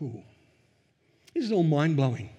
Ooh. 0.00 0.22
This 1.34 1.46
is 1.46 1.50
all 1.50 1.64
mind 1.64 1.96
blowing. 1.96 2.30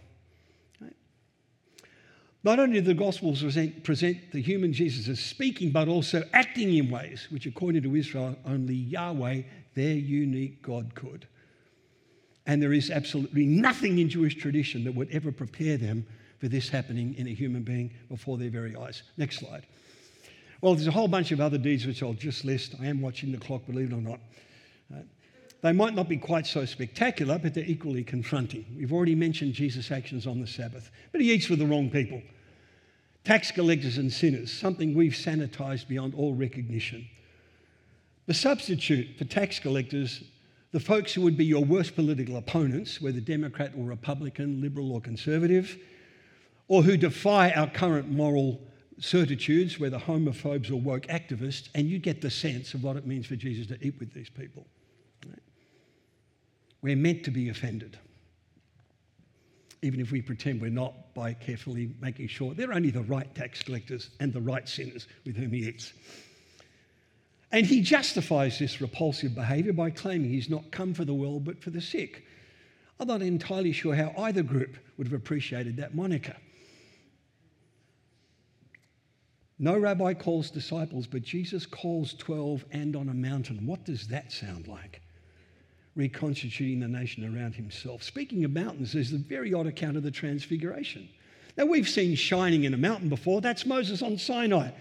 Not 2.46 2.60
only 2.60 2.80
do 2.80 2.86
the 2.86 2.94
Gospels 2.94 3.42
present, 3.42 3.84
present 3.84 4.32
the 4.32 4.40
human 4.40 4.72
Jesus 4.72 5.08
as 5.08 5.20
speaking, 5.20 5.72
but 5.72 5.88
also 5.88 6.24
acting 6.32 6.76
in 6.76 6.92
ways 6.92 7.28
which, 7.32 7.48
according 7.48 7.82
to 7.82 7.96
Israel, 7.96 8.38
only 8.46 8.76
Yahweh, 8.76 9.42
their 9.74 9.96
unique 9.96 10.62
God, 10.62 10.94
could. 10.94 11.28
And 12.46 12.62
there 12.62 12.72
is 12.72 12.92
absolutely 12.92 13.48
nothing 13.48 13.98
in 13.98 14.10
Jewish 14.10 14.36
tradition 14.36 14.84
that 14.84 14.94
would 14.94 15.10
ever 15.10 15.32
prepare 15.32 15.78
them 15.78 16.06
for 16.38 16.48
this 16.48 16.70
happening 16.70 17.16
in 17.16 17.26
a 17.26 17.32
human 17.32 17.64
being 17.64 17.92
before 18.10 18.38
their 18.38 18.52
very 18.52 18.76
eyes. 18.76 19.02
Next 19.18 19.40
slide. 19.40 19.66
Well, 20.62 20.76
there's 20.76 20.86
a 20.86 20.92
whole 20.92 21.08
bunch 21.08 21.32
of 21.32 21.42
other 21.42 21.58
deeds 21.58 21.88
which 21.88 22.04
I'll 22.04 22.14
just 22.14 22.46
list. 22.46 22.76
I 22.80 22.86
am 22.86 23.02
watching 23.02 23.32
the 23.32 23.40
clock, 23.40 23.66
believe 23.66 23.92
it 23.92 23.96
or 23.96 24.02
not. 24.02 24.20
Uh, 24.94 25.00
they 25.64 25.72
might 25.72 25.96
not 25.96 26.08
be 26.08 26.18
quite 26.18 26.46
so 26.46 26.64
spectacular, 26.66 27.40
but 27.40 27.56
they're 27.56 27.66
equally 27.66 28.04
confronting. 28.04 28.68
We've 28.78 28.94
already 28.94 29.16
mentioned 29.16 29.54
Jesus' 29.54 29.90
actions 29.90 30.28
on 30.28 30.40
the 30.40 30.46
Sabbath, 30.46 30.92
but 31.12 31.22
he 31.22 31.32
eats 31.32 31.50
with 31.50 31.58
the 31.58 31.66
wrong 31.66 31.90
people 31.90 32.22
tax 33.26 33.52
collectors 33.52 33.98
and 33.98 34.14
sinners, 34.14 34.54
something 34.54 34.94
we've 34.94 35.14
sanitized 35.14 35.88
beyond 35.88 36.14
all 36.14 36.34
recognition. 36.34 37.08
The 38.28 38.34
substitute 38.34 39.18
for 39.18 39.26
tax 39.26 39.60
collectors, 39.60 40.24
the 40.72 40.80
folks 40.80 41.14
who 41.14 41.22
would 41.22 41.36
be 41.36 41.46
your 41.46 41.66
worst 41.66 41.96
political 41.96 42.38
opponents, 42.38 43.02
whether 43.02 43.20
Democrat 43.20 43.74
or 43.78 43.86
Republican, 43.86 44.62
liberal 44.62 44.92
or 44.92 45.02
conservative, 45.02 45.78
or 46.68 46.84
who 46.84 46.98
defy 46.98 47.52
our 47.52 47.68
current 47.68 48.10
moral 48.10 48.62
certitudes, 49.00 49.80
whether 49.80 49.98
homophobes 49.98 50.72
or 50.72 50.76
woke 50.76 51.08
activists, 51.08 51.70
and 51.76 51.90
you 51.90 52.00
get 52.00 52.22
the 52.22 52.30
sense 52.30 52.74
of 52.74 52.84
what 52.84 52.96
it 52.96 53.06
means 53.06 53.26
for 53.26 53.36
Jesus 53.36 53.68
to 53.68 53.86
eat 53.86 53.96
with 54.00 54.14
these 54.14 54.30
people. 54.30 54.66
We're 56.82 56.96
meant 56.96 57.24
to 57.26 57.32
be 57.32 57.50
offended 57.50 57.98
even 59.86 60.00
if 60.00 60.12
we 60.12 60.22
pretend 60.22 60.60
we're 60.60 60.72
not, 60.72 61.14
by 61.14 61.34
carefully 61.34 61.94
making 62.02 62.28
sure 62.28 62.54
they're 62.54 62.74
only 62.74 62.90
the 62.90 63.04
right 63.04 63.34
tax 63.36 63.62
collectors 63.62 64.10
and 64.20 64.34
the 64.34 64.42
right 64.42 64.68
sinners 64.68 65.08
with 65.26 65.38
whom 65.38 65.52
he 65.52 65.68
eats. 65.68 65.94
And 67.52 67.66
he 67.66 67.82
justifies 67.82 68.58
this 68.58 68.82
repulsive 68.82 69.36
behavior 69.36 69.74
by 69.74 69.92
claiming 69.92 70.30
he's 70.30 70.50
not 70.50 70.72
come 70.72 70.94
for 70.94 71.06
the 71.06 71.14
well 71.14 71.40
but 71.40 71.62
for 71.62 71.70
the 71.70 71.82
sick. 71.82 72.26
I'm 73.00 73.08
not 73.08 73.22
entirely 73.22 73.72
sure 73.72 73.94
how 73.94 74.12
either 74.18 74.42
group 74.42 74.78
would 74.98 75.08
have 75.08 75.14
appreciated 75.14 75.78
that 75.78 75.94
moniker. 75.94 76.36
No 79.60 79.78
rabbi 79.78 80.14
calls 80.14 80.50
disciples, 80.50 81.08
but 81.08 81.22
Jesus 81.22 81.66
calls 81.66 82.14
12 82.16 82.66
and 82.72 82.96
on 82.96 83.08
a 83.08 83.14
mountain. 83.14 83.66
What 83.66 83.86
does 83.86 84.08
that 84.08 84.32
sound 84.32 84.68
like? 84.68 85.02
Reconstituting 85.96 86.80
the 86.80 86.88
nation 86.88 87.24
around 87.24 87.56
himself. 87.56 88.04
Speaking 88.04 88.44
of 88.44 88.52
mountains, 88.52 88.94
there's 88.94 89.12
the 89.12 89.18
very 89.18 89.54
odd 89.54 89.68
account 89.68 89.98
of 89.98 90.04
the 90.04 90.12
Transfiguration. 90.12 91.08
Now, 91.58 91.66
we've 91.66 91.88
seen 91.88 92.16
shining 92.16 92.66
in 92.66 92.74
a 92.74 92.78
mountain 92.78 93.08
before. 93.08 93.40
That's 93.40 93.66
Moses 93.66 94.02
on 94.02 94.18
Sinai 94.18 94.72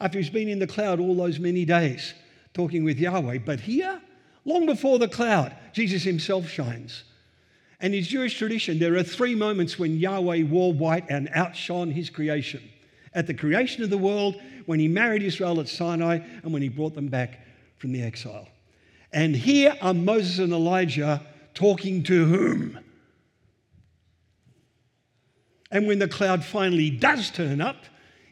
after 0.00 0.18
he's 0.18 0.30
been 0.30 0.48
in 0.48 0.58
the 0.58 0.66
cloud 0.66 1.00
all 1.00 1.14
those 1.14 1.38
many 1.38 1.64
days 1.64 2.14
talking 2.54 2.84
with 2.84 2.98
Yahweh. 2.98 3.38
But 3.38 3.60
here, 3.60 4.00
long 4.44 4.66
before 4.66 4.98
the 4.98 5.08
cloud, 5.08 5.54
Jesus 5.72 6.02
himself 6.02 6.48
shines. 6.48 7.04
And 7.80 7.94
in 7.94 8.02
Jewish 8.02 8.36
tradition, 8.36 8.78
there 8.78 8.96
are 8.96 9.02
three 9.02 9.34
moments 9.34 9.78
when 9.78 9.98
Yahweh 9.98 10.42
wore 10.42 10.72
white 10.72 11.06
and 11.08 11.28
outshone 11.32 11.90
his 11.90 12.10
creation 12.10 12.62
at 13.14 13.26
the 13.26 13.34
creation 13.34 13.82
of 13.82 13.90
the 13.90 13.98
world, 13.98 14.40
when 14.66 14.78
he 14.78 14.86
married 14.86 15.22
Israel 15.22 15.60
at 15.60 15.68
Sinai, 15.68 16.18
and 16.42 16.52
when 16.52 16.62
he 16.62 16.68
brought 16.68 16.94
them 16.94 17.08
back 17.08 17.40
from 17.78 17.92
the 17.92 18.02
exile. 18.02 18.48
And 19.12 19.34
here 19.34 19.76
are 19.80 19.94
Moses 19.94 20.38
and 20.38 20.52
Elijah 20.52 21.22
talking 21.54 22.02
to 22.04 22.26
whom? 22.26 22.78
And 25.70 25.86
when 25.86 25.98
the 25.98 26.08
cloud 26.08 26.44
finally 26.44 26.90
does 26.90 27.30
turn 27.30 27.60
up, 27.60 27.84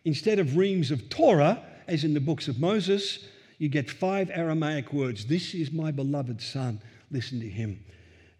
instead 0.04 0.38
of 0.38 0.56
reams 0.56 0.90
of 0.90 1.08
Torah, 1.08 1.62
as 1.86 2.04
in 2.04 2.14
the 2.14 2.20
books 2.20 2.48
of 2.48 2.58
Moses, 2.58 3.26
you 3.58 3.68
get 3.68 3.90
five 3.90 4.30
Aramaic 4.32 4.92
words 4.92 5.26
This 5.26 5.54
is 5.54 5.72
my 5.72 5.90
beloved 5.90 6.40
son, 6.40 6.80
listen 7.10 7.40
to 7.40 7.48
him. 7.48 7.82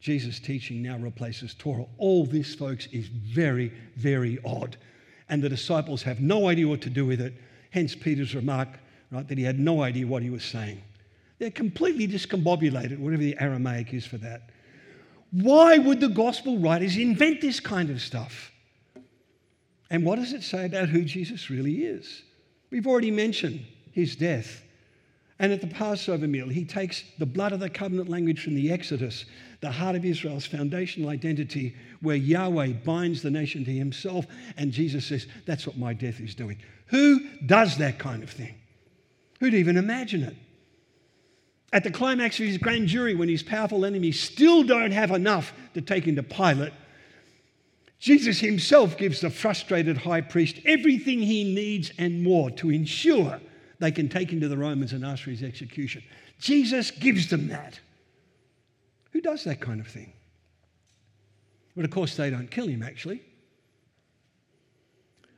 Jesus' 0.01 0.39
teaching 0.39 0.82
now 0.82 0.97
replaces 0.99 1.55
Torah. 1.55 1.87
All 1.99 2.26
this, 2.26 2.55
folks, 2.55 2.87
is 2.93 3.09
very, 3.09 3.72
very 3.97 4.39
odd. 4.45 4.76
And 5.28 5.43
the 5.43 5.49
disciples 5.49 6.03
have 6.03 6.20
no 6.20 6.49
idea 6.49 6.68
what 6.68 6.82
to 6.82 6.91
do 6.91 7.05
with 7.07 7.20
it. 7.20 7.34
Hence 7.70 7.95
Peter's 7.95 8.34
remark, 8.34 8.68
right, 9.11 9.26
that 9.26 9.39
he 9.39 9.45
had 9.45 9.59
no 9.59 9.82
idea 9.82 10.07
what 10.07 10.22
he 10.22 10.30
was 10.30 10.45
saying. 10.45 10.80
They're 11.39 11.51
completely 11.51 12.09
discombobulated, 12.09 12.99
whatever 12.99 13.22
the 13.22 13.37
Aramaic 13.39 13.93
is 13.93 14.07
for 14.07 14.18
that. 14.18 14.51
Why 15.30 15.78
would 15.78 16.01
the 16.01 16.09
gospel 16.09 16.59
writers 16.59 16.97
invent 16.97 17.41
this 17.41 17.61
kind 17.61 17.91
of 17.91 18.01
stuff? 18.01 18.53
And 19.91 20.05
what 20.05 20.16
does 20.16 20.32
it 20.32 20.43
say 20.43 20.66
about 20.66 20.89
who 20.89 21.03
Jesus 21.03 21.51
really 21.51 21.84
is? 21.84 22.22
We've 22.70 22.87
already 22.87 23.11
mentioned 23.11 23.64
his 23.93 24.16
death. 24.16 24.62
And 25.39 25.53
at 25.53 25.61
the 25.61 25.66
Passover 25.66 26.26
meal, 26.26 26.49
he 26.49 26.64
takes 26.64 27.05
the 27.18 27.26
blood 27.26 27.53
of 27.53 27.61
the 27.61 27.68
covenant 27.68 28.09
language 28.09 28.43
from 28.43 28.55
the 28.55 28.72
Exodus, 28.72 29.26
the 29.61 29.70
heart 29.70 29.95
of 29.95 30.05
Israel's 30.05 30.47
foundational 30.47 31.11
identity, 31.11 31.76
where 32.01 32.16
Yahweh 32.16 32.72
binds 32.84 33.20
the 33.20 33.30
nation 33.30 33.64
to 33.66 33.70
himself, 33.70 34.26
and 34.57 34.72
Jesus 34.72 35.05
says, 35.05 35.26
That's 35.45 35.66
what 35.66 35.76
my 35.76 35.93
death 35.93 36.20
is 36.20 36.34
doing. 36.34 36.57
Who 36.87 37.20
does 37.45 37.76
that 37.78 37.99
kind 37.99 38.22
of 38.22 38.30
thing? 38.30 38.55
Who'd 39.41 39.53
even 39.53 39.76
imagine 39.76 40.22
it? 40.22 40.37
At 41.77 41.85
the 41.85 41.91
climax 41.91 42.41
of 42.41 42.47
his 42.47 42.57
grand 42.57 42.89
jury, 42.89 43.14
when 43.14 43.29
his 43.29 43.43
powerful 43.43 43.85
enemies 43.85 44.18
still 44.18 44.62
don't 44.62 44.93
have 44.93 45.11
enough 45.11 45.53
to 45.74 45.83
take 45.83 46.05
him 46.05 46.16
to 46.16 46.22
Pilate, 46.22 46.72
Jesus 47.99 48.41
himself 48.41 48.97
gives 48.97 49.20
the 49.20 49.29
frustrated 49.29 49.99
high 49.99 50.22
priest 50.22 50.59
everything 50.64 51.20
he 51.20 51.45
needs 51.45 51.93
and 51.99 52.22
more 52.22 52.51
to 52.53 52.70
ensure 52.70 53.43
they 53.79 53.91
can 53.91 54.09
take 54.09 54.31
him 54.31 54.41
to 54.41 54.49
the 54.49 54.57
Romans 54.57 54.95
and 54.95 55.05
ask 55.05 55.24
for 55.24 55.29
his 55.29 55.43
execution. 55.43 56.03
Jesus 56.41 56.91
gives 56.91 57.29
them 57.29 57.49
that. 57.49 57.79
Who 59.12 59.20
does 59.20 59.45
that 59.45 59.61
kind 59.61 59.79
of 59.79 59.87
thing? 59.87 60.14
But 61.77 61.85
of 61.85 61.91
course, 61.91 62.16
they 62.16 62.31
don't 62.31 62.51
kill 62.51 62.68
him, 62.68 62.83
actually. 62.83 63.20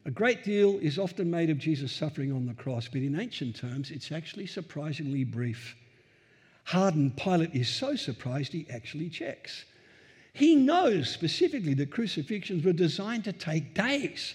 A 0.05 0.12
great 0.12 0.45
deal 0.45 0.78
is 0.78 1.01
often 1.01 1.32
made 1.32 1.51
of 1.51 1.59
Jesus' 1.59 1.91
suffering 1.91 2.30
on 2.30 2.47
the 2.47 2.55
cross, 2.55 2.86
but 2.86 3.03
in 3.03 3.18
ancient 3.18 3.57
terms, 3.57 3.91
it's 3.91 4.12
actually 4.12 4.47
surprisingly 4.47 5.24
brief. 5.24 5.74
Hardened 6.69 7.16
Pilate 7.16 7.55
is 7.55 7.66
so 7.66 7.97
surprised 7.97 8.53
he 8.53 8.66
actually 8.71 9.09
checks. 9.09 9.64
He 10.35 10.55
knows 10.55 11.09
specifically 11.09 11.73
that 11.73 11.91
crucifixions 11.91 12.62
were 12.62 12.75
designed 12.75 13.25
to 13.25 13.33
take 13.33 13.73
days. 13.73 14.35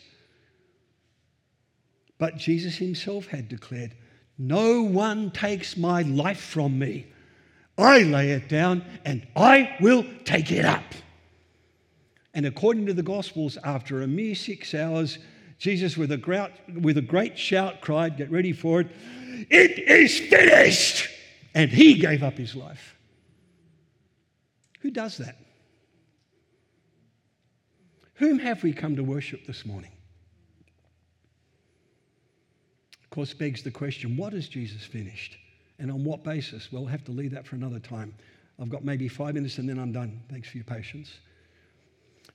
But 2.18 2.38
Jesus 2.38 2.78
himself 2.78 3.28
had 3.28 3.50
declared, 3.50 3.94
No 4.40 4.82
one 4.82 5.30
takes 5.30 5.78
my 5.78 6.02
life 6.02 6.42
from 6.42 6.80
me. 6.80 7.06
I 7.78 8.02
lay 8.02 8.32
it 8.32 8.50
down 8.50 8.84
and 9.06 9.28
I 9.36 9.78
will 9.80 10.04
take 10.26 10.52
it 10.52 10.66
up. 10.66 10.96
And 12.34 12.48
according 12.48 12.88
to 12.88 12.96
the 12.96 13.04
Gospels, 13.04 13.60
after 13.64 14.02
a 14.02 14.08
mere 14.08 14.34
six 14.34 14.74
hours, 14.74 15.20
Jesus, 15.60 15.96
with 15.98 16.12
a, 16.12 16.18
great, 16.18 16.50
with 16.82 16.98
a 16.98 17.04
great 17.04 17.38
shout, 17.38 17.80
cried, 17.82 18.18
Get 18.18 18.32
ready 18.32 18.54
for 18.54 18.82
it, 18.82 18.88
It 19.52 19.78
is 19.78 20.20
finished! 20.20 21.13
And 21.54 21.70
he 21.70 21.96
gave 21.96 22.24
up 22.24 22.38
his 22.38 22.56
life. 22.56 22.96
Who 24.82 24.92
does 24.92 25.18
that? 25.18 25.38
Whom 28.16 28.40
have 28.40 28.64
we 28.64 28.74
come 28.74 28.96
to 28.96 29.04
worship 29.04 29.46
this 29.46 29.66
morning? 29.66 29.92
Of 33.04 33.10
course, 33.10 33.34
begs 33.34 33.64
the 33.64 33.72
question 33.72 34.18
what 34.18 34.34
has 34.34 34.48
Jesus 34.48 34.84
finished? 34.84 35.38
And 35.80 35.92
on 35.92 36.04
what 36.04 36.24
basis? 36.24 36.72
Well, 36.72 36.84
We'll 36.84 36.92
have 36.92 37.04
to 37.06 37.12
leave 37.12 37.32
that 37.32 37.46
for 37.46 37.56
another 37.56 37.80
time. 37.80 38.14
I've 38.60 38.70
got 38.70 38.84
maybe 38.84 39.08
five 39.08 39.34
minutes 39.34 39.58
and 39.58 39.68
then 39.68 39.80
I'm 39.80 39.92
done. 39.92 40.22
Thanks 40.30 40.50
for 40.50 40.58
your 40.58 40.64
patience. 40.66 41.12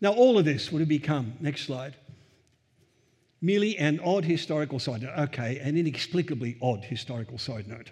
Now, 0.01 0.13
all 0.13 0.39
of 0.39 0.45
this 0.45 0.71
would 0.71 0.81
have 0.81 0.89
become, 0.89 1.35
next 1.41 1.63
slide, 1.63 1.97
merely 3.41 3.77
an 3.79 4.01
odd 4.01 4.25
historical 4.25 4.79
side 4.79 5.03
note. 5.03 5.19
Okay, 5.19 5.59
an 5.59 5.77
inexplicably 5.77 6.57
odd 6.63 6.85
historical 6.85 7.39
side 7.39 7.69
note. 7.69 7.91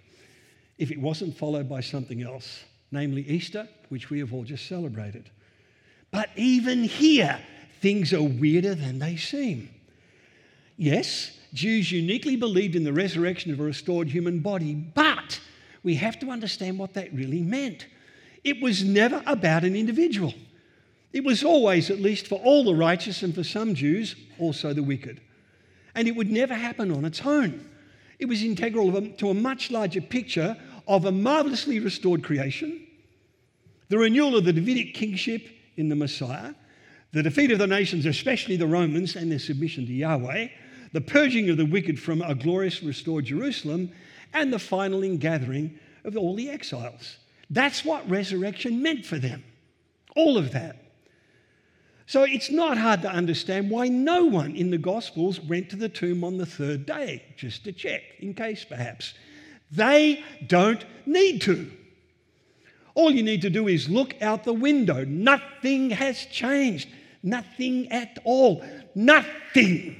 If 0.78 0.90
it 0.90 1.00
wasn't 1.00 1.36
followed 1.36 1.68
by 1.68 1.80
something 1.80 2.22
else, 2.22 2.64
namely 2.90 3.22
Easter, 3.22 3.68
which 3.88 4.10
we 4.10 4.18
have 4.18 4.32
all 4.32 4.44
just 4.44 4.66
celebrated. 4.66 5.30
But 6.10 6.30
even 6.36 6.84
here, 6.84 7.38
things 7.80 8.12
are 8.12 8.22
weirder 8.22 8.74
than 8.74 8.98
they 8.98 9.16
seem. 9.16 9.70
Yes, 10.76 11.36
Jews 11.54 11.90
uniquely 11.90 12.36
believed 12.36 12.76
in 12.76 12.84
the 12.84 12.92
resurrection 12.92 13.52
of 13.52 13.60
a 13.60 13.64
restored 13.64 14.08
human 14.08 14.40
body, 14.40 14.74
but 14.74 15.40
we 15.82 15.94
have 15.94 16.18
to 16.20 16.30
understand 16.30 16.78
what 16.78 16.94
that 16.94 17.12
really 17.14 17.40
meant. 17.40 17.86
It 18.44 18.60
was 18.60 18.84
never 18.84 19.22
about 19.26 19.64
an 19.64 19.74
individual. 19.74 20.34
It 21.12 21.24
was 21.24 21.42
always, 21.42 21.90
at 21.90 22.00
least 22.00 22.26
for 22.26 22.38
all 22.40 22.64
the 22.64 22.74
righteous 22.74 23.22
and 23.22 23.34
for 23.34 23.42
some 23.42 23.74
Jews, 23.74 24.14
also 24.38 24.72
the 24.72 24.82
wicked. 24.82 25.20
And 25.94 26.06
it 26.06 26.14
would 26.14 26.30
never 26.30 26.54
happen 26.54 26.90
on 26.92 27.06
its 27.06 27.22
own. 27.24 27.70
It 28.18 28.26
was 28.26 28.42
integral 28.42 28.92
to 29.18 29.30
a 29.30 29.34
much 29.34 29.70
larger 29.70 30.00
picture 30.00 30.56
of 30.88 31.04
a 31.04 31.12
marvelously 31.12 31.80
restored 31.80 32.22
creation, 32.22 32.86
the 33.88 33.98
renewal 33.98 34.36
of 34.36 34.44
the 34.44 34.52
Davidic 34.52 34.94
kingship 34.94 35.48
in 35.76 35.88
the 35.88 35.96
Messiah, 35.96 36.54
the 37.12 37.22
defeat 37.22 37.50
of 37.50 37.58
the 37.58 37.66
nations, 37.66 38.06
especially 38.06 38.56
the 38.56 38.66
Romans, 38.66 39.16
and 39.16 39.30
their 39.30 39.38
submission 39.38 39.86
to 39.86 39.92
Yahweh, 39.92 40.48
the 40.92 41.00
purging 41.00 41.50
of 41.50 41.56
the 41.56 41.66
wicked 41.66 42.00
from 42.00 42.22
a 42.22 42.34
glorious 42.34 42.82
restored 42.82 43.26
Jerusalem, 43.26 43.92
and 44.32 44.52
the 44.52 44.58
final 44.58 45.02
ingathering 45.02 45.78
of 46.04 46.16
all 46.16 46.34
the 46.34 46.50
exiles. 46.50 47.18
That's 47.50 47.84
what 47.84 48.08
resurrection 48.08 48.82
meant 48.82 49.04
for 49.04 49.18
them. 49.18 49.44
All 50.14 50.36
of 50.38 50.52
that. 50.52 50.85
So 52.06 52.22
it's 52.22 52.50
not 52.50 52.78
hard 52.78 53.02
to 53.02 53.10
understand 53.10 53.68
why 53.68 53.88
no 53.88 54.24
one 54.24 54.54
in 54.54 54.70
the 54.70 54.78
Gospels 54.78 55.40
went 55.40 55.70
to 55.70 55.76
the 55.76 55.88
tomb 55.88 56.22
on 56.22 56.38
the 56.38 56.46
third 56.46 56.86
day, 56.86 57.22
just 57.36 57.64
to 57.64 57.72
check, 57.72 58.02
in 58.20 58.32
case 58.32 58.64
perhaps. 58.64 59.14
They 59.72 60.24
don't 60.46 60.84
need 61.04 61.42
to. 61.42 61.70
All 62.94 63.10
you 63.10 63.24
need 63.24 63.42
to 63.42 63.50
do 63.50 63.66
is 63.66 63.88
look 63.88 64.14
out 64.22 64.44
the 64.44 64.52
window. 64.52 65.04
Nothing 65.04 65.90
has 65.90 66.24
changed. 66.26 66.88
Nothing 67.24 67.90
at 67.90 68.18
all. 68.24 68.64
Nothing. 68.94 69.96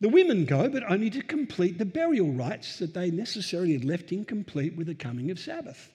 The 0.00 0.10
women 0.10 0.44
go, 0.44 0.68
but 0.68 0.88
only 0.90 1.08
to 1.10 1.22
complete 1.22 1.78
the 1.78 1.86
burial 1.86 2.32
rites 2.32 2.78
that 2.80 2.92
they 2.92 3.10
necessarily 3.10 3.72
had 3.72 3.84
left 3.84 4.12
incomplete 4.12 4.76
with 4.76 4.88
the 4.88 4.94
coming 4.94 5.30
of 5.30 5.38
Sabbath. 5.38 5.90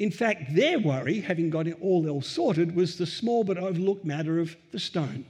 In 0.00 0.10
fact, 0.10 0.54
their 0.54 0.78
worry, 0.78 1.20
having 1.20 1.50
got 1.50 1.68
it 1.68 1.76
all 1.82 2.08
else 2.08 2.26
sorted, 2.26 2.74
was 2.74 2.96
the 2.96 3.04
small 3.04 3.44
but 3.44 3.58
overlooked 3.58 4.02
matter 4.02 4.40
of 4.40 4.56
the 4.72 4.80
stone. 4.80 5.26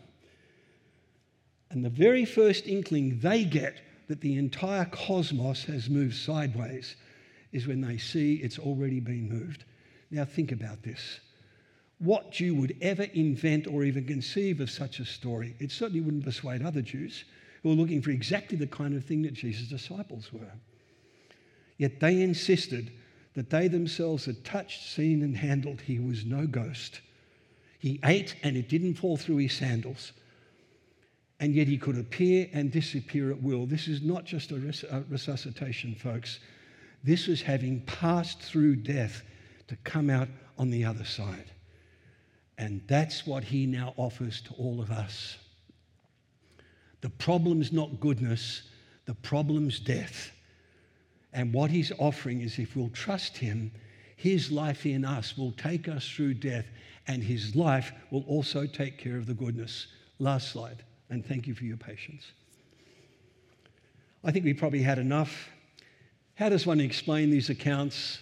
And 1.70 1.84
the 1.84 1.90
very 1.90 2.24
first 2.24 2.68
inkling 2.68 3.18
they 3.18 3.44
get 3.44 3.80
that 4.06 4.20
the 4.20 4.38
entire 4.38 4.84
cosmos 4.84 5.64
has 5.64 5.90
moved 5.90 6.14
sideways 6.14 6.94
is 7.50 7.66
when 7.66 7.80
they 7.80 7.98
see 7.98 8.36
it's 8.36 8.60
already 8.60 9.00
been 9.00 9.28
moved. 9.28 9.64
Now, 10.12 10.24
think 10.24 10.52
about 10.52 10.84
this. 10.84 11.18
What 11.98 12.30
Jew 12.30 12.54
would 12.54 12.76
ever 12.80 13.08
invent 13.12 13.66
or 13.66 13.82
even 13.82 14.04
conceive 14.04 14.60
of 14.60 14.70
such 14.70 15.00
a 15.00 15.04
story? 15.04 15.56
It 15.58 15.72
certainly 15.72 16.00
wouldn't 16.00 16.24
persuade 16.24 16.62
other 16.62 16.80
Jews 16.80 17.24
who 17.64 17.70
were 17.70 17.74
looking 17.74 18.02
for 18.02 18.12
exactly 18.12 18.56
the 18.56 18.68
kind 18.68 18.94
of 18.94 19.04
thing 19.04 19.22
that 19.22 19.34
Jesus' 19.34 19.68
disciples 19.68 20.32
were. 20.32 20.52
Yet 21.76 21.98
they 21.98 22.22
insisted 22.22 22.92
that 23.34 23.50
they 23.50 23.68
themselves 23.68 24.24
had 24.24 24.44
touched, 24.44 24.90
seen, 24.90 25.22
and 25.22 25.36
handled. 25.36 25.80
He 25.80 25.98
was 25.98 26.24
no 26.24 26.46
ghost. 26.46 27.00
He 27.78 28.00
ate 28.04 28.34
and 28.42 28.56
it 28.56 28.68
didn't 28.68 28.94
fall 28.94 29.16
through 29.16 29.38
his 29.38 29.52
sandals. 29.52 30.12
And 31.38 31.54
yet 31.54 31.68
he 31.68 31.78
could 31.78 31.96
appear 31.96 32.48
and 32.52 32.70
disappear 32.70 33.30
at 33.30 33.42
will. 33.42 33.64
This 33.64 33.88
is 33.88 34.02
not 34.02 34.24
just 34.24 34.50
a, 34.50 34.56
res- 34.56 34.84
a 34.84 35.04
resuscitation, 35.08 35.94
folks. 35.94 36.40
This 37.02 37.28
is 37.28 37.40
having 37.40 37.80
passed 37.82 38.40
through 38.40 38.76
death 38.76 39.22
to 39.68 39.76
come 39.76 40.10
out 40.10 40.28
on 40.58 40.70
the 40.70 40.84
other 40.84 41.04
side. 41.04 41.50
And 42.58 42.82
that's 42.86 43.26
what 43.26 43.42
he 43.42 43.64
now 43.64 43.94
offers 43.96 44.42
to 44.42 44.54
all 44.54 44.82
of 44.82 44.90
us. 44.90 45.38
The 47.00 47.08
problem's 47.08 47.72
not 47.72 48.00
goodness, 48.00 48.62
the 49.06 49.14
problem's 49.14 49.80
death. 49.80 50.32
And 51.32 51.52
what 51.52 51.70
he's 51.70 51.92
offering 51.98 52.40
is 52.40 52.58
if 52.58 52.76
we'll 52.76 52.90
trust 52.90 53.36
him, 53.36 53.70
his 54.16 54.50
life 54.50 54.84
in 54.84 55.04
us 55.04 55.36
will 55.38 55.52
take 55.52 55.88
us 55.88 56.08
through 56.08 56.34
death, 56.34 56.66
and 57.06 57.22
his 57.22 57.56
life 57.56 57.92
will 58.10 58.24
also 58.26 58.66
take 58.66 58.98
care 58.98 59.16
of 59.16 59.26
the 59.26 59.34
goodness. 59.34 59.86
Last 60.18 60.50
slide, 60.52 60.84
and 61.08 61.24
thank 61.24 61.46
you 61.46 61.54
for 61.54 61.64
your 61.64 61.76
patience. 61.76 62.32
I 64.22 64.30
think 64.30 64.44
we 64.44 64.52
probably 64.52 64.82
had 64.82 64.98
enough. 64.98 65.48
How 66.34 66.50
does 66.50 66.66
one 66.66 66.80
explain 66.80 67.30
these 67.30 67.48
accounts? 67.48 68.18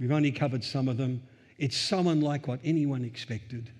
We've 0.00 0.10
only 0.10 0.32
covered 0.32 0.64
some 0.64 0.88
of 0.88 0.96
them. 0.96 1.22
It's 1.58 1.76
so 1.76 2.08
unlike 2.08 2.48
what 2.48 2.60
anyone 2.64 3.04
expected. 3.04 3.70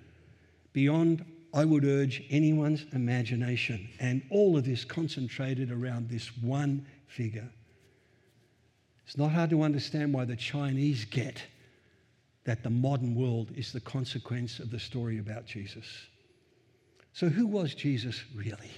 Beyond, 0.72 1.24
I 1.52 1.64
would 1.64 1.84
urge 1.84 2.22
anyone's 2.30 2.84
imagination. 2.92 3.88
And 3.98 4.22
all 4.30 4.56
of 4.56 4.64
this 4.64 4.84
concentrated 4.84 5.72
around 5.72 6.08
this 6.08 6.28
one 6.36 6.86
figure 7.08 7.50
It's 9.08 9.16
not 9.16 9.30
hard 9.30 9.48
to 9.50 9.62
understand 9.62 10.12
why 10.12 10.26
the 10.26 10.36
Chinese 10.36 11.06
get 11.06 11.42
that 12.44 12.62
the 12.62 12.68
modern 12.68 13.14
world 13.14 13.50
is 13.56 13.72
the 13.72 13.80
consequence 13.80 14.58
of 14.58 14.70
the 14.70 14.78
story 14.78 15.18
about 15.18 15.46
Jesus. 15.46 15.86
So, 17.14 17.30
who 17.30 17.46
was 17.46 17.74
Jesus 17.74 18.22
really? 18.34 18.70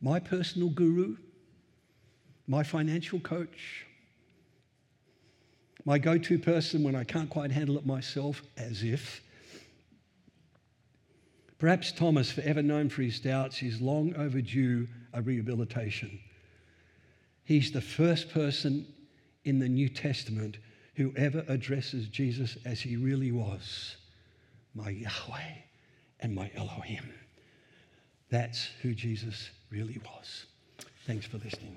My 0.00 0.20
personal 0.20 0.68
guru? 0.68 1.16
My 2.46 2.62
financial 2.62 3.18
coach? 3.18 3.84
My 5.84 5.98
go 5.98 6.16
to 6.16 6.38
person 6.38 6.84
when 6.84 6.94
I 6.94 7.02
can't 7.02 7.28
quite 7.28 7.50
handle 7.50 7.76
it 7.76 7.84
myself, 7.84 8.42
as 8.56 8.84
if? 8.84 9.22
Perhaps 11.58 11.90
Thomas, 11.90 12.30
forever 12.30 12.62
known 12.62 12.90
for 12.90 13.02
his 13.02 13.18
doubts, 13.18 13.60
is 13.64 13.80
long 13.80 14.14
overdue 14.14 14.86
a 15.12 15.20
rehabilitation. 15.20 16.20
He's 17.46 17.70
the 17.70 17.80
first 17.80 18.30
person 18.30 18.92
in 19.44 19.60
the 19.60 19.68
New 19.68 19.88
Testament 19.88 20.58
who 20.96 21.12
ever 21.16 21.44
addresses 21.46 22.08
Jesus 22.08 22.58
as 22.64 22.80
he 22.80 22.96
really 22.96 23.30
was 23.30 23.96
my 24.74 24.90
Yahweh 24.90 25.54
and 26.18 26.34
my 26.34 26.50
Elohim. 26.56 27.14
That's 28.30 28.68
who 28.82 28.94
Jesus 28.94 29.50
really 29.70 30.00
was. 30.04 30.46
Thanks 31.06 31.24
for 31.24 31.38
listening. 31.38 31.76